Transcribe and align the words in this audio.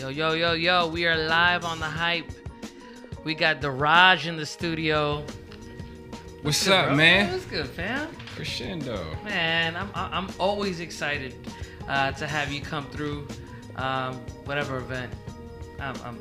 Yo, 0.00 0.08
yo, 0.08 0.32
yo, 0.32 0.52
yo, 0.54 0.86
we 0.88 1.06
are 1.06 1.14
live 1.28 1.62
on 1.62 1.78
the 1.78 1.84
hype. 1.84 2.24
We 3.22 3.34
got 3.34 3.60
the 3.60 3.70
Raj 3.70 4.26
in 4.26 4.36
the 4.38 4.46
studio. 4.46 5.22
What's 6.40 6.64
Good, 6.64 6.72
up, 6.72 6.86
bro? 6.86 6.96
man? 6.96 7.30
What's 7.32 7.44
good, 7.44 7.66
fam? 7.66 8.08
Crescendo. 8.34 9.04
Man, 9.24 9.76
I'm 9.76 9.90
I'm 9.94 10.28
always 10.38 10.80
excited 10.80 11.34
uh, 11.86 12.12
to 12.12 12.26
have 12.26 12.50
you 12.50 12.62
come 12.62 12.86
through, 12.86 13.28
um, 13.76 14.14
whatever 14.46 14.78
event. 14.78 15.12
I'm 15.78 15.94
I'm, 16.02 16.18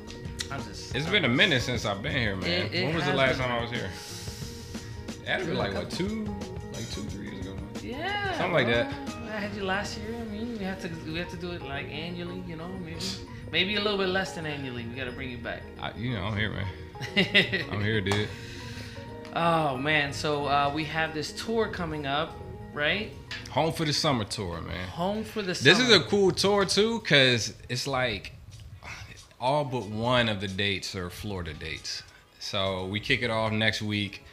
I'm 0.52 0.62
just. 0.66 0.94
It's 0.94 1.06
I'm- 1.06 1.14
been 1.14 1.24
a 1.24 1.30
minute 1.34 1.62
since 1.62 1.86
I've 1.86 2.02
been 2.04 2.18
here, 2.18 2.36
man. 2.36 2.50
It- 2.50 2.74
it 2.74 2.86
when 2.86 2.96
was 2.96 3.06
the 3.06 3.14
last 3.14 3.38
been. 3.38 3.48
time 3.48 3.58
I 3.60 3.62
was 3.62 3.72
here? 3.72 3.90
That'd 5.24 5.48
be 5.48 5.54
like 5.54 5.74
what 5.74 5.90
two, 5.90 6.26
like 6.74 6.90
two, 6.92 7.04
three 7.04 7.30
years 7.30 7.46
ago. 7.46 7.56
man. 7.56 7.64
Yeah. 7.82 8.34
Something 8.34 8.52
like 8.54 8.68
that. 8.68 8.92
I 9.32 9.40
had 9.40 9.56
you 9.56 9.64
last 9.64 9.98
year. 10.00 10.18
I 10.20 10.24
mean, 10.26 10.58
we 10.58 10.66
have 10.66 10.82
to 10.82 10.90
we 11.10 11.18
have 11.20 11.30
to 11.30 11.38
do 11.38 11.52
it 11.52 11.62
like 11.62 11.88
annually. 11.90 12.44
You 12.46 12.58
know, 12.58 12.68
maybe 12.84 13.00
maybe 13.52 13.76
a 13.76 13.82
little 13.82 13.98
bit 13.98 14.10
less 14.10 14.34
than 14.34 14.46
annually. 14.46 14.86
We 14.86 14.96
got 14.96 15.06
to 15.06 15.12
bring 15.12 15.32
you 15.32 15.38
back. 15.38 15.64
I, 15.82 15.92
you 15.98 16.14
know, 16.14 16.24
I'm 16.24 16.38
here, 16.38 16.52
man. 16.52 16.68
I'm 17.72 17.82
here, 17.82 18.02
dude. 18.02 18.28
Oh 19.36 19.78
man, 19.78 20.12
so 20.12 20.46
uh, 20.46 20.72
we 20.74 20.84
have 20.86 21.14
this 21.14 21.32
tour 21.34 21.68
coming 21.68 22.08
up, 22.08 22.36
right? 22.74 23.12
Home 23.52 23.72
for 23.72 23.86
the 23.86 23.94
summer 23.94 24.26
tour, 24.26 24.60
man. 24.62 24.88
Home 24.90 25.24
for 25.24 25.42
the 25.42 25.54
Summer. 25.54 25.76
This 25.76 25.88
is 25.88 25.96
a 25.96 26.02
cool 26.02 26.32
tour 26.32 26.66
too, 26.66 27.00
cause 27.02 27.54
it's 27.70 27.86
like 27.86 28.34
all 29.40 29.64
but 29.64 29.86
one 29.86 30.30
of 30.30 30.42
the 30.42 30.48
dates 30.48 30.96
are 30.96 31.10
Florida 31.10 31.54
dates. 31.54 32.04
So 32.40 32.86
we 32.88 33.00
kick 33.00 33.22
it 33.22 33.30
off 33.30 33.52
next 33.52 33.82
week. 33.82 34.24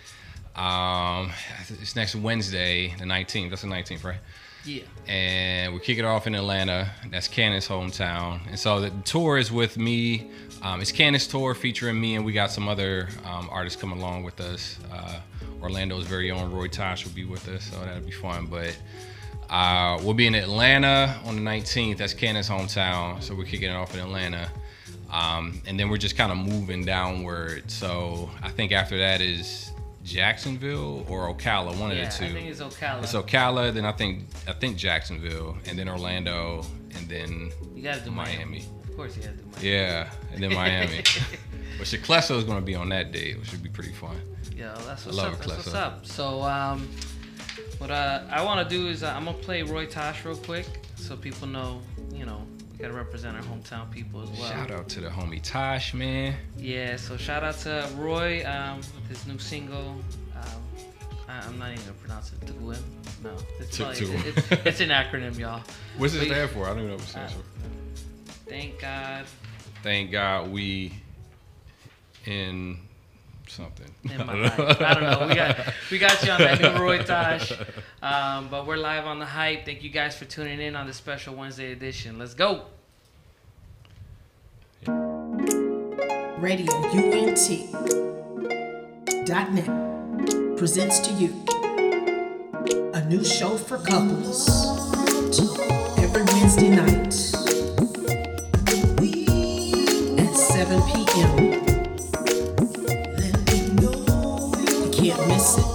Um, 0.54 1.30
it's 1.68 1.94
next 1.94 2.16
Wednesday, 2.16 2.94
the 2.98 3.04
19th. 3.04 3.50
That's 3.50 3.62
the 3.62 3.68
19th, 3.68 4.04
right? 4.04 4.16
Yeah. 4.66 4.82
and 5.06 5.72
we 5.74 5.80
kick 5.80 5.98
it 5.98 6.04
off 6.04 6.26
in 6.26 6.34
Atlanta. 6.34 6.90
That's 7.10 7.28
Canon's 7.28 7.68
hometown. 7.68 8.40
And 8.48 8.58
so 8.58 8.80
the 8.80 8.90
tour 9.04 9.38
is 9.38 9.52
with 9.52 9.78
me. 9.78 10.30
Um, 10.62 10.80
it's 10.80 10.90
Canon's 10.92 11.26
tour 11.26 11.54
featuring 11.54 12.00
me, 12.00 12.16
and 12.16 12.24
we 12.24 12.32
got 12.32 12.50
some 12.50 12.68
other 12.68 13.08
um, 13.24 13.48
artists 13.50 13.80
coming 13.80 13.98
along 13.98 14.24
with 14.24 14.40
us. 14.40 14.78
Uh, 14.92 15.20
Orlando's 15.62 16.06
very 16.06 16.30
own 16.30 16.52
Roy 16.52 16.68
Tosh 16.68 17.04
will 17.04 17.12
be 17.12 17.24
with 17.24 17.48
us, 17.48 17.64
so 17.64 17.78
that'll 17.80 18.00
be 18.00 18.10
fun. 18.10 18.46
But 18.46 18.76
uh, 19.48 19.98
we'll 20.02 20.14
be 20.14 20.26
in 20.26 20.34
Atlanta 20.34 21.14
on 21.24 21.36
the 21.36 21.42
19th. 21.42 21.98
That's 21.98 22.14
Canon's 22.14 22.48
hometown, 22.48 23.22
so 23.22 23.34
we're 23.34 23.44
kicking 23.44 23.70
it 23.70 23.74
off 23.74 23.94
in 23.94 24.00
Atlanta. 24.00 24.50
Um, 25.12 25.62
and 25.66 25.78
then 25.78 25.88
we're 25.88 25.98
just 25.98 26.16
kind 26.16 26.32
of 26.32 26.38
moving 26.38 26.84
downward. 26.84 27.70
So 27.70 28.28
I 28.42 28.48
think 28.48 28.72
after 28.72 28.98
that 28.98 29.20
is 29.20 29.70
Jacksonville 30.06 31.04
or 31.08 31.34
Ocala, 31.34 31.76
one 31.78 31.90
yeah, 31.90 32.04
of 32.04 32.12
the 32.12 32.18
two. 32.18 32.24
I 32.26 32.32
think 32.32 32.48
it's 32.48 32.60
Ocala. 32.60 33.02
It's 33.02 33.12
Ocala, 33.12 33.74
then 33.74 33.84
I 33.84 33.92
think 33.92 34.26
I 34.46 34.52
think 34.52 34.76
Jacksonville, 34.76 35.58
and 35.66 35.76
then 35.76 35.88
Orlando, 35.88 36.64
and 36.94 37.08
then 37.08 37.50
you 37.74 37.82
gotta 37.82 38.00
do 38.00 38.12
Miami. 38.12 38.36
Miami. 38.36 38.66
Of 38.84 38.96
course, 38.96 39.16
you 39.16 39.24
gotta 39.24 39.36
do 39.36 39.44
Miami. 39.52 39.68
Yeah, 39.68 40.10
and 40.32 40.42
then 40.42 40.54
Miami. 40.54 40.98
but 41.78 41.86
Shaclesso 41.86 42.38
is 42.38 42.44
going 42.44 42.58
to 42.58 42.64
be 42.64 42.76
on 42.76 42.88
that 42.90 43.10
date, 43.10 43.38
which 43.38 43.48
should 43.48 43.64
be 43.64 43.68
pretty 43.68 43.92
fun. 43.92 44.16
Yeah, 44.56 44.74
that's 44.86 45.04
what's 45.04 45.18
up. 45.18 45.38
That's 45.38 45.48
what's 45.48 45.74
up. 45.74 46.06
So, 46.06 46.40
um, 46.42 46.88
what 47.78 47.90
uh, 47.90 48.22
I 48.30 48.42
want 48.44 48.66
to 48.66 48.74
do 48.74 48.86
is 48.86 49.02
uh, 49.02 49.12
I'm 49.14 49.24
gonna 49.24 49.36
play 49.38 49.62
Roy 49.62 49.86
Tosh 49.86 50.24
real 50.24 50.36
quick, 50.36 50.66
so 50.94 51.16
people 51.16 51.48
know, 51.48 51.82
you 52.14 52.24
know, 52.24 52.46
gotta 52.78 52.92
represent 52.94 53.36
our 53.36 53.42
hometown 53.42 53.90
people 53.90 54.22
as 54.22 54.30
well. 54.30 54.48
Shout 54.50 54.70
out 54.70 54.88
to 54.90 55.00
the 55.00 55.08
homie 55.08 55.40
Tosh, 55.42 55.94
man. 55.94 56.34
Yeah. 56.58 56.96
So 56.96 57.16
shout 57.16 57.42
out 57.42 57.58
to 57.60 57.88
Roy 57.96 58.44
um, 58.46 58.78
with 58.78 59.08
his 59.08 59.26
new 59.26 59.38
single. 59.38 59.96
Um, 60.36 60.62
I, 61.28 61.38
I'm 61.46 61.58
not 61.58 61.72
even 61.72 61.80
gonna 61.84 61.92
pronounce 61.94 62.32
it. 62.32 62.40
Tuguem. 62.40 62.78
No, 63.24 63.30
it's, 63.58 63.76
probably, 63.78 63.96
Tu- 63.96 64.12
it's, 64.28 64.52
it's 64.66 64.80
an 64.80 64.90
acronym, 64.90 65.38
y'all. 65.38 65.62
What's 65.96 66.14
it 66.14 66.26
stand 66.26 66.50
for? 66.50 66.64
I 66.66 66.68
don't 66.68 66.78
even 66.78 66.88
know 66.90 66.94
what 66.96 67.02
it 67.02 67.16
Uh, 67.16 67.26
stands 67.28 67.32
for. 67.32 68.48
thank 68.50 68.78
God. 68.80 69.24
Thank 69.82 70.10
God 70.12 70.50
we 70.50 70.92
in 72.26 72.78
something. 73.48 73.90
in 74.04 74.26
my 74.26 74.34
life. 74.34 74.80
I 74.80 74.94
don't 74.94 75.02
know. 75.02 75.26
We 75.28 75.34
got 75.34 75.58
we 75.90 75.98
got 75.98 76.22
you 76.24 76.32
on 76.32 76.38
that 76.40 76.60
new 76.60 76.82
Roy 76.82 77.02
Tosh. 77.02 77.52
Um, 78.02 78.48
but 78.50 78.66
we're 78.66 78.76
live 78.76 79.06
on 79.06 79.18
the 79.18 79.26
hype. 79.26 79.64
Thank 79.64 79.82
you 79.82 79.90
guys 79.90 80.16
for 80.16 80.24
tuning 80.26 80.60
in 80.60 80.76
on 80.76 80.86
this 80.86 80.96
special 80.96 81.34
Wednesday 81.34 81.72
edition. 81.72 82.18
Let's 82.18 82.34
go. 82.34 82.66
Radio 86.38 86.72
UNT 86.92 87.38
dot 89.26 89.52
net 89.52 90.56
presents 90.56 91.00
to 91.00 91.12
you 91.14 91.44
a 92.94 93.04
new 93.06 93.24
show 93.24 93.56
for 93.56 93.78
couples 93.78 94.48
every 95.98 96.22
Wednesday 96.24 96.68
night 96.70 97.14
at 100.18 100.34
7 100.34 100.82
p.m. 100.92 101.55
miss 105.26 105.58
it. 105.58 105.65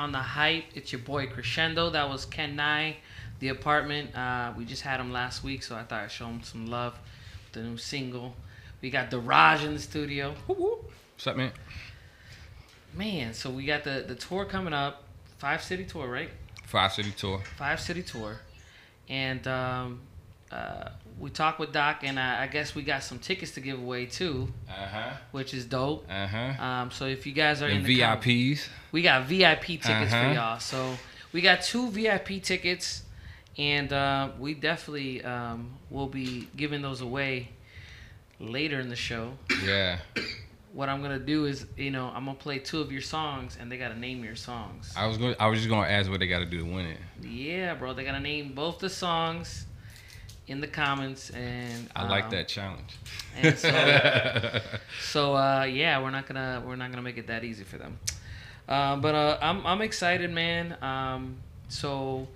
On 0.00 0.12
the 0.12 0.18
hype. 0.18 0.64
It's 0.74 0.92
your 0.92 1.02
boy 1.02 1.26
Crescendo. 1.26 1.90
That 1.90 2.08
was 2.08 2.24
Ken 2.24 2.56
Nye, 2.56 2.96
the 3.38 3.48
apartment. 3.48 4.16
Uh, 4.16 4.52
we 4.56 4.64
just 4.64 4.80
had 4.82 4.98
him 4.98 5.12
last 5.12 5.44
week, 5.44 5.62
so 5.62 5.76
I 5.76 5.82
thought 5.82 6.04
I'd 6.04 6.10
show 6.10 6.26
him 6.26 6.42
some 6.42 6.66
love 6.66 6.98
the 7.52 7.62
new 7.62 7.76
single. 7.76 8.34
We 8.80 8.88
got 8.88 9.10
the 9.10 9.18
Raj 9.18 9.62
in 9.62 9.74
the 9.74 9.78
studio. 9.80 10.34
What's 10.46 11.26
up, 11.26 11.36
man? 11.36 11.52
Man, 12.94 13.34
so 13.34 13.50
we 13.50 13.66
got 13.66 13.84
the 13.84 14.04
the 14.08 14.14
tour 14.14 14.46
coming 14.46 14.72
up, 14.72 15.04
five 15.38 15.62
city 15.62 15.84
tour, 15.84 16.08
right? 16.08 16.30
Five 16.66 16.92
City 16.92 17.10
Tour. 17.10 17.42
five 17.58 17.80
city 17.80 18.02
tour, 18.02 18.40
and 19.08 19.46
um, 19.48 20.00
uh, 20.52 20.90
we 21.20 21.30
talked 21.30 21.60
with 21.60 21.70
Doc, 21.72 22.00
and 22.02 22.18
I, 22.18 22.42
I 22.44 22.46
guess 22.48 22.74
we 22.74 22.82
got 22.82 23.02
some 23.04 23.18
tickets 23.20 23.52
to 23.52 23.60
give 23.60 23.78
away 23.78 24.06
too, 24.06 24.52
Uh 24.68 24.72
huh. 24.86 25.10
which 25.30 25.54
is 25.54 25.64
dope. 25.66 26.06
Uh 26.10 26.26
huh. 26.26 26.64
Um, 26.64 26.90
so 26.90 27.04
if 27.06 27.26
you 27.26 27.32
guys 27.32 27.62
are 27.62 27.68
in 27.68 27.78
And 27.78 27.86
the 27.86 28.00
com- 28.00 28.20
VIPs. 28.20 28.66
we 28.90 29.02
got 29.02 29.26
VIP 29.26 29.62
tickets 29.66 30.10
for 30.10 30.16
Uh-huh. 30.16 30.32
y'all. 30.32 30.58
So 30.58 30.96
we 31.32 31.40
got 31.42 31.62
two 31.62 31.90
VIP 31.90 32.42
tickets, 32.42 33.02
and 33.58 33.92
uh, 33.92 34.30
we 34.38 34.54
definitely 34.54 35.22
um, 35.22 35.72
will 35.90 36.08
be 36.08 36.48
giving 36.56 36.80
those 36.82 37.02
away 37.02 37.50
later 38.38 38.80
in 38.80 38.88
the 38.88 38.96
show. 38.96 39.32
Yeah. 39.64 39.98
What 40.72 40.88
I'm 40.88 41.02
gonna 41.02 41.18
do 41.18 41.46
is, 41.46 41.66
you 41.76 41.90
know, 41.90 42.06
I'm 42.14 42.24
gonna 42.24 42.38
play 42.38 42.60
two 42.60 42.80
of 42.80 42.92
your 42.92 43.02
songs, 43.02 43.58
and 43.60 43.70
they 43.70 43.76
gotta 43.76 43.98
name 43.98 44.22
your 44.24 44.36
songs. 44.36 44.92
I 44.96 45.06
was 45.06 45.18
going. 45.18 45.34
I 45.40 45.48
was 45.48 45.58
just 45.58 45.68
going 45.68 45.84
to 45.84 45.90
ask 45.92 46.08
what 46.08 46.20
they 46.20 46.28
got 46.28 46.38
to 46.38 46.46
do 46.46 46.58
to 46.60 46.64
win 46.64 46.86
it. 46.86 46.98
Yeah, 47.22 47.74
bro, 47.74 47.92
they 47.92 48.04
gotta 48.04 48.20
name 48.20 48.52
both 48.54 48.78
the 48.78 48.88
songs 48.88 49.66
in 50.50 50.60
the 50.60 50.66
comments, 50.66 51.30
and 51.30 51.88
I 51.94 52.06
like 52.08 52.24
um, 52.24 52.30
that 52.30 52.48
challenge. 52.48 52.96
And 53.36 53.56
so, 53.56 54.60
so 55.00 55.36
uh, 55.36 55.62
yeah, 55.62 56.02
we're 56.02 56.10
not 56.10 56.26
gonna 56.26 56.62
we're 56.66 56.76
not 56.76 56.90
gonna 56.90 57.02
make 57.02 57.16
it 57.18 57.28
that 57.28 57.44
easy 57.44 57.62
for 57.64 57.78
them. 57.78 57.98
Uh, 58.68 58.96
but 58.96 59.14
uh, 59.14 59.38
I'm 59.40 59.64
I'm 59.64 59.80
excited, 59.80 60.30
man. 60.30 60.76
Um, 60.82 61.36
so 61.68 62.26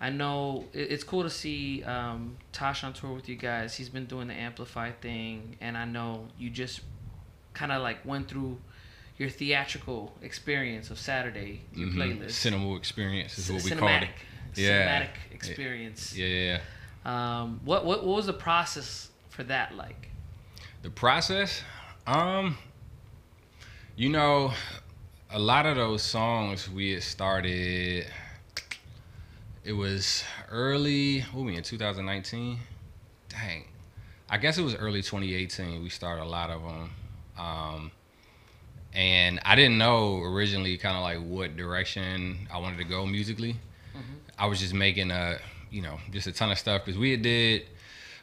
I 0.00 0.10
know 0.10 0.64
it, 0.72 0.90
it's 0.92 1.04
cool 1.04 1.22
to 1.22 1.30
see 1.30 1.84
um, 1.84 2.36
Tosh 2.52 2.82
on 2.82 2.92
tour 2.92 3.12
with 3.12 3.28
you 3.28 3.36
guys. 3.36 3.76
He's 3.76 3.88
been 3.88 4.06
doing 4.06 4.26
the 4.26 4.34
Amplify 4.34 4.90
thing, 4.90 5.56
and 5.60 5.76
I 5.78 5.84
know 5.84 6.26
you 6.36 6.50
just 6.50 6.80
kind 7.52 7.70
of 7.70 7.82
like 7.82 8.04
went 8.04 8.26
through 8.28 8.58
your 9.16 9.28
theatrical 9.30 10.12
experience 10.22 10.90
of 10.90 10.98
Saturday, 10.98 11.60
your 11.72 11.88
Mhm. 11.88 11.94
playlist. 11.94 12.32
Cinema 12.32 12.74
experience 12.74 13.38
is 13.38 13.48
what 13.50 13.62
we 13.62 13.70
cinematic, 13.70 13.78
called 13.78 14.02
it. 14.02 14.08
Yeah. 14.56 15.02
cinematic 15.02 15.10
experience. 15.32 16.16
Yeah, 16.16 16.26
yeah, 16.26 16.52
yeah. 16.52 16.60
Um, 17.04 17.60
what, 17.64 17.84
what 17.84 18.04
what 18.04 18.16
was 18.16 18.26
the 18.26 18.32
process 18.32 19.10
for 19.28 19.42
that 19.44 19.76
like? 19.76 20.08
The 20.82 20.90
process, 20.90 21.62
um, 22.06 22.56
you 23.96 24.08
know, 24.08 24.52
a 25.30 25.38
lot 25.38 25.66
of 25.66 25.76
those 25.76 26.02
songs 26.02 26.70
we 26.70 26.92
had 26.92 27.02
started. 27.02 28.06
It 29.64 29.72
was 29.72 30.24
early. 30.50 31.20
What 31.32 31.46
we 31.46 31.56
in 31.56 31.62
2019? 31.62 32.58
Dang, 33.28 33.64
I 34.30 34.36
guess 34.38 34.58
it 34.58 34.62
was 34.62 34.74
early 34.74 35.02
2018. 35.02 35.82
We 35.82 35.88
started 35.88 36.22
a 36.22 36.28
lot 36.28 36.50
of 36.50 36.62
them, 36.62 36.90
um, 37.38 37.90
and 38.92 39.40
I 39.44 39.54
didn't 39.56 39.78
know 39.78 40.22
originally 40.22 40.76
kind 40.78 40.96
of 40.96 41.02
like 41.02 41.18
what 41.18 41.56
direction 41.56 42.46
I 42.52 42.58
wanted 42.58 42.78
to 42.78 42.84
go 42.84 43.04
musically. 43.06 43.56
I 44.38 44.46
was 44.46 44.60
just 44.60 44.74
making 44.74 45.10
a, 45.10 45.38
you 45.74 45.82
know, 45.82 45.98
just 46.12 46.28
a 46.28 46.32
ton 46.32 46.52
of 46.52 46.58
stuff 46.58 46.84
because 46.84 46.96
we 46.98 47.10
had 47.10 47.22
did 47.22 47.66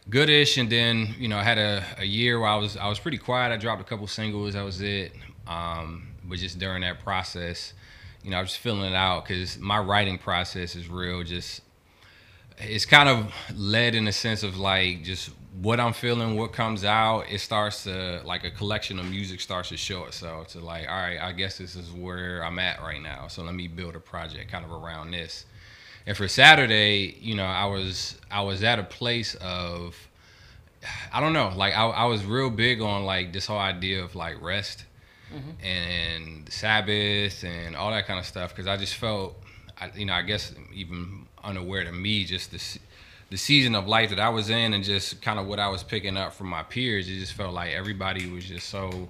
goodish, 0.09 0.57
and 0.57 0.69
then 0.69 1.13
you 1.19 1.27
know 1.27 1.37
I 1.37 1.43
had 1.43 1.57
a, 1.57 1.83
a 1.97 2.05
year 2.05 2.39
where 2.39 2.49
I 2.49 2.55
was 2.55 2.77
I 2.77 2.87
was 2.87 2.97
pretty 2.97 3.17
quiet. 3.17 3.51
I 3.51 3.57
dropped 3.57 3.81
a 3.81 3.83
couple 3.83 4.07
singles. 4.07 4.53
That 4.53 4.63
was 4.63 4.81
it. 4.81 5.11
Um, 5.45 6.07
but 6.23 6.37
just 6.37 6.59
during 6.59 6.81
that 6.83 7.03
process, 7.03 7.73
you 8.23 8.31
know, 8.31 8.37
I 8.37 8.41
was 8.41 8.55
feeling 8.55 8.89
it 8.89 8.95
out 8.95 9.25
because 9.25 9.59
my 9.59 9.79
writing 9.79 10.17
process 10.17 10.77
is 10.77 10.87
real. 10.87 11.23
Just 11.23 11.61
it's 12.57 12.85
kind 12.85 13.09
of 13.09 13.33
led 13.53 13.95
in 13.95 14.05
the 14.05 14.11
sense 14.13 14.43
of 14.43 14.57
like 14.57 15.03
just 15.03 15.31
what 15.61 15.81
I'm 15.81 15.91
feeling, 15.91 16.37
what 16.37 16.53
comes 16.53 16.85
out. 16.85 17.25
It 17.29 17.39
starts 17.39 17.83
to 17.83 18.21
like 18.23 18.45
a 18.45 18.51
collection 18.51 18.97
of 18.97 19.09
music 19.09 19.41
starts 19.41 19.69
to 19.69 19.77
show 19.77 20.05
itself. 20.05 20.49
To 20.49 20.59
like, 20.61 20.87
all 20.87 20.95
right, 20.95 21.19
I 21.19 21.33
guess 21.33 21.57
this 21.57 21.75
is 21.75 21.91
where 21.91 22.45
I'm 22.45 22.59
at 22.59 22.81
right 22.81 23.01
now. 23.01 23.27
So 23.27 23.43
let 23.43 23.55
me 23.55 23.67
build 23.67 23.97
a 23.97 23.99
project 23.99 24.49
kind 24.49 24.63
of 24.63 24.71
around 24.71 25.11
this. 25.11 25.45
And 26.05 26.17
for 26.17 26.27
Saturday, 26.27 27.17
you 27.21 27.35
know, 27.35 27.45
I 27.45 27.65
was 27.65 28.17
I 28.29 28.41
was 28.41 28.63
at 28.63 28.79
a 28.79 28.83
place 28.83 29.35
of 29.35 29.95
I 31.13 31.19
don't 31.19 31.33
know, 31.33 31.51
like 31.55 31.75
I, 31.75 31.85
I 31.85 32.05
was 32.05 32.25
real 32.25 32.49
big 32.49 32.81
on 32.81 33.05
like 33.05 33.33
this 33.33 33.45
whole 33.45 33.59
idea 33.59 34.03
of 34.03 34.15
like 34.15 34.41
rest 34.41 34.85
mm-hmm. 35.33 35.65
and 35.65 36.51
Sabbath 36.51 37.43
and 37.43 37.75
all 37.75 37.91
that 37.91 38.07
kind 38.07 38.19
of 38.19 38.25
stuff 38.25 38.49
because 38.49 38.67
I 38.67 38.77
just 38.77 38.95
felt, 38.95 39.35
I, 39.79 39.91
you 39.95 40.05
know, 40.05 40.13
I 40.13 40.23
guess 40.23 40.53
even 40.73 41.27
unaware 41.43 41.83
to 41.83 41.91
me, 41.91 42.23
just 42.25 42.51
the 42.51 42.79
the 43.29 43.37
season 43.37 43.75
of 43.75 43.87
life 43.87 44.09
that 44.09 44.19
I 44.19 44.27
was 44.27 44.49
in 44.49 44.73
and 44.73 44.83
just 44.83 45.21
kind 45.21 45.39
of 45.39 45.47
what 45.47 45.57
I 45.57 45.69
was 45.69 45.83
picking 45.83 46.17
up 46.17 46.33
from 46.33 46.47
my 46.47 46.63
peers. 46.63 47.07
It 47.07 47.17
just 47.19 47.33
felt 47.33 47.53
like 47.53 47.71
everybody 47.71 48.29
was 48.29 48.43
just 48.43 48.67
so 48.67 49.07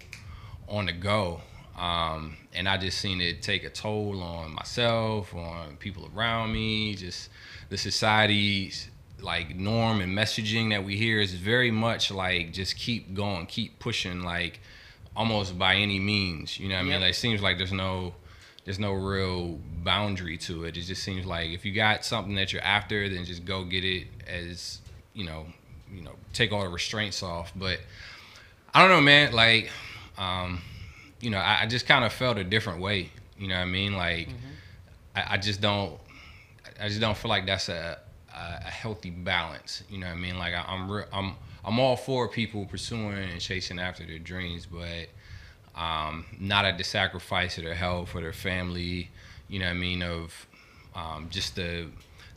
on 0.68 0.86
the 0.86 0.92
go. 0.92 1.42
Um, 1.78 2.38
and 2.54 2.68
I 2.68 2.78
just 2.78 3.00
seen 3.00 3.22
it 3.22 3.42
take 3.42 3.64
a 3.64 3.70
toll 3.70 4.22
on 4.22 4.54
myself, 4.54 5.34
on 5.34 5.78
people 5.78 6.10
around 6.16 6.52
me, 6.52 6.96
just 6.96 7.30
the 7.70 7.78
society's 7.78 8.90
like 9.22 9.56
norm 9.56 10.02
and 10.02 10.18
messaging 10.18 10.72
that 10.72 10.84
we 10.84 10.98
hear 10.98 11.22
is 11.22 11.34
very 11.34 11.72
much 11.72 12.12
like 12.12 12.52
just 12.54 12.76
keep 12.76 13.14
going, 13.14 13.46
keep 13.46 13.80
pushing, 13.80 14.22
like 14.24 14.60
almost 15.16 15.58
by 15.58 15.76
any 15.76 16.00
means. 16.00 16.60
You 16.60 16.70
know 16.70 16.76
what 16.76 16.82
I 16.82 16.84
mean? 16.84 17.02
Like 17.02 17.12
it 17.12 17.16
seems 17.16 17.42
like 17.42 17.58
there's 17.58 17.72
no 17.72 18.14
there's 18.66 18.80
no 18.80 18.94
real 18.94 19.60
boundary 19.84 20.38
to 20.38 20.66
it. 20.66 20.78
It 20.78 20.82
just 20.82 21.04
seems 21.04 21.26
like 21.26 21.50
if 21.52 21.66
you 21.66 21.74
got 21.74 22.06
something 22.06 22.36
that 22.36 22.54
you're 22.54 22.62
after, 22.62 23.10
then 23.10 23.26
just 23.26 23.46
go 23.46 23.64
get 23.64 23.84
it 23.84 24.08
as 24.28 24.80
you 25.14 25.26
know, 25.26 25.46
you 25.94 26.02
know, 26.02 26.14
take 26.34 26.52
all 26.52 26.64
the 26.64 26.70
restraints 26.70 27.24
off. 27.24 27.52
But 27.56 27.80
I 28.74 28.82
don't 28.82 28.90
know, 28.90 29.02
man. 29.02 29.34
Like, 29.34 29.70
um, 30.18 30.62
you 31.22 31.30
know, 31.30 31.38
I, 31.38 31.62
I 31.64 31.66
just 31.68 31.86
kind 31.86 32.04
of 32.04 32.12
felt 32.14 32.38
a 32.38 32.44
different 32.44 32.82
way. 32.82 33.12
You 33.38 33.48
know 33.48 33.56
what 33.56 33.62
I 33.62 33.66
mean? 33.66 33.94
Like, 33.96 34.30
I, 35.16 35.34
I 35.36 35.38
just 35.38 35.62
don't, 35.62 36.00
I 36.80 36.88
just 36.88 37.00
don't 37.02 37.18
feel 37.18 37.30
like 37.30 37.46
that's 37.46 37.70
a, 37.70 38.00
a, 38.34 38.38
a 38.66 38.70
healthy 38.70 39.10
balance. 39.10 39.84
You 39.90 40.00
know 40.00 40.08
what 40.08 40.14
I 40.14 40.20
mean? 40.20 40.38
Like, 40.38 40.54
I, 40.54 40.64
I'm, 40.68 40.92
re- 40.92 41.06
I'm, 41.12 41.36
I'm 41.64 41.80
all 41.80 41.96
for 41.96 42.28
people 42.28 42.66
pursuing 42.66 43.14
and 43.14 43.40
chasing 43.40 43.80
after 43.80 44.06
their 44.06 44.20
dreams, 44.20 44.66
but 44.66 45.10
um, 45.80 46.26
not 46.40 46.66
at 46.66 46.78
the 46.78 46.84
sacrifice 46.84 47.58
of 47.58 47.64
their 47.64 47.76
health 47.76 48.16
or 48.16 48.22
their 48.22 48.34
family. 48.34 49.10
You 49.48 49.60
know 49.60 49.66
what 49.66 49.72
I 49.72 49.76
mean? 49.76 50.02
Of 50.04 50.48
um, 50.96 51.28
just 51.30 51.56
the 51.56 51.88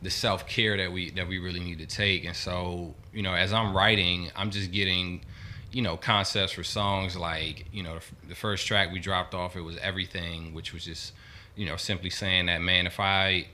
the 0.01 0.09
self 0.09 0.47
care 0.47 0.77
that 0.77 0.91
we 0.91 1.09
that 1.11 1.27
we 1.27 1.39
really 1.39 1.59
need 1.59 1.79
to 1.79 1.85
take. 1.87 2.25
And 2.25 2.35
so, 2.35 2.93
you 3.13 3.23
know, 3.23 3.33
as 3.33 3.53
I'm 3.53 3.75
writing, 3.75 4.29
I'm 4.35 4.51
just 4.51 4.71
getting, 4.71 5.21
you 5.71 5.81
know, 5.81 5.97
concepts 5.97 6.53
for 6.53 6.63
songs 6.63 7.15
like, 7.17 7.65
you 7.73 7.83
know, 7.83 7.95
the, 7.95 8.29
the 8.29 8.35
first 8.35 8.65
track 8.67 8.91
we 8.91 8.99
dropped 8.99 9.33
off, 9.33 9.55
it 9.55 9.61
was 9.61 9.77
everything, 9.77 10.53
which 10.53 10.73
was 10.73 10.85
just, 10.85 11.13
you 11.55 11.65
know, 11.65 11.75
simply 11.75 12.09
saying 12.09 12.45
that, 12.47 12.61
man, 12.61 12.87
if 12.87 12.99
I, 12.99 13.47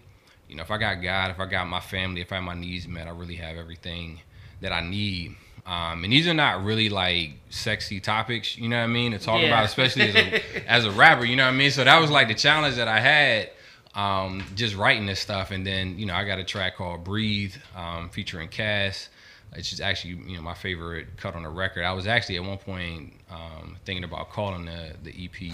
you 0.47 0.55
know, 0.55 0.63
if 0.63 0.71
I 0.71 0.77
got 0.77 0.95
God, 1.01 1.31
if 1.31 1.39
I 1.39 1.45
got 1.45 1.67
my 1.67 1.79
family, 1.79 2.21
if 2.21 2.31
I 2.31 2.35
have 2.35 2.43
my 2.43 2.53
needs 2.53 2.87
met, 2.87 3.07
I 3.07 3.11
really 3.11 3.35
have 3.35 3.57
everything 3.57 4.21
that 4.61 4.71
I 4.71 4.81
need. 4.81 5.35
Um, 5.65 6.03
and 6.03 6.11
these 6.11 6.27
are 6.27 6.33
not 6.33 6.63
really 6.63 6.89
like 6.89 7.31
sexy 7.49 7.99
topics, 7.99 8.57
you 8.57 8.67
know 8.67 8.77
what 8.77 8.83
I 8.83 8.87
mean, 8.87 9.11
to 9.11 9.19
talk 9.19 9.41
Yeah. 9.41 9.47
about, 9.47 9.65
especially 9.65 10.09
as 10.09 10.15
a, 10.15 10.67
as 10.69 10.85
a 10.85 10.91
rapper, 10.91 11.23
you 11.25 11.35
know 11.35 11.45
what 11.45 11.53
I 11.53 11.57
mean. 11.57 11.71
So 11.71 11.83
that 11.83 11.99
was 11.99 12.09
like 12.11 12.27
the 12.27 12.33
challenge 12.35 12.75
that 12.75 12.87
I 12.87 12.99
had, 12.99 13.49
um, 13.93 14.43
just 14.55 14.75
writing 14.75 15.05
this 15.05 15.19
stuff. 15.19 15.51
And 15.51 15.65
then 15.65 15.99
you 15.99 16.05
know 16.05 16.15
I 16.15 16.23
got 16.25 16.39
a 16.39 16.43
track 16.43 16.77
called 16.77 17.03
"Breathe" 17.03 17.55
um, 17.75 18.09
featuring 18.09 18.47
Cass. 18.49 19.09
It's 19.53 19.69
just 19.69 19.81
actually 19.81 20.15
you 20.27 20.37
know 20.37 20.41
my 20.41 20.53
favorite 20.53 21.17
cut 21.17 21.35
on 21.35 21.43
the 21.43 21.49
record. 21.49 21.83
I 21.83 21.91
was 21.93 22.07
actually 22.07 22.37
at 22.37 22.43
one 22.43 22.57
point 22.57 23.13
um, 23.29 23.77
thinking 23.85 24.03
about 24.03 24.29
calling 24.29 24.65
the 24.65 24.93
the 25.03 25.25
EP 25.25 25.53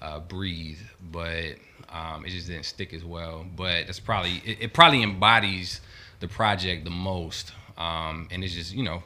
uh, 0.00 0.20
"Breathe," 0.20 0.78
but 1.10 1.56
um, 1.88 2.24
it 2.24 2.30
just 2.30 2.46
didn't 2.46 2.64
stick 2.66 2.94
as 2.94 3.04
well. 3.04 3.44
But 3.56 3.86
that's 3.86 4.00
probably 4.00 4.42
it, 4.44 4.58
it 4.60 4.72
probably 4.72 5.02
embodies 5.02 5.80
the 6.20 6.28
project 6.28 6.84
the 6.84 6.90
most, 6.90 7.52
um, 7.76 8.28
and 8.30 8.44
it's 8.44 8.54
just 8.54 8.72
you 8.72 8.84
know 8.84 9.02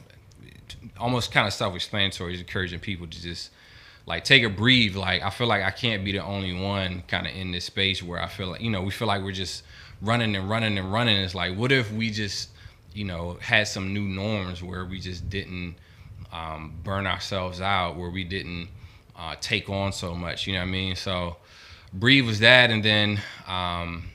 almost 0.98 1.32
kind 1.32 1.46
of 1.46 1.52
self-explanatory, 1.52 2.32
just 2.32 2.44
encouraging 2.44 2.78
people 2.78 3.06
to 3.06 3.22
just 3.22 3.50
like 4.06 4.24
take 4.24 4.42
a 4.42 4.50
breathe. 4.50 4.96
Like 4.96 5.22
I 5.22 5.30
feel 5.30 5.46
like 5.46 5.62
I 5.62 5.70
can't 5.70 6.04
be 6.04 6.12
the 6.12 6.22
only 6.22 6.52
one 6.52 7.04
kind 7.08 7.26
of 7.26 7.34
in 7.34 7.52
this 7.52 7.64
space 7.64 8.02
where 8.02 8.22
I 8.22 8.28
feel 8.28 8.48
like 8.48 8.60
you 8.60 8.70
know 8.70 8.82
we 8.82 8.90
feel 8.90 9.08
like 9.08 9.22
we're 9.22 9.32
just 9.32 9.62
running 10.02 10.36
and 10.36 10.48
running 10.48 10.76
and 10.76 10.92
running. 10.92 11.16
It's 11.16 11.34
like 11.34 11.56
what 11.56 11.72
if 11.72 11.90
we 11.90 12.10
just 12.10 12.50
you 12.92 13.04
know 13.04 13.38
had 13.40 13.68
some 13.68 13.92
new 13.94 14.04
norms 14.04 14.62
where 14.62 14.84
we 14.84 15.00
just 15.00 15.28
didn't 15.30 15.76
um, 16.32 16.74
burn 16.82 17.06
ourselves 17.06 17.60
out, 17.60 17.96
where 17.96 18.10
we 18.10 18.24
didn't 18.24 18.68
uh, 19.16 19.36
take 19.40 19.68
on 19.68 19.92
so 19.92 20.14
much. 20.14 20.46
You 20.46 20.54
know 20.54 20.60
what 20.60 20.68
I 20.68 20.70
mean? 20.70 20.96
So 20.96 21.36
breathe 21.92 22.26
was 22.26 22.40
that, 22.40 22.70
and 22.70 22.84
then. 22.84 23.20
Um, 23.46 24.10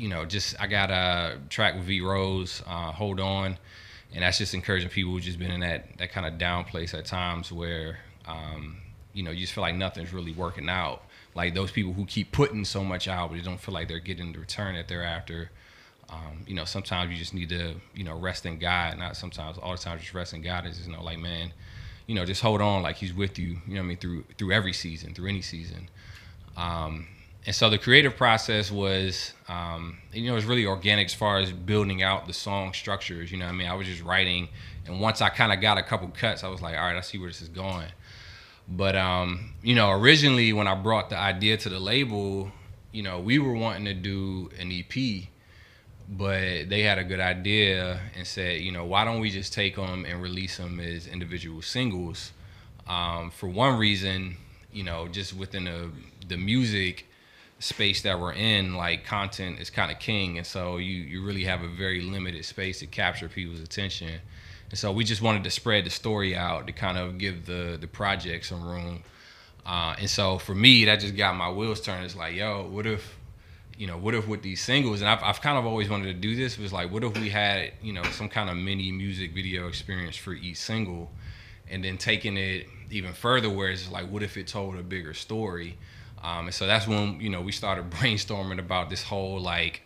you 0.00 0.08
know, 0.08 0.24
just 0.24 0.58
I 0.58 0.66
got 0.66 0.90
a 0.90 1.38
track 1.50 1.74
with 1.74 1.84
V 1.84 2.00
Rose, 2.00 2.62
uh, 2.66 2.90
Hold 2.90 3.20
On, 3.20 3.58
and 4.14 4.22
that's 4.22 4.38
just 4.38 4.54
encouraging 4.54 4.88
people 4.88 5.12
who've 5.12 5.22
just 5.22 5.38
been 5.38 5.50
in 5.50 5.60
that 5.60 5.98
that 5.98 6.10
kind 6.10 6.26
of 6.26 6.38
down 6.38 6.64
place 6.64 6.94
at 6.94 7.04
times 7.04 7.52
where, 7.52 7.98
um, 8.26 8.78
you 9.12 9.22
know, 9.22 9.30
you 9.30 9.40
just 9.42 9.52
feel 9.52 9.62
like 9.62 9.74
nothing's 9.74 10.14
really 10.14 10.32
working 10.32 10.70
out. 10.70 11.02
Like 11.34 11.54
those 11.54 11.70
people 11.70 11.92
who 11.92 12.06
keep 12.06 12.32
putting 12.32 12.64
so 12.64 12.82
much 12.82 13.08
out, 13.08 13.28
but 13.28 13.36
they 13.36 13.42
don't 13.42 13.60
feel 13.60 13.74
like 13.74 13.88
they're 13.88 14.00
getting 14.00 14.32
the 14.32 14.38
return 14.38 14.74
that 14.74 14.88
they're 14.88 15.04
after. 15.04 15.50
Um, 16.10 16.44
you 16.46 16.54
know, 16.54 16.64
sometimes 16.64 17.12
you 17.12 17.16
just 17.16 17.34
need 17.34 17.48
to, 17.50 17.74
you 17.94 18.04
know, 18.04 18.18
rest 18.18 18.44
in 18.44 18.58
God. 18.58 18.98
Not 18.98 19.16
sometimes, 19.16 19.58
all 19.58 19.72
the 19.72 19.78
time, 19.78 19.98
just 19.98 20.12
rest 20.12 20.34
in 20.34 20.42
God. 20.42 20.66
Is 20.66 20.76
just 20.76 20.88
you 20.88 20.94
know, 20.94 21.02
like 21.02 21.18
man, 21.18 21.52
you 22.06 22.14
know, 22.14 22.24
just 22.24 22.42
hold 22.42 22.60
on, 22.60 22.82
like 22.82 22.96
He's 22.96 23.14
with 23.14 23.38
you. 23.38 23.58
You 23.66 23.74
know, 23.74 23.80
what 23.80 23.84
I 23.84 23.88
mean, 23.88 23.96
through 23.98 24.24
through 24.36 24.52
every 24.52 24.72
season, 24.72 25.14
through 25.14 25.28
any 25.28 25.42
season. 25.42 25.88
Um, 26.56 27.06
and 27.46 27.54
so 27.54 27.70
the 27.70 27.78
creative 27.78 28.16
process 28.16 28.70
was, 28.70 29.32
um, 29.48 29.98
you 30.12 30.26
know, 30.26 30.32
it 30.32 30.34
was 30.34 30.44
really 30.44 30.66
organic 30.66 31.06
as 31.06 31.14
far 31.14 31.38
as 31.38 31.52
building 31.52 32.02
out 32.02 32.26
the 32.26 32.34
song 32.34 32.74
structures. 32.74 33.32
You 33.32 33.38
know, 33.38 33.46
I 33.46 33.52
mean, 33.52 33.66
I 33.66 33.74
was 33.74 33.86
just 33.86 34.02
writing, 34.02 34.48
and 34.86 35.00
once 35.00 35.22
I 35.22 35.30
kind 35.30 35.52
of 35.52 35.60
got 35.60 35.78
a 35.78 35.82
couple 35.82 36.08
cuts, 36.08 36.44
I 36.44 36.48
was 36.48 36.60
like, 36.60 36.76
all 36.76 36.82
right, 36.82 36.96
I 36.96 37.00
see 37.00 37.18
where 37.18 37.28
this 37.28 37.40
is 37.40 37.48
going. 37.48 37.88
But 38.68 38.94
um, 38.94 39.54
you 39.62 39.74
know, 39.74 39.90
originally 39.90 40.52
when 40.52 40.68
I 40.68 40.74
brought 40.74 41.10
the 41.10 41.16
idea 41.16 41.56
to 41.58 41.68
the 41.68 41.80
label, 41.80 42.52
you 42.92 43.02
know, 43.02 43.18
we 43.18 43.38
were 43.38 43.54
wanting 43.54 43.84
to 43.86 43.94
do 43.94 44.50
an 44.58 44.70
EP, 44.70 45.28
but 46.10 46.68
they 46.68 46.82
had 46.82 46.98
a 46.98 47.04
good 47.04 47.20
idea 47.20 48.00
and 48.16 48.26
said, 48.26 48.60
you 48.60 48.72
know, 48.72 48.84
why 48.84 49.04
don't 49.04 49.20
we 49.20 49.30
just 49.30 49.52
take 49.52 49.76
them 49.76 50.04
and 50.04 50.20
release 50.20 50.56
them 50.56 50.80
as 50.80 51.06
individual 51.06 51.62
singles? 51.62 52.32
Um, 52.88 53.30
for 53.30 53.48
one 53.48 53.78
reason, 53.78 54.36
you 54.72 54.82
know, 54.82 55.06
just 55.08 55.34
within 55.34 55.64
the 55.64 55.90
the 56.28 56.36
music 56.36 57.06
space 57.60 58.02
that 58.02 58.18
we're 58.18 58.32
in, 58.32 58.74
like 58.74 59.04
content 59.04 59.60
is 59.60 59.70
kind 59.70 59.92
of 59.92 59.98
king, 60.00 60.38
and 60.38 60.46
so 60.46 60.78
you 60.78 60.96
you 61.02 61.24
really 61.24 61.44
have 61.44 61.62
a 61.62 61.68
very 61.68 62.00
limited 62.00 62.44
space 62.44 62.80
to 62.80 62.86
capture 62.86 63.28
people's 63.28 63.60
attention. 63.60 64.20
And 64.70 64.78
so 64.78 64.92
we 64.92 65.04
just 65.04 65.22
wanted 65.22 65.44
to 65.44 65.50
spread 65.50 65.84
the 65.84 65.90
story 65.90 66.36
out 66.36 66.66
to 66.66 66.72
kind 66.72 66.98
of 66.98 67.18
give 67.18 67.46
the 67.46 67.78
the 67.80 67.86
project 67.86 68.46
some 68.46 68.66
room. 68.66 69.04
Uh, 69.64 69.94
and 69.98 70.10
so 70.10 70.38
for 70.38 70.54
me, 70.54 70.86
that 70.86 71.00
just 71.00 71.16
got 71.16 71.36
my 71.36 71.50
wheels 71.50 71.80
turning. 71.80 72.04
It's 72.04 72.16
like, 72.16 72.34
yo, 72.34 72.66
what 72.68 72.86
if, 72.86 73.16
you 73.80 73.86
know, 73.86 73.96
what 73.96 74.14
if 74.14 74.28
with 74.28 74.42
these 74.42 74.62
singles, 74.62 75.00
and 75.00 75.08
I've, 75.08 75.22
I've 75.22 75.40
kind 75.40 75.56
of 75.56 75.64
always 75.64 75.88
wanted 75.88 76.04
to 76.08 76.12
do 76.12 76.36
this, 76.36 76.58
was 76.58 76.70
like, 76.70 76.92
what 76.92 77.02
if 77.02 77.18
we 77.18 77.30
had, 77.30 77.72
you 77.82 77.94
know, 77.94 78.02
some 78.02 78.28
kind 78.28 78.50
of 78.50 78.56
mini 78.58 78.92
music 78.92 79.32
video 79.32 79.68
experience 79.68 80.16
for 80.16 80.34
each 80.34 80.58
single, 80.58 81.10
and 81.66 81.82
then 81.82 81.96
taking 81.96 82.36
it 82.36 82.66
even 82.90 83.14
further, 83.14 83.48
where 83.48 83.70
it's 83.70 83.90
like, 83.90 84.10
what 84.10 84.22
if 84.22 84.36
it 84.36 84.46
told 84.48 84.76
a 84.76 84.82
bigger 84.82 85.14
story? 85.14 85.78
Um, 86.22 86.44
and 86.44 86.54
so 86.54 86.66
that's 86.66 86.86
when, 86.86 87.22
you 87.22 87.30
know, 87.30 87.40
we 87.40 87.52
started 87.52 87.88
brainstorming 87.90 88.58
about 88.58 88.90
this 88.90 89.02
whole, 89.02 89.40
like, 89.40 89.80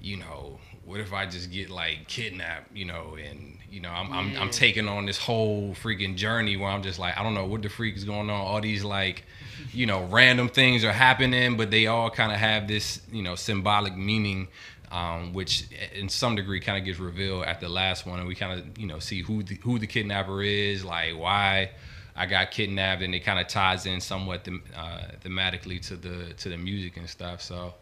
you 0.00 0.16
know, 0.16 0.58
what 0.86 1.00
if 1.00 1.12
I 1.12 1.26
just 1.26 1.50
get 1.50 1.68
like 1.68 2.06
kidnapped, 2.06 2.74
you 2.74 2.84
know, 2.84 3.16
and 3.22 3.58
you 3.70 3.80
know, 3.80 3.90
I'm 3.90 4.12
I'm, 4.12 4.36
I'm 4.36 4.50
taking 4.50 4.88
on 4.88 5.04
this 5.04 5.18
whole 5.18 5.74
freaking 5.74 6.16
journey 6.16 6.56
where 6.56 6.70
I'm 6.70 6.82
just 6.82 6.98
like, 6.98 7.18
I 7.18 7.22
don't 7.22 7.34
know 7.34 7.44
what 7.44 7.62
the 7.62 7.68
freak 7.68 7.96
is 7.96 8.04
going 8.04 8.30
on. 8.30 8.40
All 8.40 8.60
these 8.60 8.84
like, 8.84 9.24
you 9.72 9.86
know, 9.86 10.04
random 10.10 10.48
things 10.48 10.84
are 10.84 10.92
happening, 10.92 11.56
but 11.56 11.70
they 11.70 11.88
all 11.88 12.08
kind 12.08 12.32
of 12.32 12.38
have 12.38 12.68
this, 12.68 13.00
you 13.10 13.22
know, 13.22 13.34
symbolic 13.34 13.96
meaning, 13.96 14.46
um, 14.92 15.32
which 15.32 15.64
in 15.92 16.08
some 16.08 16.36
degree 16.36 16.60
kind 16.60 16.78
of 16.78 16.84
gets 16.84 17.00
revealed 17.00 17.44
at 17.44 17.60
the 17.60 17.68
last 17.68 18.06
one, 18.06 18.20
and 18.20 18.28
we 18.28 18.36
kind 18.36 18.58
of, 18.58 18.78
you 18.78 18.86
know, 18.86 19.00
see 19.00 19.22
who 19.22 19.42
the, 19.42 19.56
who 19.56 19.80
the 19.80 19.88
kidnapper 19.88 20.40
is, 20.40 20.84
like 20.84 21.18
why 21.18 21.70
I 22.14 22.26
got 22.26 22.52
kidnapped, 22.52 23.02
and 23.02 23.12
it 23.12 23.20
kind 23.20 23.40
of 23.40 23.48
ties 23.48 23.86
in 23.86 24.00
somewhat 24.00 24.44
them, 24.44 24.62
uh, 24.76 25.02
thematically 25.24 25.84
to 25.88 25.96
the 25.96 26.32
to 26.34 26.48
the 26.48 26.56
music 26.56 26.96
and 26.96 27.10
stuff. 27.10 27.42
So 27.42 27.74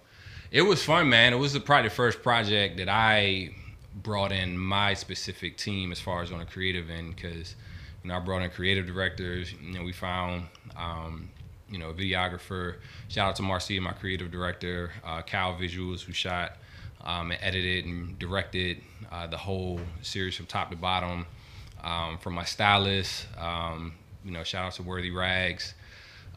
it 0.55 0.63
was 0.63 0.85
fun, 0.85 1.09
man. 1.09 1.33
It 1.33 1.37
was 1.37 1.59
probably 1.59 1.89
the 1.89 1.95
first 1.95 2.23
project 2.23 2.77
that 2.77 2.89
I 2.89 3.51
brought 3.93 4.31
in 4.31 4.57
my 4.57 4.95
specific 4.95 5.57
team 5.57 5.91
as 5.91 5.99
far 5.99 6.23
as 6.23 6.31
on 6.31 6.41
a 6.41 6.47
creative 6.47 6.91
end 6.91 7.17
because 7.17 7.57
you 8.03 8.09
know 8.09 8.15
I 8.15 8.21
brought 8.21 8.41
in 8.41 8.51
creative 8.51 8.87
directors. 8.87 9.53
You 9.53 9.75
know, 9.75 9.83
we 9.83 9.93
found 9.93 10.45
um, 10.77 11.29
you 11.69 11.79
know 11.79 11.91
a 11.91 11.93
videographer. 11.93 12.77
Shout 13.09 13.31
out 13.31 13.37
to 13.37 13.43
Marcia, 13.43 13.81
my 13.81 13.95
creative 13.95 14.31
director. 14.31 14.93
Uh, 15.05 15.23
Cal 15.23 15.55
Visuals, 15.55 16.03
who 16.03 16.13
shot 16.13 16.53
um, 17.03 17.33
and 17.33 17.41
edited 17.43 17.87
and 17.87 18.17
directed 18.21 18.81
uh, 19.11 19.27
the 19.27 19.37
whole 19.37 19.81
series 20.03 20.37
from 20.37 20.47
top 20.47 20.71
to 20.71 20.77
bottom. 20.77 21.27
Um, 21.83 22.17
from 22.19 22.33
my 22.33 22.45
stylist, 22.45 23.27
um, 23.39 23.93
you 24.25 24.31
know, 24.31 24.45
shout 24.45 24.67
out 24.67 24.73
to 24.75 24.85
Worthy 24.85 25.11
Rags. 25.11 25.75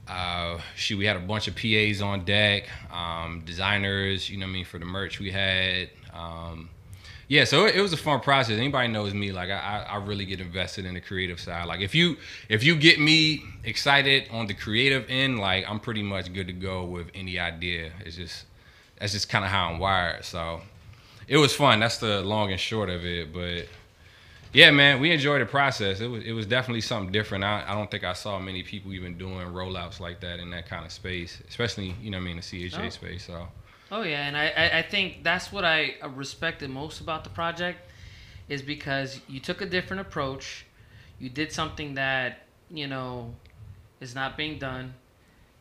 Uh, 0.07 0.59
shoot, 0.75 0.97
we 0.97 1.05
had 1.05 1.17
a 1.17 1.19
bunch 1.19 1.47
of 1.47 1.55
PAs 1.55 2.01
on 2.01 2.23
deck, 2.23 2.67
um, 2.91 3.43
designers, 3.45 4.29
you 4.29 4.37
know 4.37 4.45
what 4.45 4.51
I 4.51 4.53
mean, 4.53 4.65
for 4.65 4.79
the 4.79 4.85
merch 4.85 5.19
we 5.19 5.31
had. 5.31 5.89
Um, 6.13 6.69
yeah, 7.27 7.43
so 7.43 7.65
it, 7.65 7.75
it 7.75 7.81
was 7.81 7.91
a 7.91 7.97
fun 7.97 8.21
process. 8.21 8.57
Anybody 8.57 8.87
knows 8.87 9.13
me, 9.13 9.33
like 9.33 9.49
I, 9.49 9.85
I 9.89 9.97
really 9.97 10.25
get 10.25 10.39
invested 10.39 10.85
in 10.85 10.93
the 10.93 11.01
creative 11.01 11.39
side. 11.41 11.67
Like 11.67 11.81
if 11.81 11.93
you 11.93 12.15
if 12.47 12.63
you 12.63 12.75
get 12.75 12.99
me 12.99 13.43
excited 13.65 14.29
on 14.31 14.47
the 14.47 14.53
creative 14.53 15.05
end, 15.09 15.39
like 15.39 15.65
I'm 15.69 15.79
pretty 15.79 16.03
much 16.03 16.31
good 16.33 16.47
to 16.47 16.53
go 16.53 16.85
with 16.85 17.07
any 17.13 17.37
idea. 17.37 17.91
It's 18.05 18.15
just 18.15 18.45
that's 18.97 19.11
just 19.11 19.27
kind 19.27 19.43
of 19.43 19.51
how 19.51 19.69
I'm 19.69 19.79
wired. 19.79 20.23
So 20.23 20.61
it 21.27 21.37
was 21.37 21.53
fun. 21.53 21.81
That's 21.81 21.97
the 21.97 22.21
long 22.21 22.51
and 22.51 22.59
short 22.59 22.89
of 22.89 23.05
it. 23.05 23.33
But 23.33 23.67
yeah, 24.53 24.71
man, 24.71 24.99
we 24.99 25.11
enjoyed 25.11 25.41
the 25.41 25.45
process. 25.45 25.99
It 25.99 26.07
was 26.07 26.23
it 26.23 26.31
was 26.33 26.45
definitely 26.45 26.81
something 26.81 27.11
different. 27.11 27.43
I, 27.43 27.63
I 27.67 27.73
don't 27.73 27.89
think 27.91 28.03
I 28.03 28.13
saw 28.13 28.39
many 28.39 28.63
people 28.63 28.93
even 28.93 29.17
doing 29.17 29.47
rollouts 29.47 29.99
like 29.99 30.19
that 30.21 30.39
in 30.39 30.49
that 30.51 30.67
kind 30.67 30.85
of 30.85 30.91
space, 30.91 31.41
especially 31.49 31.95
you 32.01 32.09
know 32.11 32.17
what 32.17 32.23
I 32.23 32.33
mean 32.33 32.37
the 32.41 32.69
CHA 32.69 32.81
Oh. 32.85 32.89
space. 32.89 33.25
So 33.25 33.47
Oh 33.91 34.01
yeah, 34.01 34.27
and 34.27 34.35
I, 34.35 34.47
I, 34.49 34.77
I 34.79 34.81
think 34.81 35.23
that's 35.23 35.51
what 35.51 35.63
I 35.63 35.95
respected 36.15 36.69
most 36.69 36.99
about 36.99 37.23
the 37.23 37.29
project 37.29 37.79
is 38.49 38.61
because 38.61 39.19
you 39.29 39.39
took 39.39 39.61
a 39.61 39.65
different 39.65 40.01
approach. 40.01 40.65
You 41.19 41.29
did 41.29 41.51
something 41.51 41.93
that, 41.95 42.43
you 42.69 42.87
know, 42.87 43.33
is 44.01 44.13
not 44.13 44.35
being 44.37 44.59
done. 44.59 44.93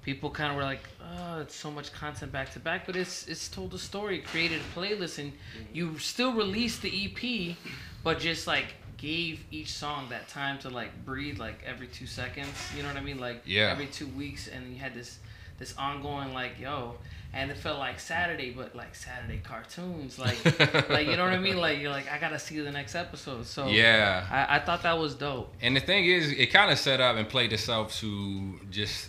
People 0.02 0.30
kind 0.30 0.50
of 0.50 0.56
were 0.56 0.62
like, 0.62 0.82
"Oh, 1.02 1.40
it's 1.40 1.54
so 1.54 1.70
much 1.70 1.92
content 1.92 2.30
back 2.32 2.52
to 2.52 2.60
back," 2.60 2.86
but 2.86 2.94
it's 2.96 3.26
it's 3.26 3.48
told 3.48 3.74
a 3.74 3.78
story, 3.78 4.18
created 4.20 4.60
a 4.60 4.78
playlist, 4.78 5.18
and 5.18 5.32
you 5.72 5.98
still 5.98 6.32
released 6.32 6.82
the 6.82 6.90
EP, 7.06 7.56
but 8.06 8.20
just 8.20 8.46
like 8.46 8.66
gave 8.98 9.44
each 9.50 9.72
song 9.72 10.06
that 10.10 10.28
time 10.28 10.58
to 10.60 10.70
like 10.70 11.04
breathe, 11.04 11.40
like 11.40 11.58
every 11.66 11.88
two 11.88 12.06
seconds. 12.06 12.54
You 12.76 12.84
know 12.84 12.88
what 12.88 12.96
I 12.96 13.00
mean? 13.00 13.18
Like 13.18 13.42
Yeah. 13.44 13.68
every 13.72 13.86
two 13.86 14.06
weeks, 14.06 14.46
and 14.46 14.72
you 14.72 14.78
had 14.78 14.94
this 14.94 15.18
this 15.58 15.76
ongoing 15.76 16.32
like, 16.32 16.60
yo, 16.60 16.94
and 17.32 17.50
it 17.50 17.56
felt 17.56 17.80
like 17.80 17.98
Saturday, 17.98 18.50
but 18.52 18.76
like 18.76 18.94
Saturday 18.94 19.40
cartoons, 19.42 20.20
like 20.20 20.38
like 20.88 21.08
you 21.08 21.16
know 21.16 21.24
what 21.24 21.32
I 21.32 21.38
mean? 21.40 21.56
Like 21.56 21.80
you're 21.80 21.90
like, 21.90 22.08
I 22.08 22.18
gotta 22.20 22.38
see 22.38 22.60
the 22.60 22.70
next 22.70 22.94
episode. 22.94 23.44
So 23.44 23.66
yeah, 23.66 24.24
I, 24.30 24.56
I 24.56 24.58
thought 24.60 24.84
that 24.84 24.96
was 24.96 25.16
dope. 25.16 25.52
And 25.60 25.74
the 25.74 25.80
thing 25.80 26.06
is, 26.06 26.30
it 26.30 26.52
kind 26.52 26.70
of 26.70 26.78
set 26.78 27.00
up 27.00 27.16
and 27.16 27.28
played 27.28 27.52
itself 27.52 27.92
to 27.96 28.60
just 28.70 29.08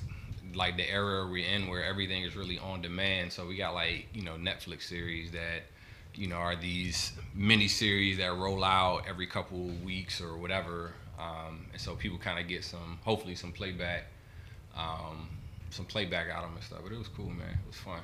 like 0.56 0.76
the 0.76 0.90
era 0.90 1.28
we're 1.30 1.46
in 1.46 1.68
where 1.68 1.84
everything 1.84 2.24
is 2.24 2.36
really 2.36 2.58
on 2.58 2.82
demand. 2.82 3.32
So 3.32 3.46
we 3.46 3.58
got 3.58 3.76
like, 3.76 4.08
you 4.14 4.24
know, 4.24 4.38
Netflix 4.38 4.84
series 4.84 5.30
that, 5.34 5.62
you 6.18 6.28
know, 6.28 6.38
are 6.38 6.56
these 6.56 7.14
mini 7.34 7.68
series 7.68 8.18
that 8.18 8.36
roll 8.36 8.64
out 8.64 9.04
every 9.08 9.28
couple 9.28 9.72
weeks 9.86 10.20
or 10.22 10.38
whatever. 10.38 10.94
Um, 11.20 11.68
and 11.72 11.82
so 11.82 11.96
people 11.96 12.18
kind 12.18 12.40
of 12.40 12.48
get 12.48 12.64
some, 12.64 13.00
hopefully 13.04 13.36
some 13.36 13.52
playback, 13.52 14.06
um, 14.76 15.30
some 15.70 15.86
playback 15.86 16.30
out 16.30 16.44
of 16.44 16.50
them 16.50 16.56
and 16.56 16.64
stuff. 16.64 16.80
But 16.84 16.92
it 16.92 16.98
was 16.98 17.08
cool, 17.08 17.30
man. 17.30 17.50
It 17.50 17.68
was 17.68 17.78
fun. 17.78 18.02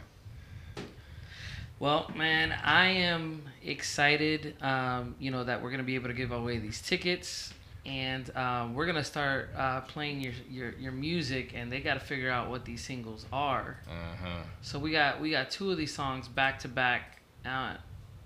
Well, 1.79 2.09
man, 2.15 2.51
I 2.63 2.87
am 2.87 3.43
excited. 3.61 4.55
Um, 4.61 5.15
you 5.19 5.31
know 5.31 5.43
that 5.43 5.61
we're 5.61 5.71
gonna 5.71 5.83
be 5.83 5.95
able 5.95 6.07
to 6.07 6.13
give 6.13 6.31
away 6.31 6.57
these 6.59 6.81
tickets, 6.81 7.53
and 7.85 8.33
um, 8.37 8.73
we're 8.73 8.85
gonna 8.85 9.03
start 9.03 9.49
uh, 9.57 9.81
playing 9.81 10.21
your, 10.21 10.33
your 10.49 10.71
your 10.79 10.91
music, 10.93 11.51
and 11.53 11.71
they 11.71 11.81
got 11.81 11.95
to 11.95 11.99
figure 11.99 12.29
out 12.29 12.49
what 12.49 12.63
these 12.63 12.81
singles 12.81 13.25
are. 13.33 13.77
Uh 13.89 14.15
huh. 14.23 14.43
So 14.61 14.79
we 14.79 14.91
got 14.91 15.19
we 15.19 15.31
got 15.31 15.51
two 15.51 15.71
of 15.71 15.77
these 15.77 15.93
songs 15.93 16.27
back 16.27 16.59
to 16.59 16.69
back, 16.69 17.21
uh, 17.45 17.75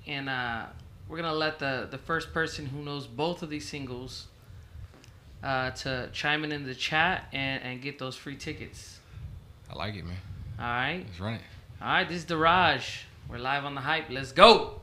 and 0.07 0.29
uh, 0.29 0.65
we're 1.09 1.17
gonna 1.17 1.33
let 1.33 1.59
the 1.59 1.87
the 1.89 1.97
first 1.97 2.33
person 2.33 2.65
who 2.65 2.81
knows 2.83 3.07
both 3.07 3.43
of 3.43 3.49
these 3.49 3.67
singles 3.67 4.27
uh, 5.43 5.71
to 5.71 6.09
chime 6.13 6.43
in 6.43 6.51
in 6.51 6.65
the 6.65 6.75
chat 6.75 7.25
and 7.33 7.63
and 7.63 7.81
get 7.81 7.99
those 7.99 8.15
free 8.15 8.35
tickets. 8.35 8.99
I 9.69 9.75
like 9.75 9.95
it, 9.95 10.05
man. 10.05 10.17
All 10.59 10.65
right, 10.65 11.03
Let's 11.05 11.19
run 11.19 11.33
it. 11.35 11.41
all 11.81 11.87
right. 11.87 12.07
This 12.07 12.17
is 12.17 12.25
the 12.25 12.35
Daraj. 12.35 13.03
We're 13.29 13.37
live 13.37 13.65
on 13.65 13.75
the 13.75 13.81
hype. 13.81 14.09
Let's 14.09 14.31
go. 14.31 14.81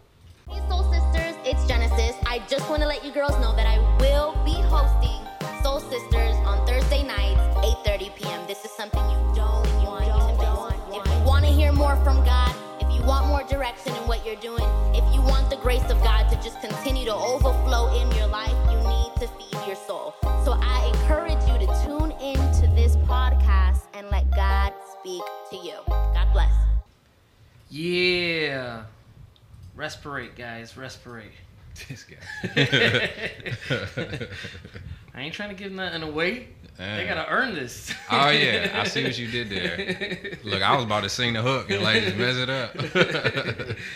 Hey 0.48 0.60
Soul 0.68 0.82
Sisters, 0.92 1.34
it's 1.46 1.66
Genesis. 1.66 2.14
I 2.26 2.40
just 2.48 2.68
want 2.68 2.82
to 2.82 2.86
let 2.88 3.02
you 3.04 3.10
girls 3.12 3.32
know 3.40 3.56
that 3.56 3.66
I 3.66 3.78
will 3.98 4.32
be 4.44 4.52
hosting 4.68 5.20
Soul 5.62 5.80
Sisters 5.80 6.36
on 6.44 6.66
Thursday 6.66 7.02
nights, 7.02 7.40
8:30 7.86 8.14
p.m. 8.14 8.46
This 8.46 8.64
is 8.64 8.70
something 8.72 9.00
you 9.10 9.16
don't 9.34 9.64
want 9.84 10.04
to 10.04 10.36
miss. 10.36 11.00
If 11.00 11.06
you 11.12 11.24
want 11.24 11.44
to 11.46 11.50
hear 11.50 11.72
more 11.72 11.96
from 12.04 12.22
God, 12.24 12.50
if 12.50 12.56
you 12.56 12.63
want 13.06 13.26
more 13.26 13.42
direction 13.44 13.94
in 13.94 14.08
what 14.08 14.24
you're 14.24 14.36
doing, 14.36 14.64
if 14.94 15.04
you 15.14 15.20
want 15.22 15.50
the 15.50 15.56
grace 15.56 15.84
of 15.90 16.02
God 16.02 16.28
to 16.30 16.36
just 16.36 16.60
continue 16.60 17.04
to 17.04 17.14
overflow 17.14 17.94
in 18.00 18.10
your 18.16 18.26
life, 18.26 18.54
you 18.70 18.78
need 18.78 19.12
to 19.20 19.28
feed 19.28 19.66
your 19.66 19.76
soul. 19.76 20.14
So 20.44 20.58
I 20.60 20.90
encourage 20.94 21.42
you 21.48 21.66
to 21.66 21.84
tune 21.84 22.12
in 22.20 22.36
to 22.60 22.66
this 22.74 22.96
podcast 22.96 23.82
and 23.94 24.08
let 24.10 24.30
God 24.34 24.72
speak 24.98 25.22
to 25.50 25.56
you. 25.56 25.76
God 25.88 26.32
bless. 26.32 26.52
Yeah. 27.68 28.84
Respirate, 29.76 30.36
guys. 30.36 30.72
Respirate. 30.74 31.32
This 31.88 32.04
guy. 32.04 32.16
I 35.14 35.20
ain't 35.22 35.34
trying 35.34 35.48
to 35.48 35.56
give 35.56 35.72
nothing 35.72 36.02
away. 36.02 36.48
They 36.78 37.08
Uh, 37.08 37.14
gotta 37.14 37.30
earn 37.30 37.54
this. 37.54 37.92
Oh 38.10 38.30
yeah, 38.30 38.80
I 38.82 38.84
see 38.88 39.04
what 39.04 39.16
you 39.16 39.28
did 39.28 39.48
there. 39.50 40.36
Look, 40.42 40.60
I 40.62 40.74
was 40.74 40.84
about 40.84 41.02
to 41.04 41.08
sing 41.08 41.32
the 41.34 41.42
hook 41.42 41.70
and 41.70 41.82
like 41.82 42.02
just 42.02 42.16
mess 42.16 42.36
it 42.36 42.50
up. 42.50 43.76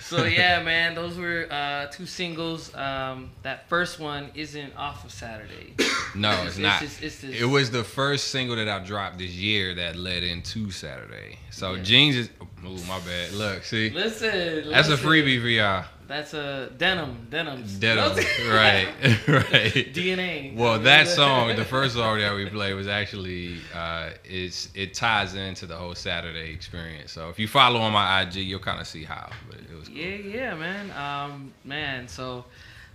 So 0.00 0.24
yeah, 0.24 0.62
man, 0.62 0.94
those 0.94 1.16
were 1.16 1.46
uh, 1.50 1.86
two 1.86 2.04
singles. 2.04 2.74
Um, 2.74 3.30
that 3.44 3.66
first 3.70 3.98
one 3.98 4.30
isn't 4.34 4.76
off 4.76 5.06
of 5.06 5.10
Saturday. 5.10 5.72
no, 6.14 6.32
it's 6.42 6.48
It's 6.50 6.58
not. 6.58 6.82
just- 6.82 7.02
it's 7.02 7.20
just- 7.22 7.32
It 7.32 7.46
was 7.46 7.70
the 7.70 7.82
first 7.82 8.28
single 8.28 8.56
that 8.56 8.68
I 8.68 8.80
dropped 8.80 9.16
this 9.16 9.30
year 9.30 9.74
that 9.76 9.96
led 9.96 10.22
into 10.22 10.70
Saturday. 10.70 11.38
So 11.50 11.74
Yeah. 11.76 11.82
Jeans 11.82 12.16
is. 12.16 12.30
Oh 12.62 12.76
my 12.86 12.98
bad. 13.00 13.32
Look, 13.32 13.64
see, 13.64 13.88
Listen, 13.88 14.68
that's 14.70 14.88
a 14.90 14.98
freebie 14.98 15.40
for 15.40 15.48
y'all. 15.48 15.86
That's 16.12 16.34
a 16.34 16.70
denim, 16.76 17.26
denims. 17.30 17.78
Denim, 17.78 18.04
right, 18.50 18.86
right. 19.26 19.72
DNA. 19.94 20.54
Well, 20.54 20.78
that 20.80 21.08
song, 21.20 21.56
the 21.56 21.64
first 21.64 21.94
song 21.94 22.18
that 22.18 22.34
we 22.34 22.44
played, 22.50 22.74
was 22.74 22.86
actually 22.86 23.56
uh, 23.74 24.10
it's 24.22 24.68
it 24.74 24.92
ties 24.92 25.34
into 25.34 25.64
the 25.64 25.74
whole 25.74 25.94
Saturday 25.94 26.52
experience. 26.52 27.12
So 27.12 27.30
if 27.30 27.38
you 27.38 27.48
follow 27.48 27.80
on 27.80 27.92
my 27.92 28.20
IG, 28.22 28.34
you'll 28.36 28.58
kind 28.60 28.78
of 28.78 28.86
see 28.86 29.04
how. 29.04 29.30
But 29.48 29.60
it 29.60 29.74
was 29.78 29.88
cool. 29.88 29.96
Yeah, 29.96 30.16
yeah, 30.16 30.54
man. 30.54 30.90
Um, 30.90 31.52
man. 31.64 32.06
So, 32.08 32.44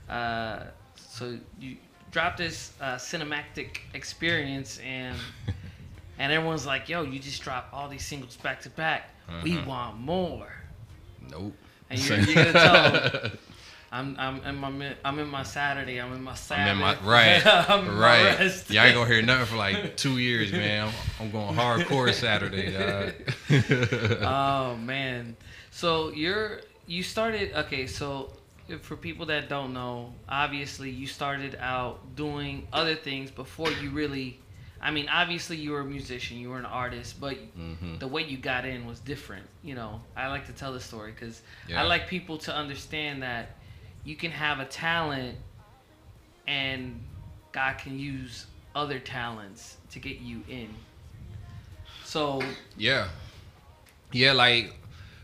uh, 0.09 0.65
so 0.95 1.39
you 1.59 1.77
drop 2.11 2.37
this 2.37 2.73
uh, 2.79 2.97
cinematic 2.97 3.79
experience, 3.95 4.79
and 4.85 5.17
and 6.19 6.31
everyone's 6.31 6.67
like, 6.67 6.87
"Yo, 6.87 7.01
you 7.01 7.17
just 7.17 7.41
dropped 7.41 7.73
all 7.73 7.89
these 7.89 8.05
singles 8.05 8.37
back 8.37 8.61
to 8.61 8.69
back. 8.69 9.09
We 9.43 9.57
Uh-huh. 9.57 9.67
want 9.69 9.99
more." 9.99 10.51
Nope. 11.31 11.55
And 11.89 11.99
you're, 11.99 12.19
you're 12.19 12.35
gonna 12.35 12.51
tell 12.53 12.91
them, 12.91 13.37
I'm 13.91 14.15
I'm 14.19 14.41
in 14.43 14.55
my 14.55 14.95
I'm 15.05 15.19
in 15.19 15.29
my 15.29 15.43
Saturday. 15.43 15.99
I'm 16.01 16.11
in 16.13 16.23
my 16.23 16.31
I'm 16.31 16.37
Saturday. 16.37 16.71
in 16.71 16.77
my 16.77 16.97
right, 17.03 17.41
I'm 17.69 17.87
in 17.87 17.97
right. 17.97 18.23
rest. 18.39 18.69
Y'all 18.69 18.83
ain't 18.83 18.95
gonna 18.95 19.09
hear 19.09 19.21
nothing 19.21 19.45
for 19.45 19.55
like 19.55 19.95
two 19.95 20.17
years, 20.17 20.51
man. 20.51 20.87
I'm, 20.87 20.93
I'm 21.19 21.31
going 21.31 21.55
hardcore 21.55 22.13
Saturday, 22.13 22.71
dog. 22.71 23.13
oh 24.21 24.75
man 24.77 25.37
so 25.77 26.09
you're 26.09 26.61
you 26.87 27.03
started 27.03 27.53
okay 27.53 27.85
so 27.85 28.31
for 28.81 28.95
people 28.95 29.27
that 29.27 29.47
don't 29.47 29.73
know 29.73 30.11
obviously 30.27 30.89
you 30.89 31.05
started 31.05 31.55
out 31.61 32.15
doing 32.15 32.67
other 32.73 32.95
things 32.95 33.29
before 33.29 33.69
you 33.73 33.91
really 33.91 34.39
i 34.81 34.91
mean 34.91 35.07
obviously 35.09 35.57
you 35.57 35.71
were 35.71 35.79
a 35.81 35.85
musician 35.85 36.37
you 36.37 36.49
were 36.49 36.57
an 36.59 36.65
artist 36.65 37.19
but 37.19 37.35
Mhm. 37.57 37.99
the 37.99 38.07
way 38.07 38.23
you 38.23 38.37
got 38.37 38.65
in 38.65 38.85
was 38.85 38.99
different 38.99 39.45
you 39.63 39.75
know 39.75 40.01
i 40.15 40.27
like 40.27 40.45
to 40.47 40.53
tell 40.53 40.73
the 40.73 40.79
story 40.79 41.11
because 41.11 41.41
Yeah. 41.67 41.81
i 41.81 41.83
like 41.85 42.07
people 42.07 42.37
to 42.39 42.55
understand 42.55 43.23
that 43.23 43.55
you 44.03 44.15
can 44.15 44.31
have 44.31 44.59
a 44.59 44.65
talent 44.65 45.37
and 46.47 47.03
god 47.51 47.77
can 47.77 47.97
use 47.99 48.45
other 48.75 48.99
talents 48.99 49.77
to 49.91 49.99
get 49.99 50.19
you 50.19 50.43
in 50.47 50.69
so 52.03 52.41
yeah, 52.77 53.09
yeah. 54.13 54.31
Like, 54.31 54.73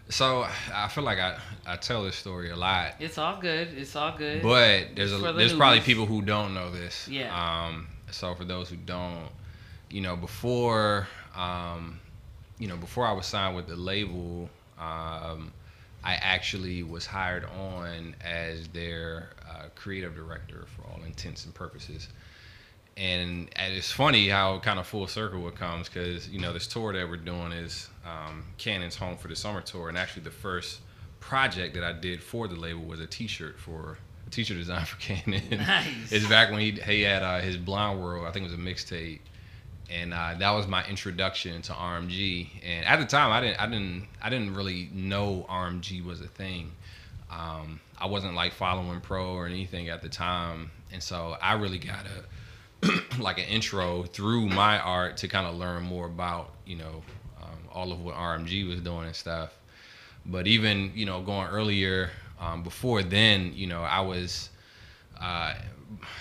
so 0.10 0.46
I 0.74 0.90
feel 0.90 1.06
like 1.06 1.18
I 1.18 1.38
I 1.66 1.78
tell 1.78 2.04
this 2.04 2.18
story 2.18 2.50
a 2.50 2.56
lot, 2.58 2.96
It's 3.00 3.18
all 3.18 3.40
good. 3.40 3.70
It's 3.78 3.96
all 3.96 4.12
good. 4.18 4.42
but 4.42 4.94
there's 4.96 5.14
a 5.14 5.18
the 5.18 5.32
there's 5.32 5.54
probably 5.54 5.80
people 5.80 6.06
who 6.06 6.22
don't 6.22 6.54
know 6.54 6.72
this. 6.72 7.08
Yeah. 7.08 7.32
Um. 7.68 7.88
So 8.12 8.36
for 8.36 8.44
those 8.44 8.68
who 8.70 8.76
don't, 8.76 9.30
you 9.94 10.02
know, 10.02 10.16
before 10.16 11.08
um, 11.36 12.00
you 12.60 12.68
know, 12.68 12.78
before 12.78 13.06
I 13.06 13.12
was 13.12 13.26
signed 13.26 13.56
with 13.56 13.68
the 13.68 13.76
label, 13.76 14.50
um, 14.80 15.52
I 16.04 16.16
actually 16.16 16.84
was 16.84 17.06
hired 17.06 17.46
on 17.46 18.16
as 18.22 18.68
their 18.70 19.30
uh, 19.50 19.66
creative 19.76 20.16
director 20.16 20.66
for 20.76 20.84
all 20.88 21.04
intents 21.04 21.46
and 21.46 21.54
purposes. 21.54 22.10
And, 22.96 23.50
and 23.56 23.74
it's 23.74 23.92
funny 23.92 24.30
how 24.30 24.60
kind 24.60 24.80
of 24.80 24.86
full 24.86 25.08
circle 25.08 25.48
it 25.48 25.56
comes 25.56 25.90
because 25.90 26.30
you 26.30 26.40
know 26.40 26.54
this 26.54 26.68
tour 26.68 26.94
that 26.94 27.10
we're 27.10 27.18
doing 27.18 27.52
is 27.52 27.90
um, 28.06 28.44
Canon's 28.58 28.96
home 28.96 29.18
for 29.18 29.28
the 29.28 29.36
summer 29.36 29.62
tour, 29.62 29.90
and 29.90 29.98
actually 29.98 30.24
the 30.24 30.32
first 30.32 30.80
project 31.20 31.74
that 31.76 31.84
I 31.84 31.94
did 31.94 32.22
for 32.22 32.48
the 32.48 32.56
label 32.56 32.82
was 32.84 33.00
a 33.00 33.08
T-shirt 33.08 33.60
for 33.60 33.98
a 34.28 34.30
T-shirt 34.30 34.58
design 34.58 34.86
for 34.86 34.98
Cannon. 35.00 35.44
Nice. 35.52 36.12
it's 36.12 36.28
back 36.28 36.52
when 36.52 36.60
he 36.60 36.72
he 36.72 37.02
had 37.02 37.24
uh, 37.24 37.40
his 37.40 37.58
Blind 37.58 38.02
World, 38.02 38.28
I 38.28 38.32
think 38.32 38.46
it 38.46 38.52
was 38.52 38.60
a 38.60 38.64
mixtape, 38.64 39.20
and 39.90 40.14
uh, 40.14 40.36
that 40.40 40.52
was 40.52 40.68
my 40.68 40.86
introduction 40.86 41.62
to 41.64 41.74
RMG. 41.74 42.48
And 42.64 42.86
at 42.86 43.00
the 43.00 43.06
time, 43.06 43.32
I 43.32 43.42
didn't 43.42 43.62
I 43.62 43.66
didn't 43.68 44.08
I 44.22 44.30
didn't 44.30 44.54
really 44.56 44.90
know 44.94 45.46
RMG 45.50 46.04
was 46.04 46.22
a 46.22 46.28
thing. 46.28 46.72
Um, 47.32 47.80
I 47.98 48.06
wasn't 48.06 48.36
like 48.36 48.54
following 48.54 49.02
pro 49.02 49.34
or 49.34 49.46
anything 49.46 49.90
at 49.90 50.02
the 50.02 50.10
time, 50.10 50.72
and 50.92 51.02
so 51.02 51.36
I 51.42 51.54
really 51.54 51.80
got 51.80 52.06
a 52.06 52.92
like 53.20 53.40
an 53.40 53.46
intro 53.46 54.04
through 54.04 54.48
my 54.48 54.80
art 54.80 55.18
to 55.18 55.28
kind 55.28 55.48
of 55.48 55.56
learn 55.56 55.84
more 55.84 56.06
about 56.06 56.52
you 56.66 56.76
know 56.76 57.02
um, 57.42 57.58
all 57.72 57.92
of 57.92 58.04
what 58.04 58.16
RMG 58.16 58.68
was 58.68 58.82
doing 58.82 59.06
and 59.06 59.16
stuff. 59.16 59.58
But 60.26 60.48
even 60.48 60.92
you 60.96 61.06
know 61.06 61.22
going 61.22 61.48
earlier 61.48 62.10
um, 62.40 62.64
before 62.64 63.04
then, 63.04 63.54
you 63.56 63.68
know 63.68 63.82
I 63.82 64.02
was 64.02 64.50
uh, 65.20 65.54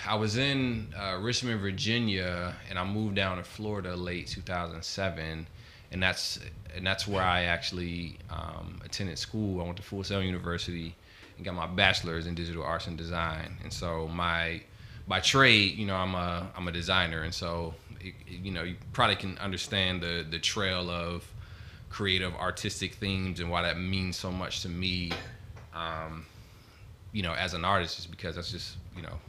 I 0.07 0.15
was 0.15 0.37
in 0.37 0.93
uh, 0.97 1.17
Richmond, 1.21 1.61
Virginia, 1.61 2.55
and 2.69 2.77
I 2.77 2.83
moved 2.83 3.15
down 3.15 3.37
to 3.37 3.43
Florida 3.43 3.95
late 3.95 4.27
2007, 4.27 5.47
and 5.91 6.03
that's 6.03 6.39
and 6.75 6.85
that's 6.85 7.07
where 7.07 7.21
I 7.21 7.43
actually 7.43 8.17
um, 8.29 8.81
attended 8.83 9.17
school. 9.19 9.61
I 9.61 9.63
went 9.63 9.77
to 9.77 9.83
Full 9.83 10.03
Sail 10.03 10.23
University 10.23 10.95
and 11.35 11.45
got 11.45 11.55
my 11.55 11.67
bachelor's 11.67 12.27
in 12.27 12.35
digital 12.35 12.63
arts 12.63 12.87
and 12.87 12.97
design. 12.97 13.57
And 13.63 13.71
so 13.71 14.07
my 14.07 14.61
by 15.07 15.19
trade, 15.19 15.77
you 15.77 15.85
know, 15.85 15.95
I'm 15.95 16.15
a 16.15 16.49
I'm 16.55 16.67
a 16.67 16.71
designer, 16.71 17.23
and 17.23 17.33
so 17.33 17.73
it, 17.99 18.13
you 18.27 18.51
know 18.51 18.63
you 18.63 18.75
probably 18.91 19.15
can 19.15 19.37
understand 19.37 20.01
the 20.01 20.25
the 20.29 20.39
trail 20.39 20.89
of 20.89 21.25
creative 21.89 22.33
artistic 22.35 22.95
themes 22.95 23.39
and 23.39 23.51
why 23.51 23.61
that 23.61 23.77
means 23.79 24.15
so 24.17 24.31
much 24.31 24.61
to 24.61 24.69
me. 24.69 25.11
Um, 25.75 26.25
you 27.11 27.21
know, 27.21 27.33
as 27.33 27.53
an 27.53 27.63
artist, 27.63 27.99
is 27.99 28.07
because 28.07 28.35
that's 28.35 28.51
just 28.51 28.77
you 28.95 29.03
know 29.03 29.19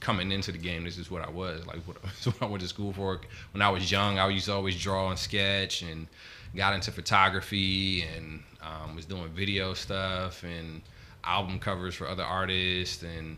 coming 0.00 0.30
into 0.32 0.52
the 0.52 0.58
game, 0.58 0.84
this 0.84 0.98
is 0.98 1.10
what 1.10 1.22
I 1.22 1.30
was 1.30 1.66
like. 1.66 1.78
What, 1.86 1.96
what 2.02 2.42
I 2.42 2.46
went 2.46 2.62
to 2.62 2.68
school 2.68 2.92
for. 2.92 3.20
When 3.52 3.62
I 3.62 3.70
was 3.70 3.90
young, 3.90 4.18
I 4.18 4.28
used 4.28 4.46
to 4.46 4.52
always 4.52 4.80
draw 4.80 5.10
and 5.10 5.18
sketch, 5.18 5.82
and 5.82 6.06
got 6.54 6.74
into 6.74 6.90
photography, 6.90 8.02
and 8.02 8.42
um, 8.62 8.96
was 8.96 9.04
doing 9.04 9.28
video 9.28 9.74
stuff 9.74 10.42
and 10.42 10.82
album 11.24 11.58
covers 11.58 11.94
for 11.94 12.06
other 12.08 12.22
artists, 12.22 13.02
and 13.02 13.36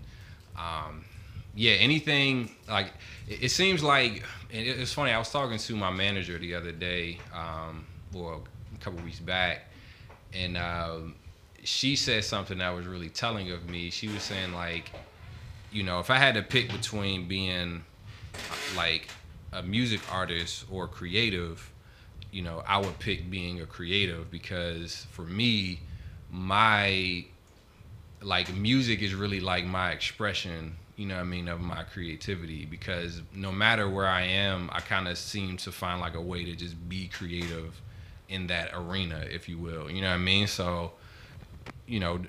um, 0.56 1.04
yeah, 1.54 1.72
anything 1.72 2.54
like 2.68 2.92
it, 3.28 3.44
it 3.44 3.48
seems 3.50 3.82
like. 3.82 4.24
And 4.52 4.66
it, 4.66 4.80
it's 4.80 4.92
funny. 4.92 5.12
I 5.12 5.18
was 5.18 5.30
talking 5.30 5.58
to 5.58 5.76
my 5.76 5.90
manager 5.90 6.38
the 6.38 6.54
other 6.54 6.72
day, 6.72 7.18
um, 7.34 7.86
well, 8.12 8.42
a 8.74 8.78
couple 8.78 9.02
weeks 9.02 9.20
back, 9.20 9.70
and 10.32 10.56
um, 10.56 11.14
she 11.62 11.96
said 11.96 12.24
something 12.24 12.58
that 12.58 12.70
was 12.70 12.86
really 12.86 13.10
telling 13.10 13.50
of 13.50 13.68
me. 13.68 13.90
She 13.90 14.08
was 14.08 14.22
saying 14.22 14.52
like 14.52 14.90
you 15.72 15.82
know, 15.82 16.00
if 16.00 16.10
I 16.10 16.16
had 16.16 16.34
to 16.34 16.42
pick 16.42 16.70
between 16.70 17.28
being 17.28 17.84
like 18.76 19.08
a 19.52 19.62
music 19.62 20.00
artist 20.12 20.64
or 20.70 20.88
creative, 20.88 21.70
you 22.32 22.42
know, 22.42 22.62
I 22.66 22.78
would 22.78 22.98
pick 22.98 23.30
being 23.30 23.60
a 23.60 23.66
creative 23.66 24.30
because 24.30 25.06
for 25.10 25.22
me, 25.22 25.80
my 26.30 27.24
like 28.22 28.54
music 28.54 29.02
is 29.02 29.14
really 29.14 29.40
like 29.40 29.64
my 29.64 29.90
expression, 29.92 30.76
you 30.96 31.06
know 31.06 31.16
I 31.16 31.24
mean, 31.24 31.48
of 31.48 31.60
my 31.60 31.82
creativity 31.84 32.66
because 32.66 33.22
no 33.34 33.50
matter 33.50 33.88
where 33.88 34.06
I 34.06 34.22
am, 34.22 34.70
I 34.72 34.80
kind 34.80 35.08
of 35.08 35.18
seem 35.18 35.56
to 35.58 35.72
find 35.72 36.00
like 36.00 36.14
a 36.14 36.20
way 36.20 36.44
to 36.44 36.54
just 36.54 36.88
be 36.88 37.08
creative 37.08 37.80
in 38.28 38.47
that 38.49 38.71
arena, 38.75 39.25
if 39.30 39.49
you 39.49 39.58
will. 39.58 39.90
You 39.90 40.02
know 40.02 40.08
what 40.08 40.14
I 40.14 40.18
mean? 40.18 40.47
So, 40.47 40.92
you 41.86 41.99
know, 41.99 42.21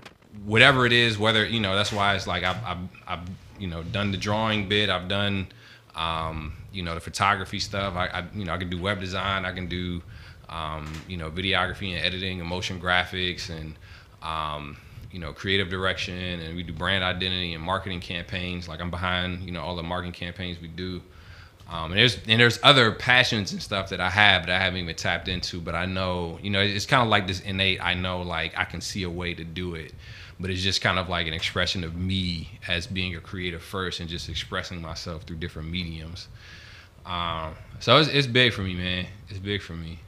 whatever 0.46 0.86
it 0.86 0.94
is, 0.94 1.17
whether 1.17 1.46
you 1.46 1.60
know, 1.60 1.76
that's 1.76 1.91
why 1.91 2.15
it's 2.15 2.28
like 2.28 2.44
I've, 2.44 2.63
I've, 2.63 2.78
I've 3.08 3.30
you 3.60 3.67
know 3.67 3.84
done 3.84 4.12
the 4.12 4.17
drawing 4.17 4.67
bit, 4.67 4.89
I've 4.89 5.08
done 5.08 5.48
um, 5.96 6.54
you 6.72 6.84
know 6.84 6.96
the 6.96 7.02
photography 7.02 7.60
stuff. 7.60 7.96
I, 7.96 8.08
I 8.08 8.24
you 8.34 8.46
know 8.46 8.54
I 8.54 8.58
can 8.58 8.70
do 8.70 8.82
web 8.82 9.00
design, 9.00 9.46
I 9.46 9.52
can 9.52 9.67
do 9.67 10.02
um, 10.50 10.91
you 11.08 11.17
know 11.17 11.30
videography 11.30 11.96
and 11.96 12.06
editing, 12.06 12.39
and 12.39 12.50
motion 12.50 12.80
graphics, 12.80 13.50
and 13.50 13.76
um, 14.22 14.78
you 15.12 15.20
know 15.20 15.34
creative 15.34 15.70
direction, 15.70 16.15
and 16.15 16.56
we 16.56 16.63
do 16.63 16.74
brand 16.74 17.04
identity 17.04 17.54
and 17.54 17.63
marketing 17.63 18.00
campaigns. 18.00 18.67
Like 18.67 18.82
I'm 18.82 18.91
behind 18.91 19.44
you 19.44 19.52
know 19.52 19.62
all 19.62 19.76
the 19.76 19.84
marketing 19.84 20.13
campaigns 20.13 20.60
we 20.62 20.67
do. 20.67 21.02
Um, 21.70 21.91
and 21.91 22.00
there's 22.00 22.17
and 22.28 22.39
there's 22.39 22.60
other 22.63 22.91
passions 22.91 23.54
and 23.54 23.62
stuff 23.62 23.89
that 23.89 24.02
I 24.02 24.10
have 24.10 24.48
that 24.48 24.56
I 24.56 24.60
haven't 24.60 24.82
even 24.82 24.96
tapped 24.96 25.30
into, 25.30 25.62
but 25.62 25.74
I 25.74 25.86
know 25.86 26.38
you 26.41 26.50
know 26.50 26.60
it's 26.60 26.86
kind 26.86 27.02
of 27.02 27.08
like 27.08 27.28
this 27.28 27.39
innate. 27.41 27.82
I 27.82 27.94
know 27.94 28.22
like 28.22 28.58
I 28.58 28.65
can 28.65 28.82
see 28.82 29.04
a 29.04 29.10
way 29.10 29.34
to 29.34 29.46
do 29.46 29.76
it, 29.76 29.94
but 30.42 30.50
it's 30.50 30.62
just 30.62 30.82
kind 30.82 30.98
of 30.98 31.08
like 31.08 31.28
an 31.28 31.34
expression 31.34 31.84
of 31.84 31.96
me 31.96 32.50
as 32.68 32.88
being 32.88 33.16
a 33.16 33.20
creative 33.20 33.62
first 33.62 34.00
and 34.00 34.10
just 34.10 34.28
expressing 34.28 34.82
myself 34.82 35.24
through 35.24 35.38
different 35.38 35.70
mediums. 35.70 36.28
Um, 37.06 37.54
so 37.80 37.98
it's, 38.00 38.10
it's 38.10 38.28
big 38.28 38.52
for 38.52 38.62
me, 38.62 38.74
man. 38.74 39.06
It's 39.30 39.40
big 39.40 39.62
for 39.62 39.74
me. 39.74 40.00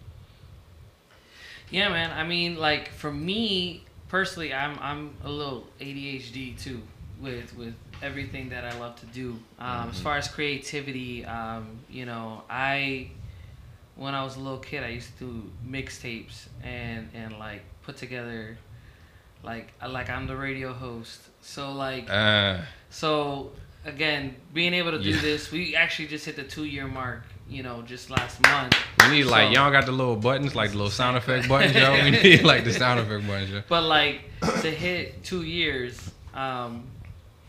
Yeah, 1.70 1.90
man. 1.90 2.12
I 2.12 2.24
mean, 2.24 2.58
like 2.58 2.90
for 2.90 3.12
me 3.12 3.86
personally, 4.10 4.54
I'm 4.54 4.78
I'm 4.80 5.12
a 5.24 5.30
little 5.30 5.68
ADHD 5.80 6.60
too 6.62 6.82
with 7.22 7.56
with 7.56 7.74
everything 8.02 8.50
that 8.50 8.66
I 8.66 8.78
love 8.80 9.00
to 9.00 9.06
do. 9.08 9.40
Um, 9.60 9.90
As 9.90 10.00
far 10.00 10.18
as 10.18 10.28
creativity, 10.28 11.26
um, 11.26 11.80
you 11.90 12.06
know, 12.06 12.44
I 12.50 13.10
when 13.96 14.14
I 14.14 14.24
was 14.24 14.36
a 14.36 14.40
little 14.40 14.60
kid, 14.60 14.84
I 14.84 14.90
used 14.90 15.18
to 15.18 15.26
do 15.26 15.52
mixtapes 15.68 16.48
and 16.64 17.10
and 17.14 17.40
like 17.40 17.62
put 17.84 17.98
together 17.98 18.58
like 19.44 19.74
I- 19.82 19.88
like 19.88 20.10
I'm 20.10 20.28
the 20.28 20.36
radio 20.36 20.74
host. 20.74 21.20
So 21.42 21.72
like 21.74 22.10
Uh, 22.10 22.60
so 22.90 23.52
again, 23.86 24.36
being 24.54 24.74
able 24.74 24.92
to 24.92 25.00
do 25.02 25.10
Yeah. 25.10 25.22
this, 25.22 25.52
we 25.52 25.76
actually 25.76 26.08
just 26.08 26.26
hit 26.26 26.36
the 26.36 26.44
two 26.44 26.66
year 26.66 26.88
mark. 26.88 27.24
You 27.50 27.62
know, 27.62 27.82
just 27.82 28.10
last 28.10 28.42
month. 28.42 28.74
we 29.00 29.10
need 29.10 29.24
like 29.26 29.54
y'all 29.54 29.70
got 29.70 29.86
the 29.86 29.92
little 29.92 30.16
buttons, 30.16 30.56
like 30.56 30.72
the 30.72 30.78
little 30.78 30.90
sound 30.90 31.18
effect 31.18 31.48
buttons, 31.50 31.76
yo. 31.76 31.92
We 31.94 32.12
need 32.24 32.44
like 32.44 32.64
the 32.64 32.72
sound 32.72 33.02
effect 33.02 33.28
buttons, 33.28 33.50
yo. 33.52 33.62
But 33.68 33.84
like 33.84 34.22
to 34.62 34.72
hit 34.72 35.24
two 35.26 35.44
years, 35.44 36.10
um, 36.34 36.86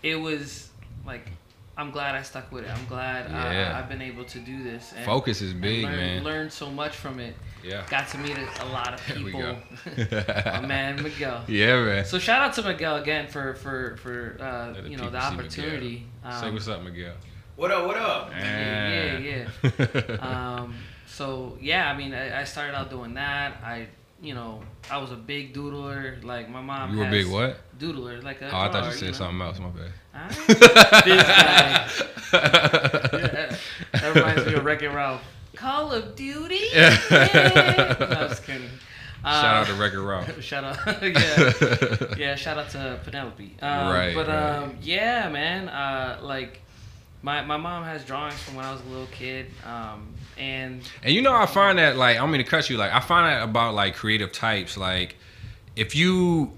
it 0.02 0.16
was 0.16 0.68
like 1.07 1.30
I'm 1.76 1.90
glad 1.90 2.14
I 2.14 2.22
stuck 2.22 2.52
with 2.52 2.64
it. 2.64 2.70
I'm 2.70 2.87
glad 2.87 3.30
Yeah. 3.30 3.72
I, 3.74 3.78
I've 3.80 3.88
been 3.88 4.02
able 4.02 4.24
to 4.24 4.38
do 4.38 4.62
this. 4.62 4.92
And, 4.96 5.04
Focus 5.04 5.42
is 5.42 5.52
and 5.52 5.60
big, 5.60 5.82
learn, 5.84 5.96
man. 5.96 6.22
Learned 6.24 6.52
so 6.52 6.70
much 6.70 6.94
from 6.94 7.18
it. 7.18 7.34
Yeah. 7.64 7.84
Got 7.90 8.08
to 8.10 8.18
meet 8.18 8.37
a, 8.38 8.64
a 8.64 8.66
lot 8.66 8.94
of 8.94 9.06
There 9.08 9.16
we 9.24 9.32
people. 9.32 9.40
go. 9.40 10.42
My 10.60 10.60
man 10.60 11.02
Miguel. 11.02 11.42
Yeah, 11.48 11.82
man. 11.84 12.04
So 12.04 12.18
shout 12.18 12.42
out 12.42 12.52
to 12.54 12.62
Miguel 12.62 12.96
again 12.96 13.26
for 13.26 13.54
for 13.54 13.96
for 13.96 14.37
uh, 14.40 14.72
the 14.82 14.88
you 14.88 14.96
know 14.96 15.10
the 15.10 15.18
people 15.18 15.30
see 15.30 15.34
opportunity. 15.62 16.06
Say 16.22 16.46
Um, 16.48 16.54
what's 16.54 16.68
up, 16.68 16.82
Miguel. 16.82 17.14
What 17.56 17.70
up? 17.70 17.87
What 17.87 17.96
up? 17.96 18.30
yeah, 18.32 19.18
yeah. 19.18 20.16
um, 20.20 20.74
so 21.06 21.56
yeah, 21.60 21.90
I 21.90 21.96
mean, 21.96 22.12
I, 22.14 22.40
I 22.40 22.44
started 22.44 22.74
out 22.76 22.90
doing 22.90 23.14
that. 23.14 23.60
I, 23.64 23.87
you 24.24 24.34
know, 24.34 24.62
I 24.90 24.98
was 24.98 25.12
a 25.12 25.16
big 25.16 25.52
doodler. 25.54 26.22
Like 26.24 26.48
my 26.48 26.60
mom. 26.60 26.92
you 26.94 26.98
were 27.00 27.10
big 27.10 27.26
what? 27.28 27.58
Doodler, 27.78 28.22
like 28.22 28.40
a. 28.42 28.46
Oh, 28.50 28.56
I 28.58 28.70
thought 28.70 28.82
drawer, 28.82 28.87
you 28.92 28.92
said 28.98 29.06
know. 29.08 29.12
something 29.12 29.40
else. 29.40 29.58
My 29.60 29.68
bad. 29.70 29.92
That 33.92 34.14
reminds 34.14 34.46
me 34.46 34.54
of 34.54 34.64
Wreck 34.64 34.82
It 34.82 34.88
Ralph. 34.90 35.22
Call 35.54 35.92
of 35.92 36.16
Duty. 36.16 36.58
Yeah. 36.72 36.96
Yeah. 37.10 37.96
No, 38.00 38.06
I'm 38.06 38.28
just 38.28 38.44
kidding. 38.44 38.68
Shout 39.24 39.44
out 39.56 39.66
to 39.68 39.72
Uh, 39.74 39.78
Record 39.78 40.02
Ralph. 40.02 40.42
Shout 40.42 40.64
out, 40.64 41.02
yeah, 41.02 42.14
yeah. 42.18 42.34
Shout 42.34 42.58
out 42.58 42.68
to 42.70 43.00
Penelope. 43.04 43.56
Um, 43.62 43.88
Right, 43.94 44.14
But 44.14 44.28
right. 44.28 44.56
um, 44.58 44.76
yeah, 44.82 45.28
man. 45.30 45.68
Uh, 45.70 46.18
like, 46.22 46.60
my 47.22 47.40
my 47.42 47.56
mom 47.56 47.84
has 47.84 48.04
drawings 48.04 48.34
from 48.42 48.56
when 48.56 48.66
I 48.66 48.72
was 48.72 48.82
a 48.82 48.88
little 48.90 49.06
kid. 49.06 49.46
Um, 49.64 50.12
and 50.38 50.83
And 51.03 51.14
you 51.14 51.23
know, 51.23 51.35
I 51.35 51.47
find 51.47 51.79
that 51.79 51.97
like 51.97 52.18
I'm 52.18 52.31
gonna 52.31 52.44
cut 52.44 52.68
you. 52.70 52.77
Like 52.77 52.92
I 52.92 53.01
find 53.01 53.27
that 53.27 53.42
about 53.42 53.75
like 53.75 53.94
creative 53.94 54.33
types. 54.33 54.77
Like 54.77 55.16
if 55.77 55.94
you 55.94 56.53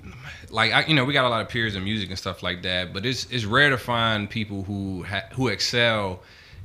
like, 0.50 0.72
I, 0.72 0.84
you 0.86 0.94
know, 0.94 1.04
we 1.04 1.12
got 1.12 1.24
a 1.24 1.28
lot 1.28 1.40
of 1.40 1.48
peers 1.48 1.74
in 1.74 1.84
music 1.84 2.08
and 2.10 2.18
stuff 2.18 2.42
like 2.42 2.62
that. 2.62 2.92
But 2.92 3.06
it's 3.06 3.26
it's 3.30 3.44
rare 3.44 3.70
to 3.70 3.78
find 3.78 4.28
people 4.28 4.62
who 4.64 5.04
ha- 5.04 5.26
who 5.32 5.48
excel 5.48 6.20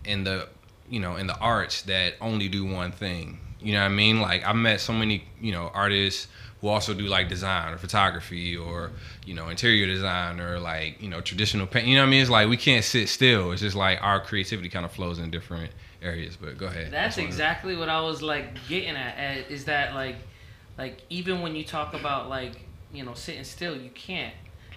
in 0.05 0.23
the 0.23 0.47
you 0.89 0.99
know 0.99 1.15
in 1.15 1.27
the 1.27 1.37
arts 1.37 1.83
that 1.83 2.15
only 2.21 2.47
do 2.47 2.65
one 2.65 2.91
thing. 2.91 3.39
You 3.59 3.73
know 3.73 3.79
what 3.79 3.85
I 3.85 3.89
mean? 3.89 4.21
Like 4.21 4.45
I 4.45 4.53
met 4.53 4.81
so 4.81 4.93
many 4.93 5.25
you 5.39 5.51
know 5.51 5.71
artists 5.73 6.27
who 6.61 6.67
also 6.67 6.93
do 6.93 7.07
like 7.07 7.27
design 7.27 7.73
or 7.73 7.77
photography 7.77 8.55
or 8.55 8.91
you 9.25 9.33
know 9.33 9.49
interior 9.49 9.85
design 9.87 10.39
or 10.39 10.59
like 10.59 11.01
you 11.01 11.09
know 11.09 11.19
traditional 11.21 11.67
paint. 11.67 11.87
You 11.87 11.95
know 11.95 12.01
what 12.01 12.07
I 12.07 12.11
mean? 12.11 12.21
It's 12.21 12.29
like 12.29 12.47
we 12.47 12.57
can't 12.57 12.85
sit 12.85 13.09
still. 13.09 13.51
It's 13.51 13.61
just 13.61 13.75
like 13.75 14.01
our 14.01 14.19
creativity 14.19 14.69
kind 14.69 14.85
of 14.85 14.91
flows 14.91 15.19
in 15.19 15.31
different 15.31 15.71
areas. 16.01 16.37
But 16.39 16.57
go 16.57 16.67
ahead. 16.67 16.85
That's 16.91 17.15
That's 17.15 17.17
what- 17.17 17.25
exactly 17.25 17.75
what 17.75 17.89
I 17.89 18.01
was 18.01 18.21
like 18.21 18.45
getting 18.67 18.95
at. 18.95 19.49
Is 19.51 19.65
that 19.65 19.93
like, 19.95 20.15
like 20.77 21.01
even 21.09 21.41
when 21.41 21.55
you 21.55 21.63
talk 21.63 21.93
about 21.93 22.29
like 22.29 22.53
you 22.93 23.03
know 23.03 23.13
sitting 23.13 23.43
still. 23.43 23.75
You 23.75 23.89
can't 23.89 24.33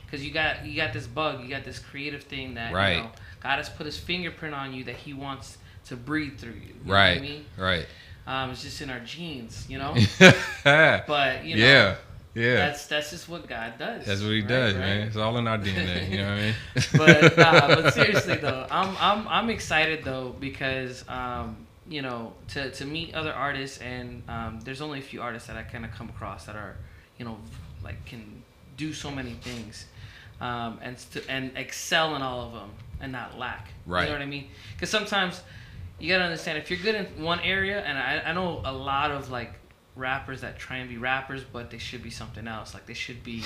because 0.06 0.24
you 0.24 0.32
got 0.32 0.64
you 0.64 0.76
got 0.76 0.92
this 0.92 1.06
bug. 1.06 1.42
You 1.42 1.48
got 1.50 1.64
this 1.64 1.78
creative 1.78 2.22
thing 2.22 2.54
that 2.54 2.72
Right. 2.72 2.96
you 2.96 3.02
know 3.02 3.10
God 3.42 3.56
has 3.58 3.68
put 3.68 3.84
His 3.86 3.98
fingerprint 3.98 4.54
on 4.54 4.72
you 4.72 4.84
that 4.84 4.96
He 4.96 5.12
wants 5.12 5.58
to 5.86 5.96
breathe 5.96 6.38
through 6.38 6.52
you. 6.52 6.60
you 6.68 6.74
know 6.86 6.94
right, 6.94 7.10
what 7.10 7.18
I 7.18 7.20
mean, 7.28 7.44
right. 7.58 7.86
Um, 8.26 8.50
it's 8.50 8.62
just 8.62 8.80
in 8.80 8.90
our 8.90 9.00
genes, 9.00 9.66
you 9.68 9.78
know. 9.78 9.94
but 10.64 11.44
you 11.44 11.56
know, 11.56 11.62
yeah, 11.62 11.96
yeah. 12.34 12.54
that's 12.56 12.86
that's 12.86 13.10
just 13.10 13.28
what 13.28 13.46
God 13.46 13.74
does. 13.78 14.06
That's 14.06 14.22
what 14.22 14.30
he 14.30 14.40
right, 14.40 14.48
does, 14.48 14.74
right? 14.74 14.80
man. 14.80 15.06
It's 15.08 15.16
all 15.16 15.36
in 15.38 15.46
our 15.46 15.58
DNA. 15.66 16.10
You 16.10 16.18
know 16.18 16.24
what 16.24 16.32
I 16.32 16.42
mean? 16.42 16.54
but 16.96 17.36
nah, 17.36 17.82
but 17.82 17.94
seriously 17.94 18.36
though, 18.36 18.66
I'm 18.70 18.96
I'm 18.98 19.28
I'm 19.28 19.50
excited 19.50 20.04
though 20.04 20.34
because 20.40 21.04
um, 21.08 21.66
you 21.88 22.02
know 22.02 22.32
to 22.48 22.70
to 22.70 22.84
meet 22.84 23.14
other 23.14 23.32
artists 23.32 23.78
and 23.78 24.22
um, 24.28 24.60
there's 24.64 24.80
only 24.80 24.98
a 25.00 25.02
few 25.02 25.20
artists 25.20 25.48
that 25.48 25.56
I 25.56 25.62
kind 25.62 25.84
of 25.84 25.90
come 25.92 26.08
across 26.08 26.46
that 26.46 26.56
are 26.56 26.76
you 27.18 27.24
know 27.24 27.36
like 27.82 28.04
can 28.06 28.42
do 28.76 28.92
so 28.92 29.10
many 29.10 29.34
things 29.34 29.86
um, 30.40 30.78
and 30.82 30.98
st- 30.98 31.26
and 31.28 31.52
excel 31.56 32.16
in 32.16 32.22
all 32.22 32.40
of 32.42 32.52
them 32.52 32.70
and 33.00 33.12
not 33.12 33.38
lack. 33.38 33.68
Right. 33.86 34.02
You 34.02 34.06
know 34.08 34.14
what 34.14 34.22
I 34.22 34.26
mean? 34.26 34.48
Because 34.74 34.90
sometimes 34.90 35.42
you 35.98 36.08
gotta 36.08 36.24
understand 36.24 36.58
if 36.58 36.70
you're 36.70 36.80
good 36.80 36.94
in 36.94 37.22
one 37.22 37.40
area, 37.40 37.80
and 37.82 37.96
I, 37.98 38.30
I 38.30 38.32
know 38.32 38.60
a 38.64 38.72
lot 38.72 39.10
of 39.10 39.30
like 39.30 39.54
rappers 39.96 40.40
that 40.40 40.58
try 40.58 40.78
and 40.78 40.88
be 40.88 40.98
rappers, 40.98 41.42
but 41.44 41.70
they 41.70 41.78
should 41.78 42.02
be 42.02 42.10
something 42.10 42.46
else. 42.48 42.74
Like 42.74 42.86
they 42.86 42.94
should 42.94 43.22
be 43.22 43.42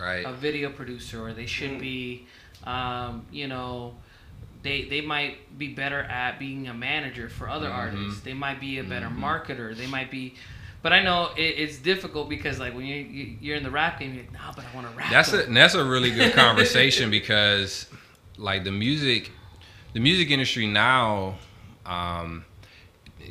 right. 0.00 0.26
a 0.26 0.32
video 0.32 0.70
producer 0.70 1.22
or 1.24 1.32
they 1.32 1.46
should 1.46 1.78
be 1.78 2.26
um, 2.64 3.26
you 3.30 3.46
know 3.48 3.94
they 4.62 4.84
they 4.84 5.00
might 5.00 5.58
be 5.58 5.68
better 5.68 6.00
at 6.00 6.38
being 6.38 6.68
a 6.68 6.74
manager 6.74 7.28
for 7.28 7.48
other 7.48 7.68
Mhm. 7.68 7.74
artists 7.74 8.20
they 8.20 8.34
might 8.34 8.60
be 8.60 8.78
a 8.78 8.84
better 8.84 9.06
Mhm. 9.06 9.18
marketer 9.18 9.76
they 9.76 9.88
might 9.88 10.10
be 10.10 10.34
but 10.82 10.92
I 10.92 11.02
know 11.02 11.30
it, 11.36 11.42
it's 11.42 11.78
difficult 11.78 12.28
because 12.28 12.60
like 12.60 12.72
when 12.74 12.84
you, 12.86 12.96
you 12.96 13.36
you're 13.40 13.56
in 13.56 13.64
the 13.64 13.70
rap 13.72 13.98
game 13.98 14.14
you're 14.14 14.22
like 14.22 14.32
nah 14.32 14.52
but 14.54 14.64
I 14.64 14.74
want 14.74 14.88
to 14.88 14.92
rap 14.96 15.10
That's 15.10 15.32
a 15.32 15.38
though." 15.38 15.52
that's 15.52 15.74
a 15.74 15.84
really 15.84 16.12
good 16.12 16.32
conversation 16.44 17.10
because 17.10 17.86
like 18.36 18.62
the 18.62 18.70
music 18.70 19.32
the 19.94 20.00
music 20.00 20.30
industry 20.30 20.68
now 20.68 21.34
um 21.86 22.44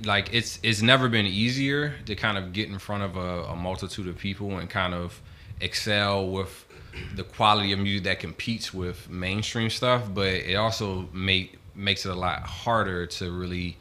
like 0.05 0.33
it's 0.33 0.59
it's 0.63 0.81
never 0.81 1.09
been 1.09 1.25
easier 1.25 1.95
to 2.05 2.15
kind 2.15 2.37
of 2.37 2.53
get 2.53 2.69
in 2.69 2.79
front 2.79 3.03
of 3.03 3.17
a, 3.17 3.43
a 3.43 3.55
multitude 3.55 4.07
of 4.07 4.17
people 4.17 4.57
and 4.57 4.69
kind 4.69 4.93
of 4.93 5.21
excel 5.59 6.27
with 6.27 6.65
the 7.15 7.23
quality 7.23 7.71
of 7.71 7.79
music 7.79 8.03
that 8.03 8.19
competes 8.19 8.73
with 8.73 9.09
mainstream 9.09 9.69
stuff 9.69 10.03
but 10.13 10.27
it 10.27 10.55
also 10.55 11.07
make 11.13 11.57
makes 11.75 12.05
it 12.05 12.09
a 12.09 12.15
lot 12.15 12.41
harder 12.41 13.05
to 13.05 13.31
really 13.31 13.77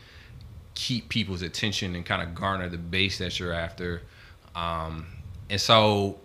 keep 0.75 1.09
people's 1.09 1.43
attention 1.43 1.95
and 1.95 2.07
kind 2.07 2.23
of 2.23 2.35
garner 2.35 2.69
the 2.69 2.79
base 2.79 3.19
that 3.19 3.39
you're 3.39 3.53
after. 3.53 4.03
Um 4.55 5.07
and 5.49 5.61
so 5.61 6.19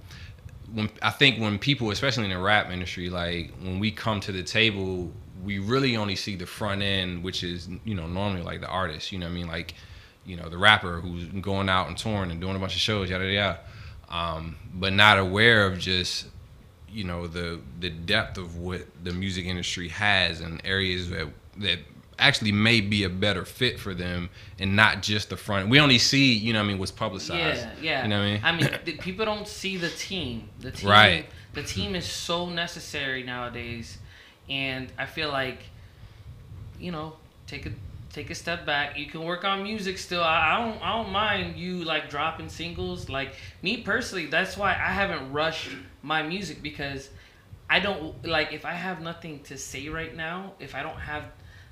when 0.72 0.90
I 1.02 1.10
think 1.10 1.40
when 1.40 1.60
people, 1.60 1.92
especially 1.92 2.26
in 2.26 2.30
the 2.30 2.40
rap 2.40 2.72
industry, 2.72 3.10
like 3.10 3.52
when 3.62 3.80
we 3.80 3.92
come 3.92 4.20
to 4.22 4.32
the 4.32 4.44
table, 4.44 5.12
we 5.44 5.60
really 5.60 5.98
only 5.98 6.16
see 6.16 6.36
the 6.36 6.46
front 6.46 6.82
end, 6.82 7.24
which 7.24 7.44
is 7.44 7.68
you 7.84 7.96
know 7.96 8.08
normally 8.08 8.42
like 8.44 8.62
the 8.62 8.68
artist. 8.68 9.12
You 9.12 9.20
know 9.20 9.26
what 9.28 9.32
I 9.32 9.36
mean? 9.36 9.48
Like 9.48 9.74
you 10.26 10.36
know 10.38 10.50
the 10.50 10.58
rapper 10.58 11.00
who's 11.02 11.26
going 11.26 11.70
out 11.70 11.88
and 11.88 11.98
touring 11.98 12.32
and 12.32 12.40
doing 12.42 12.56
a 12.56 12.60
bunch 12.60 12.74
of 12.76 12.82
shows, 12.82 13.10
yada 13.10 13.26
yada. 13.32 13.60
Um, 14.10 14.56
but 14.74 14.94
not 14.94 15.18
aware 15.18 15.66
of 15.66 15.78
just 15.80 16.28
you 16.90 17.04
know 17.04 17.28
the 17.28 17.60
the 17.80 17.90
depth 17.90 18.38
of 18.38 18.58
what 18.58 18.82
the 19.04 19.12
music 19.12 19.46
industry 19.46 19.90
has 19.90 20.40
and 20.42 20.62
areas 20.64 21.10
that 21.10 21.28
that 21.58 21.80
actually 22.18 22.54
may 22.54 22.80
be 22.80 23.04
a 23.04 23.10
better 23.10 23.44
fit 23.44 23.78
for 23.78 23.94
them 23.94 24.30
and 24.58 24.74
not 24.76 25.02
just 25.04 25.30
the 25.30 25.36
front. 25.36 25.68
We 25.68 25.80
only 25.82 25.98
see 25.98 26.34
you 26.34 26.54
know 26.54 26.60
what 26.60 26.66
I 26.66 26.68
mean 26.70 26.78
what's 26.78 26.92
publicized. 26.92 27.62
yeah 27.62 27.72
yeah 27.82 28.04
You 28.04 28.08
know 28.10 28.20
what 28.20 28.26
I 28.26 28.32
mean? 28.32 28.42
I 28.44 28.52
mean 28.54 28.80
the, 28.86 28.94
people 28.94 29.26
don't 29.26 29.48
see 29.48 29.76
the 29.76 29.90
team 29.90 30.48
the 30.60 30.72
team 30.72 30.90
Right. 30.90 31.26
the 31.54 31.64
team 31.64 31.94
is 31.94 32.06
so 32.06 32.50
necessary 32.50 33.24
nowadays 33.24 33.98
and 34.50 34.92
I 34.98 35.06
feel 35.06 35.30
like 35.30 35.60
you 36.80 36.92
know 36.92 37.14
take 37.48 37.66
a 37.66 37.72
take 38.12 38.30
a 38.30 38.36
step 38.36 38.66
back 38.66 38.98
you 38.98 39.06
can 39.08 39.24
work 39.24 39.44
on 39.44 39.64
music 39.64 39.98
still 39.98 40.24
I, 40.24 40.54
I 40.54 40.58
don't 40.66 40.82
I 40.82 40.98
don't 40.98 41.12
mind 41.12 41.58
you 41.58 41.84
like 41.84 42.10
dropping 42.10 42.50
singles 42.50 43.10
like 43.10 43.36
me 43.62 43.78
personally 43.78 44.28
that's 44.28 44.56
why 44.58 44.72
I 44.72 44.92
haven't 44.92 45.32
rushed 45.34 45.70
my 46.02 46.24
music 46.24 46.62
because 46.62 47.10
I 47.70 47.80
don't 47.80 48.26
like 48.26 48.54
if 48.54 48.66
I 48.66 48.74
have 48.74 49.02
nothing 49.02 49.42
to 49.44 49.58
say 49.58 49.90
right 49.90 50.16
now 50.16 50.54
if 50.60 50.76
I 50.76 50.84
don't 50.84 51.00
have 51.00 51.24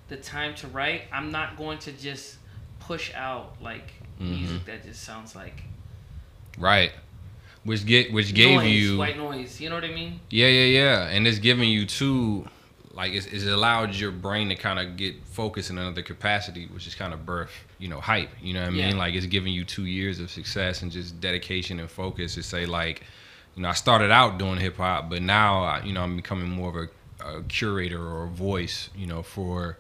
the 0.10 0.18
time 0.18 0.56
to 0.56 0.68
write 0.68 1.04
I'm 1.12 1.32
not 1.32 1.58
going 1.58 1.78
to 1.80 1.92
just 1.92 2.38
push 2.80 3.14
out 3.14 3.56
like 3.62 3.92
Mm-hmm. 4.22 4.32
music 4.32 4.66
that 4.66 4.84
just 4.86 5.02
sounds 5.02 5.36
like 5.36 5.64
Right. 6.58 6.92
Which 7.64 7.86
get 7.86 8.14
which 8.14 8.34
gave 8.36 8.60
noise, 8.62 8.70
you 8.72 8.98
white 8.98 9.18
noise. 9.18 9.60
You 9.60 9.70
know 9.70 9.76
what 9.76 9.86
I 9.86 9.92
mean? 9.92 10.20
Yeah, 10.30 10.48
yeah, 10.48 10.66
yeah. 10.66 11.08
And 11.08 11.26
it's 11.28 11.40
giving 11.40 11.70
you 11.70 11.86
two 11.86 12.46
like 12.94 13.14
it's, 13.14 13.26
it's 13.26 13.46
allowed 13.46 13.96
your 13.96 14.12
brain 14.12 14.50
to 14.50 14.56
kind 14.56 14.78
of 14.80 14.96
get 14.98 15.16
focused 15.26 15.70
in 15.72 15.78
another 15.80 16.04
capacity, 16.04 16.68
which 16.68 16.86
is 16.88 16.94
kind 16.96 17.12
of 17.14 17.26
birth, 17.26 17.52
you 17.80 17.88
know, 17.88 18.00
hype. 18.00 18.30
You 18.42 18.54
know 18.54 18.62
what 18.62 18.68
I 18.68 18.72
mean? 18.72 18.90
Yeah. 18.92 18.96
Like 18.96 19.16
it's 19.16 19.26
giving 19.26 19.52
you 19.52 19.64
two 19.66 19.86
years 19.86 20.20
of 20.20 20.30
success 20.30 20.82
and 20.84 20.92
just 20.92 21.20
dedication 21.20 21.80
and 21.80 21.90
focus 21.90 22.36
to 22.36 22.44
say 22.44 22.66
like, 22.68 23.02
you 23.56 23.64
know, 23.64 23.70
I 23.70 23.74
started 23.74 24.12
out 24.12 24.38
doing 24.38 24.58
hip 24.60 24.78
hop, 24.78 25.10
but 25.10 25.22
now 25.22 25.64
I- 25.64 25.84
you 25.84 25.94
know 25.94 26.02
I'm 26.02 26.16
becoming 26.16 26.50
more 26.50 26.70
of 26.70 26.76
a, 26.76 27.38
a 27.38 27.44
curator 27.44 28.00
or 28.02 28.26
a 28.26 28.30
voice, 28.30 28.90
you 28.96 29.08
know, 29.08 29.24
for 29.24 29.78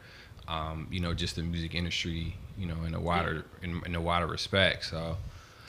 um, 0.47 0.87
you 0.91 0.99
know 0.99 1.13
just 1.13 1.35
the 1.35 1.43
music 1.43 1.73
industry, 1.75 2.35
you 2.57 2.65
know, 2.65 2.83
in 2.85 2.93
a 2.95 2.99
wider 2.99 3.45
in, 3.61 3.81
in 3.85 3.95
a 3.95 4.01
wider 4.01 4.27
respect. 4.27 4.85
So 4.85 5.17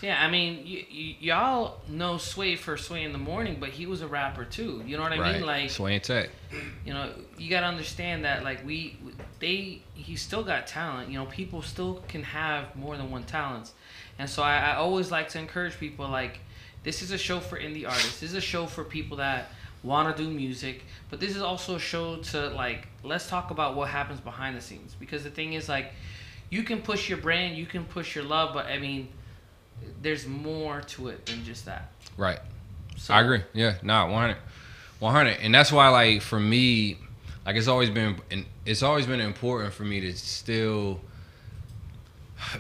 Yeah, 0.05 0.23
I 0.23 0.31
mean, 0.31 0.65
y- 0.67 0.87
y- 0.93 1.17
y'all 1.19 1.81
know 1.89 2.19
Sway 2.19 2.57
for 2.57 2.77
Sway 2.77 3.05
in 3.05 3.13
the 3.13 3.19
Morning, 3.19 3.57
but 3.59 3.71
he 3.71 3.87
was 3.87 4.03
a 4.03 4.07
rapper 4.07 4.45
too. 4.45 4.83
You 4.87 4.99
know 4.99 5.03
what 5.03 5.13
I 5.13 5.19
right, 5.19 5.37
mean? 5.37 5.47
Like, 5.47 5.71
Sway 5.71 5.95
and 5.95 6.05
Tech. 6.05 6.29
you 6.85 6.93
know, 6.93 7.11
you 7.39 7.49
gotta 7.49 7.65
understand 7.65 8.27
that 8.27 8.45
like 8.45 8.67
we, 8.67 8.99
they, 9.41 9.81
he 9.95 10.17
still 10.17 10.45
got 10.45 10.67
talent. 10.67 11.09
You 11.11 11.19
know, 11.19 11.25
people 11.25 11.63
still 11.63 12.03
can 12.07 12.23
have 12.23 12.77
more 12.77 12.99
than 12.99 13.11
one 13.11 13.25
talents, 13.25 13.73
and 14.19 14.29
so 14.29 14.43
I, 14.43 14.59
I 14.59 14.75
always 14.77 15.11
like 15.11 15.31
to 15.31 15.39
encourage 15.39 15.81
people 15.81 16.07
like, 16.07 16.41
this 16.83 17.01
is 17.01 17.11
a 17.11 17.17
show 17.19 17.41
for 17.41 17.59
indie 17.59 17.89
artists. 17.89 18.21
This 18.21 18.31
is 18.31 18.37
a 18.37 18.43
show 18.43 18.67
for 18.67 18.85
people 18.85 19.17
that 19.17 19.53
want 19.83 20.15
to 20.15 20.23
do 20.23 20.29
music, 20.29 20.83
but 21.09 21.19
this 21.19 21.35
is 21.35 21.41
also 21.41 21.77
a 21.77 21.81
show 21.81 22.17
to 22.17 22.51
like 22.51 22.89
let's 23.03 23.27
talk 23.27 23.51
about 23.51 23.75
what 23.75 23.89
happens 23.89 24.21
behind 24.21 24.55
the 24.55 24.61
scenes 24.61 24.95
because 25.01 25.25
the 25.25 25.31
thing 25.31 25.55
is 25.55 25.67
like, 25.67 25.93
you 26.51 26.63
can 26.63 26.83
push 26.83 27.09
your 27.09 27.17
brand, 27.17 27.57
you 27.57 27.65
can 27.65 27.85
push 27.85 28.15
your 28.15 28.25
love, 28.25 28.53
but 28.53 28.67
I 28.67 28.79
mean, 28.79 29.09
there's 30.03 30.27
more 30.27 30.81
to 30.81 31.09
it 31.09 31.27
than 31.27 31.45
just 31.45 31.67
that. 31.67 31.91
Right. 32.17 32.39
So, 32.97 33.15
I 33.15 33.23
agree. 33.23 33.43
Yeah, 33.53 33.75
nah, 33.83 34.11
100. 34.11 34.37
100. 35.01 35.39
And 35.41 35.55
that's 35.55 35.73
why 35.73 35.89
like 35.89 36.23
for 36.23 36.39
me, 36.39 36.99
like 37.45 37.57
it's 37.57 37.69
always 37.69 37.91
been 37.91 38.17
and 38.31 38.47
it's 38.65 38.83
always 38.83 39.07
been 39.07 39.21
important 39.21 39.75
for 39.75 39.85
me 39.85 40.01
to 40.01 40.13
still 40.15 41.01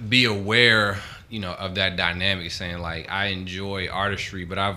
be 0.08 0.24
aware, 0.24 0.98
you 1.28 1.40
know, 1.40 1.52
of 1.52 1.76
that 1.76 1.96
dynamic 1.96 2.50
saying 2.50 2.78
like 2.78 3.10
I 3.10 3.26
enjoy 3.26 3.88
artistry, 3.88 4.44
but 4.44 4.58
I've 4.58 4.76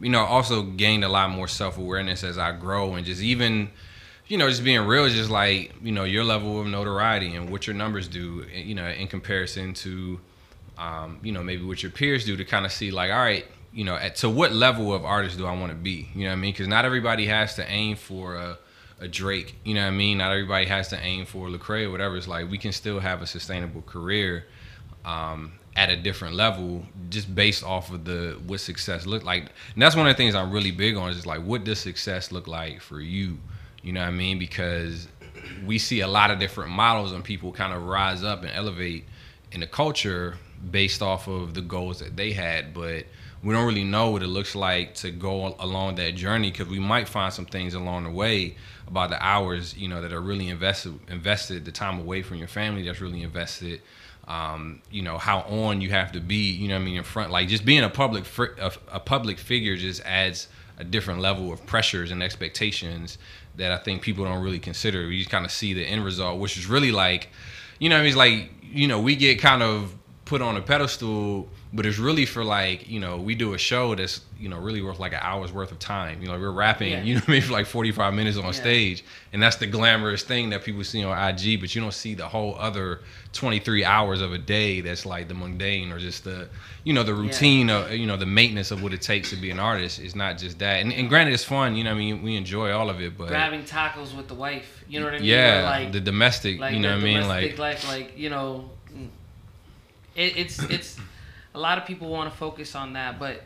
you 0.00 0.10
know, 0.10 0.24
also 0.24 0.62
gained 0.62 1.04
a 1.04 1.08
lot 1.08 1.30
more 1.30 1.48
self-awareness 1.48 2.22
as 2.22 2.36
I 2.36 2.52
grow 2.52 2.94
and 2.94 3.06
just 3.06 3.22
even 3.22 3.70
you 4.28 4.38
know, 4.38 4.48
just 4.48 4.64
being 4.64 4.80
real 4.80 5.04
is 5.04 5.14
just 5.14 5.30
like, 5.30 5.72
you 5.82 5.92
know, 5.92 6.04
your 6.04 6.24
level 6.24 6.60
of 6.60 6.66
notoriety 6.66 7.34
and 7.36 7.48
what 7.48 7.66
your 7.66 7.76
numbers 7.76 8.08
do, 8.08 8.44
you 8.52 8.74
know, 8.74 8.88
in 8.88 9.06
comparison 9.06 9.72
to 9.74 10.18
um, 10.78 11.18
you 11.22 11.32
know, 11.32 11.42
maybe 11.42 11.64
what 11.64 11.82
your 11.82 11.92
peers 11.92 12.24
do 12.24 12.36
to 12.36 12.44
kind 12.44 12.66
of 12.66 12.72
see 12.72 12.90
like, 12.90 13.10
all 13.10 13.18
right, 13.18 13.46
you 13.72 13.84
know, 13.84 13.96
at 13.96 14.16
to 14.16 14.30
what 14.30 14.52
level 14.52 14.92
of 14.94 15.04
artist 15.04 15.36
do 15.36 15.46
I 15.46 15.58
want 15.58 15.70
to 15.70 15.76
be? 15.76 16.08
You 16.14 16.24
know 16.24 16.30
what 16.30 16.32
I 16.32 16.36
mean? 16.36 16.52
Because 16.52 16.68
not 16.68 16.84
everybody 16.84 17.26
has 17.26 17.54
to 17.56 17.70
aim 17.70 17.96
for 17.96 18.36
a, 18.36 18.58
a 19.00 19.08
Drake. 19.08 19.56
You 19.64 19.74
know 19.74 19.82
what 19.82 19.88
I 19.88 19.96
mean? 19.96 20.18
Not 20.18 20.32
everybody 20.32 20.66
has 20.66 20.88
to 20.88 21.00
aim 21.00 21.26
for 21.26 21.48
Lecrae 21.48 21.84
or 21.84 21.90
whatever. 21.90 22.16
It's 22.16 22.28
like 22.28 22.50
we 22.50 22.58
can 22.58 22.72
still 22.72 23.00
have 23.00 23.22
a 23.22 23.26
sustainable 23.26 23.82
career 23.82 24.46
um, 25.04 25.52
at 25.76 25.90
a 25.90 25.96
different 25.96 26.34
level, 26.34 26.84
just 27.10 27.34
based 27.34 27.62
off 27.64 27.92
of 27.92 28.04
the 28.04 28.40
what 28.46 28.60
success 28.60 29.06
look 29.06 29.24
like. 29.24 29.42
And 29.74 29.82
that's 29.82 29.94
one 29.94 30.06
of 30.06 30.12
the 30.12 30.16
things 30.16 30.34
I'm 30.34 30.50
really 30.50 30.70
big 30.70 30.96
on 30.96 31.10
is 31.10 31.16
just 31.16 31.26
like 31.26 31.42
what 31.42 31.64
does 31.64 31.78
success 31.78 32.32
look 32.32 32.46
like 32.46 32.80
for 32.80 33.00
you? 33.00 33.38
You 33.82 33.92
know 33.92 34.00
what 34.00 34.08
I 34.08 34.12
mean? 34.12 34.38
Because 34.38 35.06
we 35.64 35.78
see 35.78 36.00
a 36.00 36.08
lot 36.08 36.30
of 36.30 36.38
different 36.38 36.70
models 36.70 37.12
and 37.12 37.22
people 37.22 37.52
kind 37.52 37.72
of 37.72 37.84
rise 37.84 38.24
up 38.24 38.42
and 38.42 38.50
elevate 38.52 39.04
in 39.52 39.60
the 39.60 39.66
culture 39.66 40.38
based 40.70 41.02
off 41.02 41.28
of 41.28 41.54
the 41.54 41.62
goals 41.62 42.00
that 42.00 42.16
they 42.16 42.32
had, 42.32 42.74
but 42.74 43.04
we 43.42 43.54
don't 43.54 43.66
really 43.66 43.84
know 43.84 44.10
what 44.10 44.22
it 44.22 44.28
looks 44.28 44.54
like 44.54 44.94
to 44.94 45.10
go 45.10 45.54
along 45.60 45.96
that 45.96 46.14
journey 46.14 46.50
because 46.50 46.68
we 46.68 46.78
might 46.78 47.08
find 47.08 47.32
some 47.32 47.46
things 47.46 47.74
along 47.74 48.04
the 48.04 48.10
way 48.10 48.56
about 48.88 49.10
the 49.10 49.24
hours, 49.24 49.76
you 49.76 49.88
know, 49.88 50.02
that 50.02 50.12
are 50.12 50.20
really 50.20 50.48
invested, 50.48 50.98
invested, 51.08 51.64
the 51.64 51.72
time 51.72 52.00
away 52.00 52.22
from 52.22 52.38
your 52.38 52.48
family 52.48 52.82
that's 52.82 53.00
really 53.00 53.22
invested, 53.22 53.80
um, 54.26 54.80
you 54.90 55.02
know, 55.02 55.18
how 55.18 55.40
on 55.40 55.80
you 55.80 55.90
have 55.90 56.12
to 56.12 56.20
be, 56.20 56.50
you 56.50 56.68
know, 56.68 56.76
I 56.76 56.78
mean, 56.78 56.96
in 56.96 57.04
front, 57.04 57.30
like 57.30 57.48
just 57.48 57.64
being 57.64 57.84
a 57.84 57.90
public, 57.90 58.24
a, 58.58 58.72
a 58.90 59.00
public 59.00 59.38
figure 59.38 59.76
just 59.76 60.02
adds 60.04 60.48
a 60.78 60.84
different 60.84 61.20
level 61.20 61.52
of 61.52 61.64
pressures 61.66 62.10
and 62.10 62.22
expectations 62.22 63.18
that 63.56 63.72
I 63.72 63.78
think 63.78 64.02
people 64.02 64.24
don't 64.24 64.42
really 64.42 64.58
consider. 64.58 65.10
You 65.10 65.24
kind 65.24 65.44
of 65.44 65.50
see 65.50 65.72
the 65.72 65.84
end 65.84 66.04
result, 66.04 66.40
which 66.40 66.56
is 66.56 66.66
really 66.66 66.92
like, 66.92 67.28
you 67.78 67.88
know, 67.88 67.96
I 67.96 68.00
mean, 68.00 68.08
it's 68.08 68.16
like, 68.16 68.50
you 68.62 68.88
know, 68.88 69.00
we 69.00 69.16
get 69.16 69.40
kind 69.40 69.62
of 69.62 69.94
put 70.26 70.42
on 70.42 70.56
a 70.56 70.60
pedestal, 70.60 71.48
but 71.72 71.86
it's 71.86 71.98
really 71.98 72.26
for 72.26 72.44
like 72.44 72.88
you 72.88 73.00
know 73.00 73.16
we 73.16 73.34
do 73.34 73.54
a 73.54 73.58
show 73.58 73.94
that's 73.94 74.20
you 74.38 74.48
know 74.48 74.58
really 74.58 74.82
worth 74.82 74.98
like 74.98 75.12
an 75.12 75.20
hour's 75.22 75.52
worth 75.52 75.72
of 75.72 75.78
time. 75.78 76.20
You 76.20 76.28
know 76.28 76.38
we're 76.38 76.50
rapping, 76.50 76.90
Yeah. 76.92 77.02
you 77.02 77.14
know 77.14 77.20
what 77.20 77.28
I 77.28 77.32
mean, 77.32 77.42
for 77.42 77.52
like 77.52 77.66
forty 77.66 77.92
five 77.92 78.12
minutes 78.12 78.36
on 78.36 78.44
Yeah. 78.46 78.50
stage, 78.50 79.04
and 79.32 79.42
that's 79.42 79.56
the 79.56 79.66
glamorous 79.66 80.22
thing 80.24 80.50
that 80.50 80.64
people 80.64 80.84
see 80.84 81.02
on 81.04 81.16
IG, 81.16 81.60
but 81.60 81.74
you 81.74 81.80
don't 81.80 81.94
see 81.94 82.14
the 82.14 82.26
whole 82.28 82.56
other 82.58 83.00
twenty 83.32 83.58
three 83.60 83.84
hours 83.84 84.20
of 84.20 84.32
a 84.32 84.38
day 84.38 84.80
that's 84.80 85.06
like 85.06 85.28
the 85.28 85.34
mundane 85.34 85.92
or 85.92 85.98
just 85.98 86.24
the 86.24 86.48
you 86.84 86.92
know 86.92 87.02
the 87.04 87.14
routine 87.14 87.70
of 87.70 87.92
you 87.92 88.06
know 88.06 88.16
the 88.16 88.26
maintenance 88.26 88.70
of 88.72 88.82
what 88.82 88.92
it 88.92 89.00
takes 89.02 89.30
to 89.30 89.36
be 89.36 89.50
an 89.50 89.60
artist. 89.60 90.00
It's 90.00 90.16
not 90.16 90.38
just 90.38 90.58
that, 90.58 90.80
and, 90.82 90.92
and 90.92 91.08
granted 91.08 91.34
it's 91.34 91.44
fun. 91.44 91.76
You 91.76 91.84
know 91.84 91.92
I 91.92 91.94
mean 91.94 92.22
we 92.22 92.34
enjoy 92.36 92.72
all 92.72 92.90
of 92.90 93.00
it, 93.00 93.16
but 93.16 93.28
Grabbing 93.28 93.62
tacos 93.62 94.14
with 94.16 94.26
the 94.28 94.34
wife. 94.34 94.84
You 94.88 94.98
know 95.00 95.06
what 95.06 95.14
I 95.14 95.18
mean? 95.18 95.26
yeah, 95.26 95.62
like 95.70 95.92
the 95.92 96.00
domestic. 96.00 96.58
like 96.58 96.74
you 96.74 96.80
know 96.80 96.90
what 96.94 97.00
I 97.00 97.04
mean, 97.04 97.28
like 97.28 97.58
life, 97.58 97.86
like 97.88 98.18
you 98.18 98.30
know, 98.30 98.70
it, 100.16 100.36
it's 100.36 100.62
it's 100.64 100.96
a 101.54 101.58
lot 101.58 101.78
of 101.78 101.86
people 101.86 102.08
want 102.08 102.30
to 102.30 102.36
focus 102.36 102.74
on 102.74 102.94
that, 102.94 103.18
but 103.18 103.42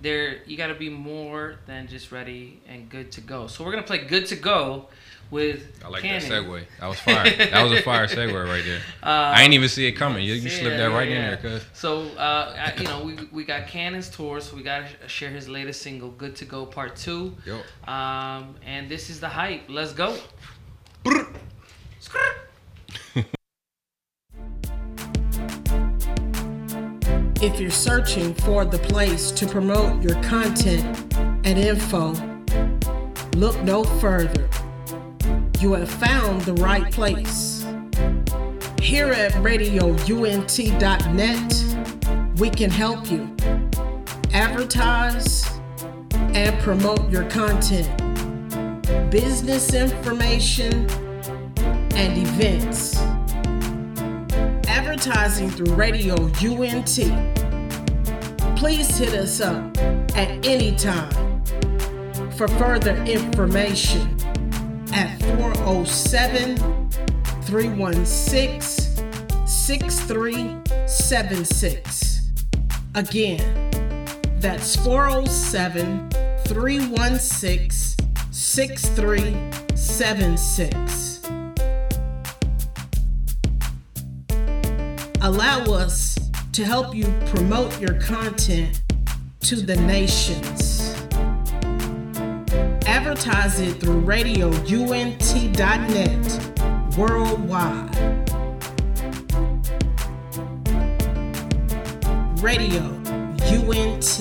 there 0.00 0.44
you 0.44 0.56
got 0.56 0.68
to 0.68 0.74
be 0.74 0.88
more 0.88 1.56
than 1.66 1.88
just 1.88 2.12
ready 2.12 2.60
and 2.68 2.88
good 2.88 3.12
to 3.12 3.20
go. 3.20 3.46
So 3.46 3.64
we're 3.64 3.72
gonna 3.72 3.82
play 3.82 3.98
"Good 3.98 4.26
to 4.26 4.36
Go" 4.36 4.86
with 5.30 5.80
I 5.84 5.88
like 5.88 6.02
Canon. 6.02 6.28
that 6.28 6.42
segue. 6.44 6.64
That 6.80 6.86
was 6.86 7.00
fire. 7.00 7.36
that 7.36 7.62
was 7.62 7.72
a 7.72 7.82
fire 7.82 8.06
segue 8.08 8.46
right 8.46 8.64
there. 8.64 8.80
Uh, 9.02 9.34
I 9.36 9.42
ain't 9.42 9.54
even 9.54 9.68
see 9.68 9.86
it 9.86 9.92
coming. 9.92 10.24
You, 10.24 10.34
you 10.34 10.48
yeah, 10.48 10.58
slipped 10.58 10.76
that 10.76 10.86
right 10.86 11.08
yeah, 11.08 11.14
in 11.16 11.22
there, 11.42 11.58
cuz. 11.58 11.66
So 11.72 12.02
uh, 12.16 12.72
I, 12.76 12.80
you 12.80 12.86
know, 12.86 13.04
we 13.04 13.16
we 13.32 13.44
got 13.44 13.66
Canon's 13.66 14.08
tour, 14.08 14.40
so 14.40 14.56
we 14.56 14.62
got 14.62 14.84
to 15.00 15.08
share 15.08 15.30
his 15.30 15.48
latest 15.48 15.82
single, 15.82 16.10
"Good 16.10 16.36
to 16.36 16.44
Go" 16.44 16.64
Part 16.66 16.96
Two. 16.96 17.36
Yo. 17.44 17.60
Um, 17.90 18.54
and 18.64 18.88
this 18.88 19.10
is 19.10 19.20
the 19.20 19.28
hype. 19.28 19.64
Let's 19.68 19.92
go. 19.92 20.16
If 27.48 27.58
you're 27.58 27.70
searching 27.70 28.34
for 28.34 28.66
the 28.66 28.76
place 28.78 29.30
to 29.30 29.46
promote 29.46 30.02
your 30.02 30.22
content 30.22 30.84
and 31.16 31.58
info, 31.58 32.12
look 33.36 33.58
no 33.62 33.84
further. 33.84 34.46
You 35.58 35.72
have 35.72 35.88
found 35.88 36.42
the 36.42 36.52
right 36.52 36.92
place. 36.92 37.64
Here 38.82 39.10
at 39.12 39.32
radiount.net, 39.32 39.94
we 42.38 42.50
can 42.50 42.68
help 42.68 43.10
you 43.10 43.34
advertise 44.34 45.50
and 46.12 46.54
promote 46.60 47.10
your 47.10 47.24
content, 47.30 47.88
business 49.10 49.72
information, 49.72 50.86
and 51.94 52.18
events 52.18 53.07
advertising 54.98 55.48
through 55.48 55.72
Radio 55.74 56.16
UNT. 56.16 56.98
Please 58.58 58.98
hit 58.98 59.14
us 59.14 59.40
up 59.40 59.78
at 60.16 60.44
any 60.44 60.74
time 60.74 61.44
for 62.32 62.48
further 62.48 62.96
information 63.04 64.16
at 64.92 65.16
407 65.36 66.56
316 67.42 69.06
6376. 69.46 72.30
Again, 72.96 73.70
that's 74.40 74.74
407 74.74 76.10
316 76.44 77.70
6376. 78.32 81.07
Allow 85.28 85.62
us 85.74 86.18
to 86.52 86.64
help 86.64 86.94
you 86.94 87.04
promote 87.26 87.78
your 87.78 88.00
content 88.00 88.80
to 89.40 89.56
the 89.56 89.76
nations. 89.76 90.94
Advertise 92.86 93.60
it 93.60 93.74
through 93.74 94.00
radiount.net 94.00 94.56
worldwide. 96.96 97.94
Radio 102.42 102.84
UNT. 103.52 104.18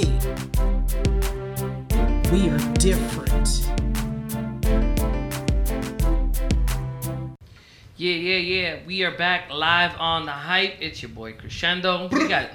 We 2.34 2.50
are 2.50 2.74
different. 2.74 3.27
Yeah, 8.08 8.16
yeah, 8.16 8.38
yeah. 8.38 8.80
We 8.86 9.04
are 9.04 9.12
back 9.12 9.52
live 9.52 9.94
on 10.00 10.26
the 10.26 10.32
hype. 10.32 10.76
It's 10.80 11.02
your 11.02 11.10
boy 11.10 11.34
Crescendo. 11.34 12.08
We 12.08 12.30
got 12.30 12.52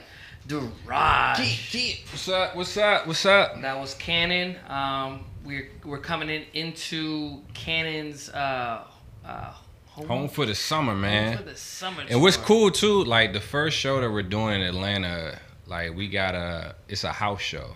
Durage. 0.47 2.07
What's 2.11 2.29
up? 2.31 2.57
What's 2.57 2.77
up? 2.79 3.07
What's 3.07 3.27
up? 3.27 3.61
That 3.61 3.79
was 3.79 3.93
Canon. 3.93 4.57
Um, 4.67 5.27
we're 5.45 5.69
we're 5.85 5.99
coming 5.99 6.31
in 6.31 6.45
into 6.55 7.43
Canon's 7.53 8.31
uh, 8.31 8.85
uh, 9.27 9.53
home, 9.89 10.07
Home 10.07 10.29
for 10.31 10.47
the 10.47 10.55
summer, 10.55 10.95
man. 10.95 11.37
for 11.37 11.43
the 11.43 11.55
summer. 11.55 12.03
And 12.09 12.23
what's 12.23 12.39
cool 12.39 12.71
too, 12.71 13.05
like 13.05 13.35
the 13.35 13.41
first 13.41 13.77
show 13.77 14.01
that 14.01 14.11
we're 14.11 14.23
doing 14.23 14.63
in 14.63 14.67
Atlanta, 14.67 15.39
like 15.67 15.95
we 15.95 16.09
got 16.09 16.35
a, 16.35 16.77
it's 16.89 17.05
a 17.05 17.13
house 17.13 17.43
show. 17.43 17.73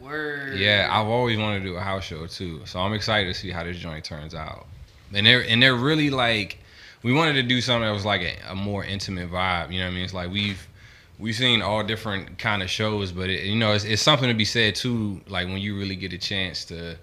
Word. 0.00 0.56
Yeah, 0.56 0.88
I've 0.90 1.08
always 1.08 1.36
wanted 1.36 1.58
to 1.58 1.66
do 1.66 1.76
a 1.76 1.80
house 1.80 2.04
show 2.04 2.26
too, 2.26 2.62
so 2.64 2.80
I'm 2.80 2.94
excited 2.94 3.26
to 3.26 3.38
see 3.38 3.50
how 3.50 3.64
this 3.64 3.76
joint 3.76 4.02
turns 4.02 4.34
out. 4.34 4.66
And 5.12 5.26
they're 5.26 5.44
and 5.46 5.62
they're 5.62 5.76
really 5.76 6.08
like, 6.08 6.60
we 7.06 7.12
wanted 7.12 7.34
to 7.34 7.44
do 7.44 7.60
something 7.60 7.86
that 7.86 7.92
was 7.92 8.04
like 8.04 8.22
a, 8.22 8.34
a 8.50 8.56
more 8.56 8.84
intimate 8.84 9.30
vibe. 9.30 9.70
You 9.70 9.78
know 9.78 9.84
what 9.84 9.92
I 9.92 9.94
mean? 9.94 10.02
It's 10.02 10.12
like 10.12 10.28
we've 10.28 10.66
we've 11.20 11.36
seen 11.36 11.62
all 11.62 11.84
different 11.84 12.36
kind 12.36 12.64
of 12.64 12.68
shows, 12.68 13.12
but 13.12 13.30
it, 13.30 13.44
you 13.44 13.54
know, 13.54 13.70
it's, 13.74 13.84
it's 13.84 14.02
something 14.02 14.28
to 14.28 14.34
be 14.34 14.44
said 14.44 14.74
too. 14.74 15.20
Like 15.28 15.46
when 15.46 15.58
you 15.58 15.78
really 15.78 15.94
get 15.94 16.12
a 16.12 16.18
chance 16.18 16.64
to, 16.64 16.96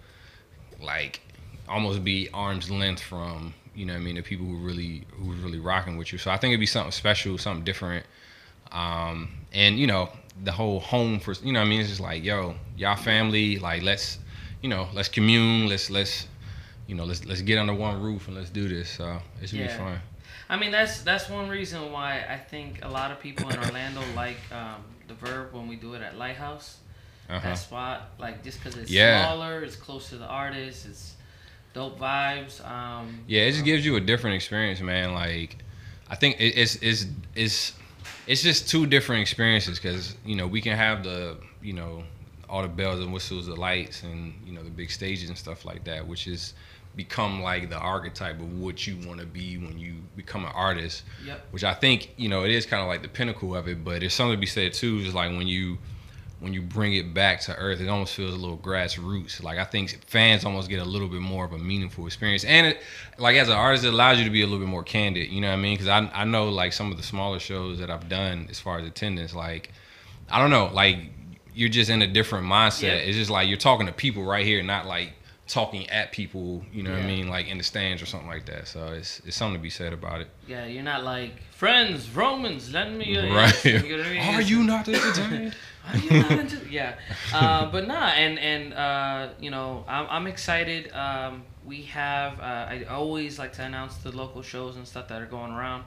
like, 0.81 1.21
almost 1.69 2.03
be 2.03 2.27
arm's 2.33 2.69
length 2.69 3.01
from 3.01 3.53
you 3.75 3.85
know 3.85 3.95
I 3.95 3.99
mean 3.99 4.15
the 4.15 4.21
people 4.21 4.45
who 4.45 4.57
really 4.57 5.05
who's 5.13 5.39
really 5.39 5.59
rocking 5.59 5.95
with 5.95 6.11
you. 6.11 6.17
So 6.17 6.31
I 6.31 6.35
think 6.35 6.51
it'd 6.51 6.59
be 6.59 6.65
something 6.65 6.91
special, 6.91 7.37
something 7.37 7.63
different. 7.63 8.05
Um, 8.73 9.29
and 9.53 9.79
you 9.79 9.87
know 9.87 10.09
the 10.43 10.51
whole 10.51 10.81
home 10.81 11.21
for 11.21 11.33
you 11.41 11.53
know 11.53 11.61
I 11.61 11.65
mean 11.65 11.79
it's 11.79 11.87
just 11.87 12.01
like 12.01 12.25
yo 12.25 12.55
y'all 12.75 12.97
family 12.97 13.57
like 13.57 13.83
let's 13.83 14.19
you 14.61 14.67
know 14.67 14.89
let's 14.93 15.07
commune 15.07 15.69
let's 15.69 15.89
let's 15.89 16.27
you 16.88 16.96
know 16.96 17.06
let's 17.06 17.26
let's 17.26 17.41
get 17.41 17.58
under 17.58 17.74
one 17.74 18.02
roof 18.02 18.28
and 18.28 18.36
let's 18.38 18.50
do 18.50 18.67
this. 18.67 18.89
So 18.89 19.19
it 19.41 19.50
should 19.50 19.60
Yeah. 19.60 19.67
be 19.67 19.74
fun. 19.74 20.00
I 20.50 20.58
mean, 20.58 20.72
that's 20.72 21.02
that's 21.02 21.30
one 21.30 21.50
reason 21.50 21.91
why 21.91 22.24
I 22.30 22.38
think 22.38 22.84
a 22.84 22.89
lot 22.89 23.12
of 23.12 23.19
people 23.19 23.50
in 23.50 23.58
Orlando 23.58 24.02
like 24.15 24.38
um, 24.52 24.84
the 25.08 25.13
Verb 25.13 25.54
when 25.54 25.67
we 25.67 25.76
do 25.76 25.93
it 25.93 26.02
at 26.02 26.17
Lighthouse. 26.17 26.78
Uh-huh. 27.30 27.39
That 27.50 27.58
spot, 27.58 28.12
like 28.19 28.43
just 28.43 28.62
because 28.62 28.78
it's 28.78 28.91
Yeah. 28.91 29.24
smaller, 29.26 29.62
it's 29.63 29.78
close 29.78 30.10
to 30.10 30.17
the 30.17 30.26
artist, 30.28 30.86
it's 30.86 31.15
dope 31.74 31.98
vibes. 31.98 32.63
Um, 32.69 33.24
Yeah, 33.28 33.43
it 33.43 33.54
just 33.54 33.63
gives 33.65 33.86
you 33.86 33.96
a 33.96 34.02
different 34.02 34.36
experience, 34.36 34.82
man. 34.82 35.13
Like, 35.13 35.58
I 36.10 36.15
think 36.15 36.39
it, 36.39 36.58
it's 36.58 36.76
it's 36.82 37.06
it's 37.36 37.74
it's 38.28 38.41
just 38.43 38.69
two 38.69 38.86
different 38.86 39.22
experiences 39.22 39.80
because 39.80 40.15
you 40.26 40.36
know 40.36 40.48
we 40.48 40.62
can 40.62 40.76
have 40.76 41.04
the 41.04 41.38
you 41.62 41.74
know 41.74 42.04
all 42.50 42.62
the 42.62 42.67
bells 42.67 43.00
and 43.00 43.12
whistles, 43.13 43.48
the 43.48 43.56
lights, 43.56 44.04
and 44.04 44.34
you 44.46 44.52
know 44.54 44.62
the 44.63 44.69
big 44.69 44.91
stages 44.91 45.30
and 45.30 45.38
stuff 45.38 45.63
like 45.65 45.86
that, 45.86 46.06
which 46.06 46.28
is 46.28 46.54
become 46.95 47.41
like 47.41 47.69
the 47.69 47.77
archetype 47.77 48.39
of 48.39 48.60
what 48.60 48.86
you 48.86 48.97
want 49.08 49.19
to 49.19 49.25
be 49.25 49.58
when 49.58 49.77
you 49.79 49.95
become 50.15 50.45
an 50.45 50.51
artist. 50.53 51.03
Yep. 51.25 51.47
Which 51.51 51.63
I 51.63 51.73
think 51.73 52.13
you 52.17 52.29
know 52.29 52.43
it 52.43 52.51
is 52.51 52.65
kind 52.65 52.82
of 52.82 52.88
like 52.88 53.01
the 53.01 53.08
pinnacle 53.08 53.56
of 53.56 53.67
it, 53.67 53.84
but 53.84 54.01
there's 54.01 54.13
something 54.13 54.36
to 54.36 54.39
be 54.39 54.45
said 54.45 54.73
too. 54.73 54.97
Is 54.99 55.13
like 55.13 55.32
when 55.32 55.47
you 55.47 55.77
when 56.39 56.53
you 56.53 56.62
bring 56.62 56.93
it 56.93 57.13
back 57.13 57.39
to 57.39 57.56
earth, 57.56 57.79
it 57.79 57.88
almost 57.88 58.15
feels 58.15 58.34
a 58.34 58.38
little 58.38 58.58
grassroots. 58.58 59.41
Like 59.41 59.58
I 59.58 59.63
think 59.63 60.03
fans 60.06 60.43
almost 60.43 60.69
get 60.69 60.82
a 60.82 60.86
little 60.86 61.08
bit 61.08 61.21
more 61.21 61.45
of 61.45 61.53
a 61.53 61.58
meaningful 61.58 62.06
experience, 62.06 62.43
and 62.43 62.67
it, 62.67 62.82
like 63.17 63.38
as 63.38 63.47
an 63.47 63.56
artist, 63.56 63.86
it 63.86 63.93
allows 63.93 64.19
you 64.19 64.25
to 64.25 64.29
be 64.29 64.41
a 64.41 64.45
little 64.45 64.60
bit 64.60 64.67
more 64.67 64.84
candid. 64.84 65.29
You 65.29 65.41
know 65.41 65.47
what 65.47 65.53
I 65.53 65.62
mean? 65.62 65.75
Because 65.75 65.88
I 65.88 65.99
I 66.13 66.25
know 66.25 66.49
like 66.49 66.73
some 66.73 66.91
of 66.91 66.97
the 66.97 67.03
smaller 67.03 67.39
shows 67.39 67.79
that 67.79 67.89
I've 67.89 68.10
done 68.10 68.47
as 68.49 68.60
far 68.60 68.79
as 68.79 68.86
attendance, 68.86 69.34
like 69.34 69.71
I 70.29 70.39
don't 70.39 70.51
know, 70.51 70.69
like 70.73 70.97
you're 71.56 71.69
just 71.69 71.89
in 71.89 72.01
a 72.01 72.08
different 72.08 72.45
mindset. 72.45 72.84
Yeah. 72.84 72.93
It's 72.95 73.17
just 73.17 73.29
like 73.29 73.47
you're 73.47 73.58
talking 73.58 73.88
to 73.88 73.93
people 73.93 74.23
right 74.23 74.45
here, 74.45 74.62
not 74.63 74.86
like 74.86 75.13
talking 75.47 75.89
at 75.89 76.12
people. 76.12 76.63
You 76.71 76.84
know 76.84 76.91
what 76.91 76.99
I 77.01 77.06
mean? 77.08 77.27
Like 77.27 77.47
in 77.47 77.58
the 77.58 77.63
stands 77.63 78.01
or 78.01 78.06
something 78.06 78.29
like 78.29 78.45
that. 78.45 78.67
So 78.67 78.88
it's 78.88 79.19
it's 79.25 79.36
something 79.36 79.58
to 79.60 79.62
be 79.63 79.69
said 79.69 79.93
about 79.93 80.21
it. 80.21 80.27
Yeah, 80.47 80.65
you're 80.65 80.84
not 80.84 81.03
like 81.03 81.41
friends, 81.51 82.10
Romans. 82.10 82.71
Lend 82.73 82.97
me 82.97 83.06
your 83.13 83.34
Right? 83.34 83.65
you 83.65 83.79
know 83.79 83.97
what 83.97 84.08
I 84.08 84.10
mean? 84.13 84.36
Are 84.36 84.41
you 84.41 84.63
not 84.63 84.88
entertained? 84.88 85.56
Are 85.86 85.97
you 85.97 86.12
not 86.21 86.32
into- 86.32 86.69
yeah, 86.71 86.95
uh, 87.34 87.69
but 87.69 87.86
nah, 87.88 88.08
and 88.08 88.39
and 88.39 88.73
uh, 88.73 89.27
you 89.41 89.51
know, 89.51 89.84
I'm, 89.86 90.08
I'm 90.10 90.27
excited. 90.27 90.89
Um, 90.93 91.43
we 91.65 91.82
have. 91.84 92.39
Uh, 92.39 92.43
I 92.43 92.86
always 92.89 93.38
like 93.38 93.51
to 93.53 93.63
announce 93.63 93.97
the 93.97 94.15
local 94.15 94.41
shows 94.43 94.77
and 94.77 94.88
stuff 94.88 95.10
that 95.10 95.21
are 95.21 95.25
going 95.25 95.51
around. 95.51 95.84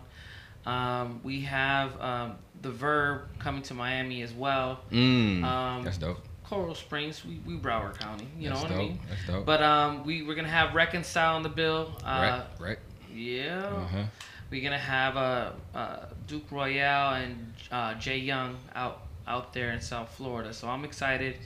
Um, 0.66 1.20
we 1.22 1.40
have 1.42 1.98
um, 2.00 2.34
the 2.60 2.70
Verb 2.70 3.22
coming 3.38 3.62
to 3.62 3.74
Miami 3.74 4.20
as 4.20 4.34
well. 4.34 4.80
Mm, 4.90 5.42
Um, 5.44 5.84
that's 5.84 5.96
dope. 5.96 6.18
Coral 6.48 6.74
Springs, 6.74 7.24
we, 7.24 7.40
we 7.44 7.58
Broward 7.58 7.98
County. 7.98 8.28
You 8.38 8.48
that's 8.48 8.62
know 8.62 8.68
what 8.68 8.70
dope. 8.70 8.78
I 8.78 8.88
mean? 8.88 9.00
That's 9.08 9.26
dope. 9.26 9.46
But 9.46 9.62
um, 9.62 10.04
we 10.06 10.22
we're 10.22 10.36
gonna 10.36 10.48
have 10.48 10.74
Reconcile 10.74 11.36
on 11.36 11.42
the 11.42 11.48
bill. 11.48 11.92
Uh, 12.04 12.44
right, 12.60 12.68
right. 12.68 12.78
Yeah. 13.12 13.64
Uh-huh. 13.66 14.04
we're 14.50 14.62
gonna 14.62 14.78
have 14.78 15.16
a 15.16 15.54
uh, 15.74 15.78
uh, 15.78 16.06
Duke 16.26 16.50
Royale 16.50 17.14
and 17.14 17.52
uh, 17.72 17.94
Jay 17.94 18.18
Young 18.18 18.58
out 18.74 19.02
out 19.26 19.52
there 19.52 19.72
in 19.72 19.80
South 19.80 20.14
Florida. 20.14 20.52
So 20.52 20.68
I'm 20.68 20.84
excited. 20.84 21.36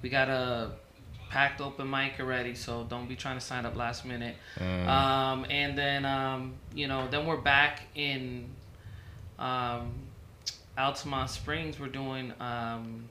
We 0.00 0.08
got 0.08 0.28
a 0.28 0.72
packed 1.28 1.60
open 1.60 1.90
mic 1.90 2.14
already, 2.18 2.54
so 2.54 2.86
don't 2.88 3.08
be 3.08 3.16
trying 3.16 3.36
to 3.36 3.44
sign 3.44 3.66
up 3.66 3.76
last 3.76 4.04
minute. 4.06 4.36
Mm. 4.58 4.88
Um, 4.88 5.46
and 5.50 5.76
then 5.76 6.04
um, 6.06 6.54
you 6.74 6.88
know, 6.88 7.08
then 7.10 7.26
we're 7.26 7.36
back 7.36 7.82
in 7.94 8.48
um, 9.38 9.92
Altamonte 10.78 11.28
Springs. 11.28 11.78
We're 11.78 11.88
doing 11.88 12.32
um, 12.40 13.08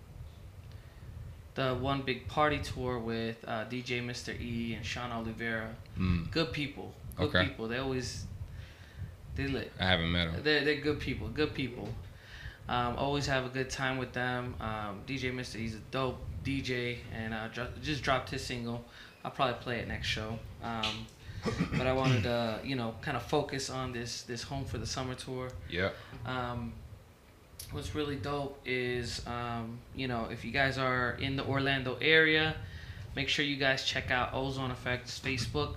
the 1.56 1.74
one 1.74 2.02
big 2.04 2.28
party 2.28 2.60
tour 2.60 3.00
with 3.00 3.38
uh, 3.48 3.66
DJ 3.66 4.06
Mr. 4.06 4.40
E 4.40 4.74
and 4.76 4.86
Sean 4.86 5.12
Oliveira. 5.12 5.74
Mm. 5.98 6.30
Good 6.32 6.52
people. 6.52 6.94
Good 7.18 7.28
Okay. 7.30 7.44
people. 7.48 7.68
They 7.68 7.78
always 7.78 8.26
they 9.36 9.48
lit. 9.48 9.72
I 9.80 9.86
haven't 9.86 10.12
met 10.12 10.32
them. 10.32 10.42
They're, 10.44 10.64
they're 10.64 10.82
good 10.82 11.00
people. 11.00 11.28
Good 11.30 11.54
people. 11.54 11.90
Um, 12.68 12.96
always 12.98 13.26
have 13.28 13.46
a 13.46 13.50
good 13.50 13.70
time 13.70 13.98
with 13.98 14.12
them. 14.14 14.56
Um, 14.60 15.02
DJ 15.08 15.34
Mister, 15.34 15.58
he's 15.58 15.76
a 15.76 15.80
dope 15.92 16.20
DJ, 16.44 16.98
and 17.14 17.34
uh, 17.34 17.48
dro- 17.50 17.68
just 17.82 18.02
dropped 18.04 18.30
his 18.32 18.44
single. 18.44 18.84
I'll 19.24 19.32
probably 19.32 19.56
play 19.62 19.80
it 19.80 19.88
next 19.88 20.08
show. 20.08 20.38
Um, 20.64 21.06
but 21.78 21.86
I 21.86 21.94
wanted 21.94 22.24
to, 22.24 22.60
you 22.64 22.76
know, 22.76 22.96
kind 23.02 23.16
of 23.16 23.24
focus 23.24 23.70
on 23.70 23.92
this 23.92 24.24
this 24.24 24.42
Home 24.44 24.66
for 24.66 24.78
the 24.80 24.86
Summer 24.88 25.14
tour. 25.16 25.50
Yeah. 25.70 25.90
Um, 26.26 26.74
what's 27.72 27.96
really 27.96 28.16
dope 28.16 28.60
is, 28.66 29.26
um, 29.28 29.80
you 29.96 30.08
know, 30.08 30.28
if 30.32 30.46
you 30.46 30.52
guys 30.52 30.78
are 30.78 31.12
in 31.20 31.36
the 31.36 31.46
Orlando 31.46 31.98
area, 32.02 32.56
make 33.16 33.30
sure 33.30 33.46
you 33.46 33.56
guys 33.56 33.86
check 33.86 34.12
out 34.12 34.34
Ozone 34.34 34.72
Effects 34.72 35.20
Facebook. 35.24 35.76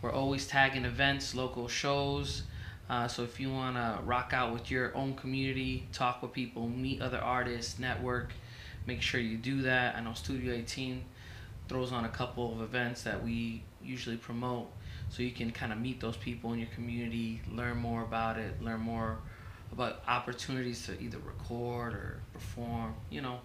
We're 0.00 0.12
always 0.12 0.46
tagging 0.46 0.84
events, 0.84 1.34
local 1.34 1.68
shows. 1.68 2.42
Uh, 2.90 3.08
so 3.08 3.22
if 3.22 3.38
you 3.38 3.50
want 3.50 3.76
to 3.76 3.98
rock 4.04 4.32
out 4.34 4.52
with 4.52 4.70
your 4.70 4.94
own 4.96 5.14
community, 5.14 5.86
talk 5.92 6.22
with 6.22 6.32
people, 6.32 6.68
meet 6.68 7.00
other 7.00 7.18
artists, 7.18 7.78
network, 7.78 8.32
make 8.86 9.00
sure 9.00 9.20
you 9.20 9.36
do 9.36 9.62
that. 9.62 9.96
I 9.96 10.00
know 10.00 10.12
Studio 10.14 10.52
18 10.52 11.02
throws 11.68 11.92
on 11.92 12.04
a 12.04 12.08
couple 12.08 12.52
of 12.52 12.60
events 12.60 13.02
that 13.02 13.22
we 13.22 13.62
usually 13.82 14.16
promote 14.16 14.68
so 15.08 15.22
you 15.22 15.30
can 15.30 15.50
kind 15.50 15.72
of 15.72 15.78
meet 15.78 16.00
those 16.00 16.16
people 16.16 16.52
in 16.52 16.58
your 16.58 16.68
community, 16.74 17.40
learn 17.50 17.76
more 17.76 18.02
about 18.02 18.38
it, 18.38 18.62
learn 18.62 18.80
more 18.80 19.18
about 19.72 20.02
opportunities 20.06 20.86
to 20.86 21.00
either 21.00 21.18
record 21.18 21.94
or 21.94 22.20
perform, 22.32 22.94
you 23.10 23.22
know. 23.22 23.40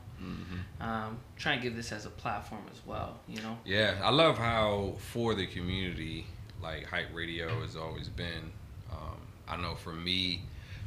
Um, 0.82 1.20
try 1.38 1.54
and 1.54 1.62
give 1.62 1.76
this 1.76 1.92
as 1.92 2.06
a 2.06 2.10
platform 2.10 2.63
as 2.72 2.82
well, 2.86 3.20
you 3.28 3.42
know. 3.42 3.58
Yeah, 3.66 3.96
I 4.02 4.10
love 4.10 4.38
how 4.38 4.96
for 5.12 5.36
the 5.36 5.46
community, 5.46 6.26
like 6.62 6.86
hype 6.86 7.13
radio 7.13 7.62
has 7.62 7.76
always 7.76 8.10
been. 8.10 8.52
Um, 8.92 9.18
I 9.48 9.58
know 9.58 9.76
for 9.76 9.94
me, 9.94 10.42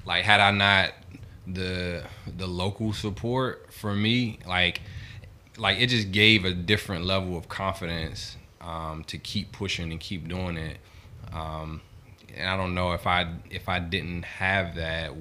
like 0.05 0.24
had 0.24 0.40
I 0.40 0.50
not 0.50 0.92
the 1.46 2.03
the 2.37 2.46
local 2.46 2.92
support 2.92 3.72
for 3.72 3.94
me, 3.94 4.40
like 4.46 4.81
like 5.57 5.79
it 5.79 5.88
just 5.88 6.11
gave 6.11 6.44
a 6.44 6.53
different 6.53 7.05
level 7.05 7.37
of 7.37 7.48
confidence 7.48 8.37
um, 8.61 9.05
to 9.05 9.18
keep 9.18 9.53
pushing 9.53 9.90
and 9.90 10.00
keep 10.00 10.29
doing 10.29 10.57
it. 10.57 10.79
Um, 11.33 11.81
and 12.37 12.49
I 12.49 12.57
don't 12.57 12.75
know 12.75 12.93
if 12.93 13.07
I 13.07 13.33
if 13.51 13.69
I 13.69 13.79
didn't 13.79 14.25
have 14.25 14.77
that, 14.77 15.12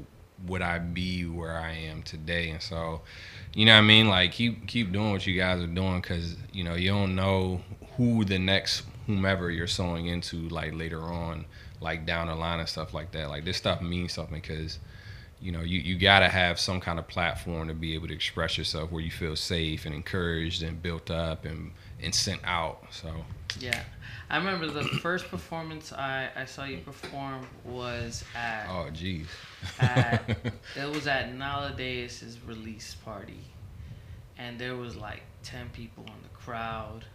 would 0.45 0.61
I 0.61 0.79
be 0.79 1.25
where 1.25 1.57
I 1.57 1.71
am 1.71 2.03
today? 2.03 2.49
And 2.49 2.61
so, 2.61 3.01
you 3.53 3.65
know 3.65 3.73
what 3.73 3.79
I 3.79 3.81
mean? 3.81 4.07
Like 4.07 4.31
keep 4.31 4.67
keep 4.67 4.91
doing 4.91 5.11
what 5.11 5.25
you 5.25 5.37
guys 5.37 5.61
are 5.61 5.67
doing 5.67 6.01
because 6.01 6.35
you 6.53 6.63
know 6.63 6.75
you 6.75 6.89
don't 6.89 7.15
know 7.15 7.61
who 7.97 8.23
the 8.25 8.39
next 8.39 8.83
whomever 9.07 9.49
you're 9.49 9.67
sewing 9.67 10.05
into 10.05 10.47
like 10.49 10.73
later 10.73 11.01
on, 11.01 11.45
like 11.81 12.05
down 12.05 12.27
the 12.27 12.35
line 12.35 12.59
and 12.59 12.69
stuff 12.69 12.93
like 12.93 13.11
that. 13.11 13.29
Like 13.29 13.45
this 13.45 13.57
stuff 13.57 13.81
means 13.81 14.13
something 14.13 14.39
because 14.39 14.79
you 15.41 15.51
know 15.51 15.61
you, 15.61 15.79
you 15.79 15.97
got 15.97 16.19
to 16.19 16.29
have 16.29 16.59
some 16.59 16.79
kind 16.79 16.99
of 16.99 17.07
platform 17.07 17.67
to 17.67 17.73
be 17.73 17.95
able 17.95 18.07
to 18.07 18.13
express 18.13 18.57
yourself 18.57 18.91
where 18.91 19.01
you 19.01 19.11
feel 19.11 19.35
safe 19.35 19.85
and 19.85 19.95
encouraged 19.95 20.63
and 20.63 20.81
built 20.81 21.09
up 21.09 21.45
and 21.45 21.71
and 22.01 22.13
sent 22.13 22.41
out. 22.43 22.83
So 22.91 23.09
Yeah. 23.59 23.83
I 24.29 24.37
remember 24.37 24.67
the 24.67 24.83
first 24.83 25.27
performance 25.29 25.91
I, 25.91 26.29
I 26.35 26.45
saw 26.45 26.63
you 26.65 26.77
perform 26.77 27.45
was 27.65 28.23
at 28.35 28.67
oh 28.69 28.87
jeez, 28.93 29.25
it 30.75 30.89
was 30.93 31.07
at 31.07 31.33
Nala 31.33 31.73
Deus' 31.75 32.37
release 32.45 32.95
party, 33.03 33.39
and 34.37 34.59
there 34.59 34.75
was 34.75 34.95
like 34.95 35.21
ten 35.43 35.69
people 35.69 36.03
in 36.05 36.21
the 36.23 36.29
crowd. 36.29 37.05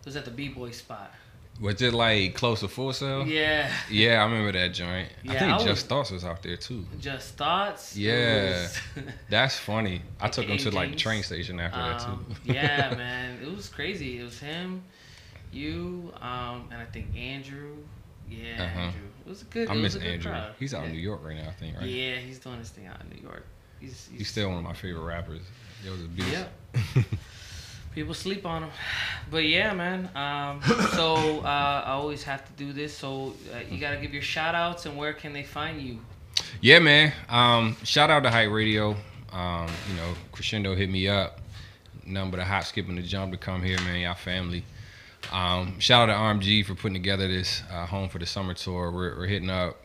It 0.00 0.06
was 0.06 0.16
at 0.16 0.24
the 0.24 0.30
B 0.30 0.48
boy 0.48 0.70
spot. 0.72 1.12
Was 1.60 1.80
it 1.82 1.92
like 1.94 2.34
close 2.34 2.60
to 2.60 2.68
Full 2.68 2.92
Sail? 2.94 3.26
Yeah, 3.26 3.70
Yeah, 3.90 4.22
I 4.22 4.24
remember 4.24 4.52
that 4.52 4.68
joint. 4.72 5.08
I 5.24 5.28
think 5.28 5.42
I 5.42 5.54
was- 5.56 5.64
Just 5.64 5.86
Thoughts 5.86 6.10
was 6.10 6.24
out 6.24 6.42
there 6.42 6.56
too. 6.56 6.84
just 6.98 7.36
thoughts. 7.36 7.94
Yeah. 7.96 8.66
That's 9.30 9.56
funny. 9.58 10.00
I 10.20 10.28
took 10.28 10.46
him 10.46 10.56
to 10.58 10.70
like 10.70 10.90
the 10.92 10.96
train 10.96 11.22
station 11.22 11.60
after 11.60 11.78
that 11.78 12.08
Um, 12.08 12.26
too. 12.44 12.52
yeah, 12.54 12.94
man, 12.96 13.38
it 13.42 13.54
was 13.54 13.68
crazy. 13.68 14.18
It 14.18 14.24
was 14.24 14.40
him, 14.40 14.82
you, 15.52 16.12
um, 16.20 16.68
and 16.70 16.80
I 16.80 16.84
think 16.92 17.16
Andrew. 17.16 17.76
Yeah, 18.30 18.62
Uh-huh. 18.62 18.80
Andrew. 18.80 19.00
It 19.26 19.28
was 19.28 19.42
a 19.42 19.44
good. 19.46 19.68
I 19.68 19.74
miss 19.74 19.94
Andrew. 19.96 20.30
crowd. 20.32 20.54
He's 20.58 20.72
out 20.74 20.82
yeah. 20.82 20.86
in 20.88 20.92
New 20.92 21.00
York 21.00 21.20
right 21.24 21.36
now, 21.36 21.48
I 21.48 21.52
think, 21.52 21.76
right? 21.76 21.86
Yeah, 21.88 22.16
he's 22.16 22.38
doing 22.38 22.58
his 22.58 22.70
thing 22.70 22.86
out 22.86 23.00
in 23.02 23.16
New 23.16 23.22
York. 23.22 23.46
He's, 23.80 24.08
he's, 24.10 24.18
He's 24.20 24.28
still 24.28 24.48
one 24.48 24.58
of 24.58 24.64
my 24.64 24.72
favorite 24.72 25.02
rappers. 25.02 25.42
It 25.84 25.90
was 25.90 26.00
a 26.00 26.04
beast. 26.08 26.28
Yeah. 26.32 27.02
People 27.94 28.14
sleep 28.14 28.46
on 28.46 28.62
him, 28.62 28.70
but 29.30 29.44
yeah, 29.44 29.74
man. 29.74 30.08
Um, 30.14 30.62
so 30.94 31.40
uh, 31.44 31.82
I 31.84 31.90
always 31.90 32.22
have 32.22 32.42
to 32.46 32.52
do 32.54 32.72
this. 32.72 32.96
So 32.96 33.34
uh, 33.54 33.58
you 33.70 33.78
gotta 33.78 33.98
give 33.98 34.14
your 34.14 34.22
shout 34.22 34.54
outs 34.54 34.86
and 34.86 34.96
where 34.96 35.12
can 35.12 35.34
they 35.34 35.42
find 35.42 35.80
you? 35.82 35.98
Yeah, 36.62 36.78
man. 36.78 37.12
Um, 37.28 37.76
shout 37.84 38.08
out 38.08 38.22
to 38.22 38.30
Hype 38.30 38.50
Radio. 38.50 38.96
Um, 39.30 39.68
you 39.90 39.96
know, 39.96 40.14
Crescendo 40.32 40.74
hit 40.74 40.88
me 40.88 41.06
up. 41.08 41.40
Nothing 42.06 42.30
but 42.30 42.40
a 42.40 42.44
hop, 42.44 42.64
skip, 42.64 42.88
and 42.88 42.98
a 42.98 43.02
jump 43.02 43.32
to 43.32 43.38
come 43.38 43.62
here, 43.62 43.78
man. 43.82 44.00
Y'all 44.00 44.14
family. 44.14 44.64
Um, 45.30 45.78
shout 45.78 46.08
out 46.08 46.12
to 46.12 46.46
RMG 46.46 46.64
for 46.66 46.74
putting 46.74 46.94
together 46.94 47.28
this 47.28 47.62
uh, 47.70 47.86
Home 47.86 48.08
for 48.08 48.18
the 48.18 48.26
Summer 48.26 48.54
tour. 48.54 48.90
We're, 48.90 49.16
we're 49.16 49.26
hitting 49.26 49.50
up 49.50 49.76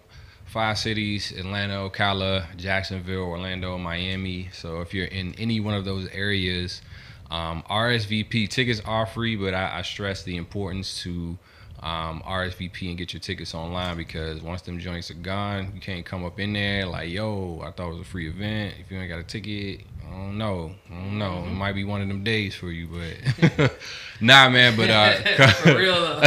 five 0.45 0.78
cities 0.78 1.32
Atlanta, 1.32 1.89
Ocala, 1.89 2.45
Jacksonville, 2.58 3.23
Orlando, 3.23 3.78
Miami. 3.78 4.50
So 4.54 4.82
if 4.82 4.93
you're 4.93 5.06
in 5.06 5.36
any 5.36 5.60
one 5.60 5.73
of 5.73 5.86
those 5.86 6.08
areas, 6.10 6.82
um, 7.30 7.63
RSVP 7.69 8.50
tickets 8.50 8.82
are 8.86 9.06
free, 9.06 9.36
but 9.36 9.54
I, 9.54 9.80
I 9.80 9.82
stress 9.84 10.23
the 10.23 10.38
importance 10.38 11.02
to 11.04 11.38
um, 11.80 12.24
RSVP 12.26 12.90
and 12.90 12.98
get 12.98 13.13
your 13.13 13.20
tickets 13.20 13.54
online 13.54 13.98
because 13.98 14.42
once 14.42 14.63
them 14.63 14.80
joints 14.80 15.12
are 15.12 15.16
gone, 15.16 15.72
you 15.76 15.82
can't 15.82 16.06
come 16.06 16.26
up 16.26 16.40
in 16.40 16.54
there 16.54 16.86
like, 16.86 17.10
yo, 17.10 17.62
I 17.63 17.72
thought 17.72 17.90
it 17.90 17.94
was 17.94 18.02
a 18.02 18.06
free 18.06 18.30
event. 18.30 18.76
If 18.80 18.92
you 18.92 18.98
ain't 18.98 19.10
got 19.10 19.20
a 19.20 19.24
ticket, 19.24 19.82
I 20.08 20.12
don't 20.12 20.38
know. 20.38 20.72
I 20.90 20.94
don't 20.94 21.18
know. 21.20 21.44
It 21.46 21.52
might 21.52 21.74
be 21.74 21.84
one 21.84 22.02
of 22.02 22.08
them 22.08 22.24
days 22.24 22.56
for 22.56 22.72
you, 22.72 22.88
but 22.88 23.72
nah, 24.22 24.50
man. 24.50 24.76
But 24.76 24.90
uh, 24.90 25.48
For 25.52 25.78
real 25.78 26.22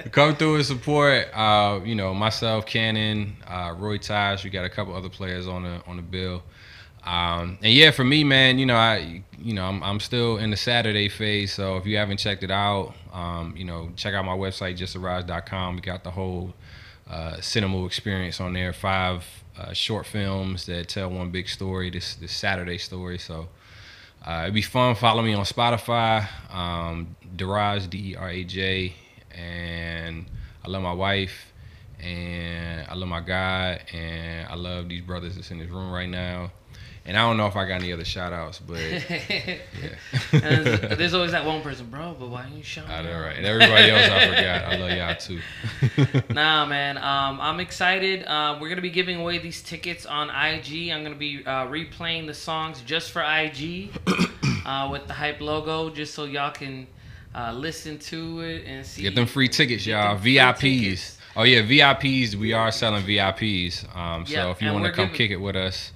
come 0.10 0.36
through 0.36 0.56
and 0.56 0.66
support. 0.66 1.28
Uh, 1.32 1.80
you 1.84 1.94
know, 1.94 2.12
myself, 2.12 2.66
Canon, 2.66 3.36
uh, 3.46 3.74
Roy 3.78 3.98
Taj. 3.98 4.44
We 4.44 4.50
got 4.50 4.64
a 4.64 4.70
couple 4.70 4.94
other 4.94 5.08
players 5.08 5.46
on 5.46 5.62
the 5.62 5.82
on 5.86 5.96
the 5.96 6.02
bill. 6.02 6.42
Um, 7.04 7.58
and 7.62 7.72
yeah, 7.72 7.90
for 7.90 8.04
me, 8.04 8.24
man, 8.24 8.58
you 8.58 8.66
know, 8.66 8.76
I, 8.76 9.22
you 9.38 9.54
know, 9.54 9.64
I'm, 9.64 9.82
I'm 9.82 10.00
still 10.00 10.36
in 10.36 10.50
the 10.50 10.56
Saturday 10.56 11.08
phase. 11.08 11.52
So 11.52 11.76
if 11.76 11.86
you 11.86 11.96
haven't 11.96 12.18
checked 12.18 12.42
it 12.42 12.50
out, 12.50 12.94
um, 13.12 13.54
you 13.56 13.64
know, 13.64 13.90
check 13.96 14.14
out 14.14 14.24
my 14.24 14.36
website, 14.36 14.76
justarise.com. 14.76 15.76
We 15.76 15.80
got 15.80 16.04
the 16.04 16.10
whole 16.10 16.54
uh, 17.08 17.40
cinema 17.40 17.84
experience 17.86 18.40
on 18.40 18.52
there. 18.52 18.72
Five 18.72 19.24
uh, 19.58 19.72
short 19.72 20.06
films 20.06 20.66
that 20.66 20.88
tell 20.88 21.10
one 21.10 21.30
big 21.30 21.48
story. 21.48 21.90
This 21.90 22.14
this 22.14 22.32
Saturday 22.32 22.78
story. 22.78 23.18
So 23.18 23.48
uh, 24.24 24.42
it'd 24.42 24.54
be 24.54 24.62
fun. 24.62 24.94
Follow 24.94 25.22
me 25.22 25.34
on 25.34 25.44
Spotify, 25.44 26.28
um, 26.52 27.16
Deraj 27.36 27.88
D 27.88 28.12
E 28.12 28.16
R 28.16 28.28
A 28.28 28.44
J, 28.44 28.94
and 29.34 30.26
I 30.64 30.68
love 30.68 30.82
my 30.82 30.92
wife, 30.92 31.52
and 31.98 32.86
I 32.88 32.94
love 32.94 33.08
my 33.08 33.20
God, 33.20 33.80
and 33.92 34.46
I 34.46 34.54
love 34.54 34.88
these 34.88 35.02
brothers 35.02 35.36
that's 35.36 35.50
in 35.50 35.58
this 35.58 35.68
room 35.68 35.90
right 35.90 36.08
now. 36.08 36.52
And 37.10 37.18
I 37.18 37.22
don't 37.22 37.36
know 37.38 37.48
if 37.48 37.56
I 37.56 37.64
got 37.66 37.80
any 37.80 37.92
other 37.92 38.04
shout 38.04 38.32
outs, 38.32 38.60
but 38.60 38.76
And 38.78 39.60
there's, 40.30 40.96
there's 40.96 41.12
always 41.12 41.32
that 41.32 41.44
one 41.44 41.60
person, 41.60 41.86
bro. 41.86 42.14
But 42.16 42.28
why 42.28 42.46
you 42.56 42.62
showing? 42.62 42.88
I 42.88 43.02
know, 43.02 43.10
up?" 43.10 43.24
right? 43.24 43.36
And 43.36 43.44
everybody 43.44 43.90
else, 43.90 44.08
I 44.08 44.28
forgot. 44.28 44.64
I 44.64 44.76
love 44.76 44.96
y'all 44.96 45.16
too. 45.16 45.40
Nah, 46.32 46.66
man. 46.66 46.98
Um, 46.98 47.40
I'm 47.40 47.58
excited. 47.58 48.22
Uh, 48.28 48.58
we're 48.60 48.68
gonna 48.68 48.80
be 48.80 48.90
giving 48.90 49.20
away 49.20 49.38
these 49.38 49.60
tickets 49.60 50.06
on 50.06 50.28
IG. 50.30 50.90
I'm 50.90 51.02
gonna 51.02 51.16
be 51.16 51.44
uh, 51.44 51.66
replaying 51.66 52.28
the 52.28 52.34
songs 52.34 52.80
just 52.82 53.10
for 53.10 53.22
IG 53.22 53.90
uh, 54.64 54.88
with 54.92 55.08
the 55.08 55.12
hype 55.12 55.40
logo, 55.40 55.90
just 55.90 56.14
so 56.14 56.26
y'all 56.26 56.52
can 56.52 56.86
uh, 57.34 57.52
listen 57.52 57.98
to 57.98 58.38
it 58.38 58.66
and 58.66 58.86
see. 58.86 59.02
Get 59.02 59.16
them 59.16 59.26
free 59.26 59.48
tickets, 59.48 59.84
y'all. 59.84 60.16
VIPs. 60.16 60.58
tickets. 60.60 61.18
Oh 61.34 61.42
yeah, 61.42 61.62
VIPs. 61.62 62.36
We 62.36 62.52
are 62.52 62.70
selling 62.70 63.02
VIPs. 63.02 63.96
Um, 63.96 64.26
so 64.26 64.32
Yeah, 64.32 64.50
if 64.52 64.62
you 64.62 64.72
want 64.72 64.84
to 64.84 64.92
come 64.92 65.06
giving- 65.06 65.16
kick 65.16 65.30
it 65.32 65.38
with 65.38 65.56
us, 65.56 65.90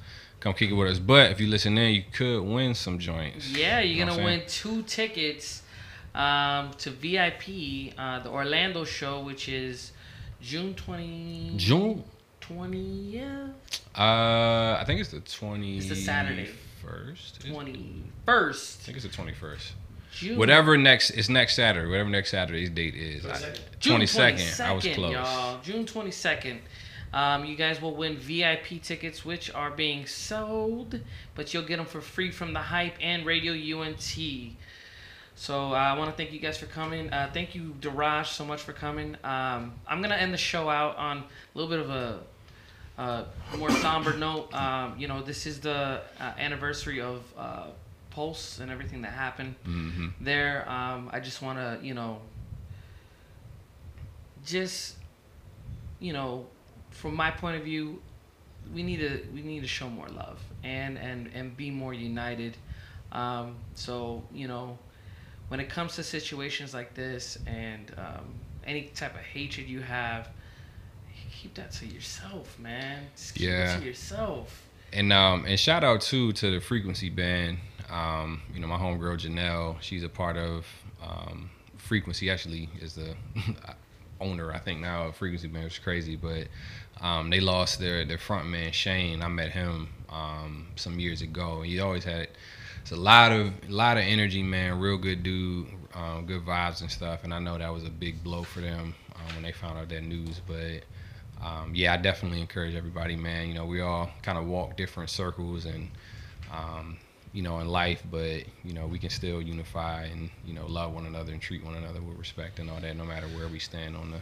come 0.45 0.53
kick 0.53 0.71
it 0.71 0.75
with 0.75 0.91
us. 0.91 0.99
But 0.99 1.33
if 1.33 1.41
you 1.41 1.47
listen 1.47 1.77
in, 1.79 1.95
you 1.95 2.05
could 2.13 2.43
win 2.43 2.75
some 2.75 2.99
joints. 2.99 3.49
Yeah, 3.49 3.81
you're 3.81 3.97
You 3.97 4.05
know 4.05 4.13
gonna 4.13 4.25
win 4.25 4.43
two 4.47 4.83
tickets 4.83 5.63
um, 6.15 6.71
to 6.79 6.91
VIP, 6.91 7.95
uh, 7.99 8.21
the 8.21 8.29
Orlando 8.29 8.85
show, 8.85 9.21
which 9.21 9.49
is 9.49 9.93
June 10.43 10.75
20, 10.75 11.55
June 11.57 12.05
20th. 12.43 13.53
Uh, 13.97 14.77
I 14.79 14.85
think 14.87 15.01
it's 15.01 15.11
the 15.11 15.21
twenty. 15.21 15.79
It's 15.79 15.89
the 15.89 15.97
Saturday. 15.97 16.51
First. 16.83 17.41
21st. 17.47 18.81
I 18.81 18.83
think 18.85 18.97
it's 18.99 19.07
the 19.07 19.13
twenty 19.13 19.33
first. 19.33 19.73
June. 20.13 20.39
Whatever 20.39 20.77
next, 20.77 21.11
it's 21.11 21.29
next 21.29 21.57
Saturday. 21.57 21.89
Whatever 21.89 22.11
next 22.11 22.31
Saturday's 22.31 22.71
date 22.71 22.95
is. 22.95 23.23
June 23.81 23.95
Twenty 23.95 24.07
second. 24.07 24.61
I 24.61 24.73
was 24.73 24.85
close. 24.87 25.13
Y'all. 25.13 25.61
June 25.63 25.87
22nd. 25.87 26.59
Um, 27.15 27.45
you 27.45 27.55
guys 27.57 27.81
will 27.81 27.95
win 27.95 28.17
VIP 28.19 28.83
tickets, 28.83 29.25
which 29.25 29.55
are 29.55 29.71
being 29.71 30.05
sold, 30.07 31.01
but 31.37 31.55
you'll 31.55 31.63
get 31.63 31.77
them 31.77 31.87
for 31.87 32.01
free 32.01 32.31
from 32.33 32.53
the 32.53 32.61
Hype 32.61 32.97
and 33.01 33.25
Radio 33.25 33.81
UNT. 33.81 34.19
So 35.37 35.73
uh, 35.73 35.77
I 35.77 35.97
want 35.97 36.11
to 36.11 36.17
thank 36.17 36.33
you 36.33 36.41
guys 36.41 36.59
for 36.59 36.67
coming. 36.67 37.13
Uh, 37.13 37.31
thank 37.33 37.55
you, 37.55 37.75
Deraj, 37.81 38.27
so 38.27 38.45
much 38.45 38.63
for 38.63 38.73
coming. 38.73 39.15
Um, 39.25 39.73
I'm 39.87 40.03
gonna 40.03 40.17
end 40.17 40.35
the 40.35 40.39
show 40.39 40.69
out 40.69 40.97
on 40.97 41.19
a 41.19 41.25
little 41.55 41.71
bit 41.71 41.81
of 41.81 41.91
a 41.91 42.21
uh, 42.99 43.25
more 43.59 43.71
somber 43.71 44.17
note. 44.17 44.53
Um, 44.55 44.95
you 44.99 45.09
know, 45.09 45.23
this 45.23 45.47
is 45.47 45.61
the 45.61 46.01
uh, 46.21 46.33
anniversary 46.39 47.01
of 47.01 47.23
uh, 47.39 47.67
Pulse 48.11 48.61
and 48.61 48.71
everything 48.71 49.03
that 49.03 49.13
happened 49.13 49.55
hmm 49.65 50.09
there. 50.21 50.69
Um, 50.71 51.11
I 51.13 51.21
just 51.21 51.43
want 51.43 51.59
to, 51.59 51.85
you 51.85 51.95
know, 51.95 52.21
just, 54.45 54.97
you 56.01 56.13
know, 56.13 56.47
from 56.95 57.15
my 57.15 57.31
point 57.31 57.57
of 57.59 57.65
view, 57.65 58.01
we 58.75 58.83
need 58.83 58.99
to 58.99 59.21
we 59.35 59.43
need 59.43 59.61
to 59.61 59.69
show 59.69 59.89
more 59.91 60.09
love 60.09 60.41
and 60.63 60.97
and 60.99 61.31
and 61.35 61.57
be 61.57 61.71
more 61.71 61.93
united. 61.93 62.57
Um, 63.13 63.57
so 63.75 64.25
you 64.33 64.49
know, 64.49 64.79
when 65.49 65.61
it 65.61 65.69
comes 65.69 65.95
to 65.97 66.03
situations 66.03 66.73
like 66.73 66.95
this 66.95 67.39
and 67.47 67.93
um, 67.99 68.35
any 68.67 68.85
type 68.95 69.15
of 69.15 69.21
hatred 69.21 69.69
you 69.69 69.81
have, 69.81 70.29
keep 71.31 71.55
that 71.55 71.73
to 71.73 71.87
yourself, 71.87 72.59
man. 72.59 73.05
Just 73.17 73.35
keep 73.35 73.49
Yeah. 73.49 73.77
it 73.77 73.81
to 73.81 73.87
yourself. 73.87 74.63
And 74.93 75.13
um 75.13 75.45
and 75.47 75.59
shout 75.59 75.85
out 75.85 76.01
too 76.01 76.33
to 76.33 76.51
the 76.53 76.61
Frequency 76.61 77.11
Band. 77.11 77.59
Um, 77.91 78.41
you 78.55 78.61
know, 78.61 78.67
my 78.67 78.79
homegirl 78.79 79.19
Janelle, 79.21 79.77
she's 79.81 80.03
a 80.03 80.09
part 80.09 80.37
of 80.39 80.67
um, 81.03 81.51
Frequency. 81.77 82.31
Actually, 82.31 82.69
is 82.81 82.95
the 82.95 83.15
owner, 84.21 84.53
I 84.53 84.59
think 84.59 84.81
now 84.81 85.11
Frequency 85.13 85.49
Band. 85.49 85.67
It's 85.67 85.79
crazy, 85.79 86.17
but 86.17 86.49
um, 87.01 87.31
they 87.31 87.41
lost 87.41 87.79
their 87.79 88.05
their 88.05 88.19
front 88.19 88.49
man 88.49 88.73
Shane. 88.73 89.23
I 89.23 89.29
met 89.29 89.51
him 89.51 89.89
um, 90.09 90.69
some 90.77 90.99
years 90.99 91.23
ago. 91.23 91.63
He 91.63 91.81
always 91.81 92.05
had 92.05 92.29
it's 92.83 92.93
a 92.93 92.97
lot 92.97 93.33
of 93.33 93.53
a 93.69 93.73
lot 93.73 93.97
of 93.97 94.05
energy, 94.05 94.43
man. 94.43 94.79
Real 94.79 94.99
good 94.99 95.23
dude, 95.23 95.67
um, 95.95 96.27
good 96.27 96.45
vibes 96.45 96.81
and 96.81 96.91
stuff. 96.91 97.25
And 97.25 97.33
I 97.33 97.39
know 97.39 97.57
that 97.59 97.73
was 97.73 97.85
a 97.85 97.91
big 97.91 98.23
blow 98.23 98.43
for 98.43 98.61
them 98.61 98.95
um, 99.17 99.35
when 99.35 99.43
they 99.43 99.53
found 99.53 99.79
out 99.79 99.89
that 99.89 100.03
news, 100.03 100.41
but 100.47 100.85
um, 101.43 101.73
yeah, 101.75 101.95
I 101.95 101.97
definitely 101.97 102.41
encourage 102.41 102.75
everybody, 102.75 103.17
man. 103.17 103.49
You 103.49 103.55
know, 103.55 103.67
we 103.67 103.81
all 103.81 104.11
kind 104.23 104.39
of 104.39 104.47
walk 104.47 104.77
different 104.77 105.11
circles 105.11 105.67
and, 105.67 105.91
um, 106.53 106.97
you 107.35 107.43
know, 107.43 107.59
in 107.59 107.69
life, 107.69 108.03
but 108.11 108.45
you 108.65 108.73
know, 108.73 108.87
we 108.87 108.99
can 108.99 109.11
still 109.11 109.43
unify 109.43 110.05
and 110.05 110.31
you 110.47 110.55
know 110.55 110.67
love 110.67 110.95
one 110.95 111.05
another 111.05 111.33
and 111.33 111.43
treat 111.43 111.63
one 111.65 111.75
another 111.75 112.01
with 112.01 112.17
respect 112.17 112.59
and 112.61 112.71
all 112.71 112.81
that, 112.81 112.97
no 112.97 113.05
matter 113.05 113.27
where 113.37 113.49
we 113.49 113.59
stand 113.59 113.97
on 113.97 114.11
the 114.13 114.21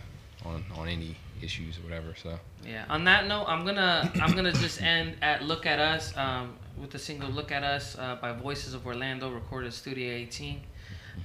on 0.48 0.64
on 0.76 0.88
any 0.88 1.14
issues 1.42 1.78
or 1.78 1.82
whatever. 1.82 2.14
So 2.20 2.38
Yeah. 2.64 2.84
On 2.88 3.04
that 3.04 3.26
note, 3.28 3.44
I'm 3.46 3.64
gonna 3.64 4.10
I'm 4.20 4.32
gonna 4.34 4.52
just 4.52 4.80
end 4.82 5.16
at 5.22 5.44
"Look 5.44 5.66
at 5.66 5.78
Us" 5.78 6.16
um, 6.16 6.56
with 6.80 6.90
the 6.90 6.98
single 6.98 7.28
"Look 7.30 7.52
at 7.52 7.62
Us" 7.62 7.96
uh, 7.98 8.16
by 8.20 8.32
Voices 8.32 8.72
of 8.74 8.86
Orlando, 8.86 9.30
recorded 9.30 9.68
at 9.68 9.74
Studio 9.74 10.10
18, 10.10 10.60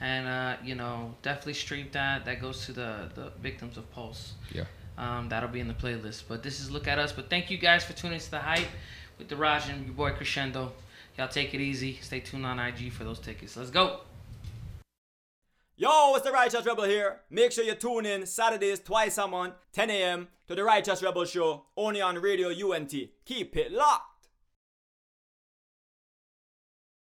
and 0.02 0.28
uh, 0.28 0.58
you 0.64 0.76
know 0.76 1.16
definitely 1.22 1.54
stream 1.54 1.88
that. 1.94 2.26
That 2.26 2.42
goes 2.42 2.66
to 2.66 2.74
the 2.74 3.10
the 3.16 3.32
victims 3.42 3.78
of 3.78 3.90
Pulse. 3.92 4.34
yeah, 4.54 4.66
Um, 4.98 5.30
that'll 5.30 5.50
be 5.50 5.62
in 5.62 5.68
the 5.70 5.74
playlist. 5.74 6.24
But 6.28 6.44
this 6.44 6.60
is 6.60 6.70
"Look 6.70 6.88
at 6.88 7.00
Us." 7.00 7.12
But 7.14 7.30
thank 7.30 7.50
you 7.50 7.58
guys 7.58 7.84
for 7.86 7.94
tuning 7.94 8.20
to 8.20 8.32
the 8.32 8.40
hype 8.40 8.68
with 9.18 9.30
Deraj 9.30 9.70
and 9.70 9.86
your 9.86 9.96
boy 9.96 10.12
Crescendo. 10.12 10.74
Y'all 11.18 11.28
take 11.28 11.54
it 11.54 11.62
easy. 11.62 11.98
Stay 12.02 12.20
tuned 12.20 12.46
on 12.46 12.60
IG 12.60 12.92
for 12.92 13.04
those 13.04 13.20
tickets. 13.20 13.58
Let's 13.58 13.72
go. 13.72 14.02
Yo, 15.76 16.14
it's 16.16 16.26
the 16.26 16.32
Righteous 16.32 16.66
Rebel 16.66 16.86
here. 16.86 17.22
Make 17.30 17.52
sure 17.52 17.64
you 17.64 17.76
tune 17.76 18.06
in 18.06 18.26
Saturdays 18.26 18.80
twice 18.80 19.18
a 19.18 19.28
month, 19.28 19.54
10 19.74 19.90
a.m. 19.90 20.28
to 20.48 20.56
the 20.56 20.64
Righteous 20.64 21.04
Rebel 21.04 21.26
Show, 21.26 21.66
only 21.76 22.02
on 22.02 22.20
Radio 22.20 22.50
UNT. 22.50 22.94
Keep 23.26 23.58
it 23.58 23.72
locked. 23.72 24.17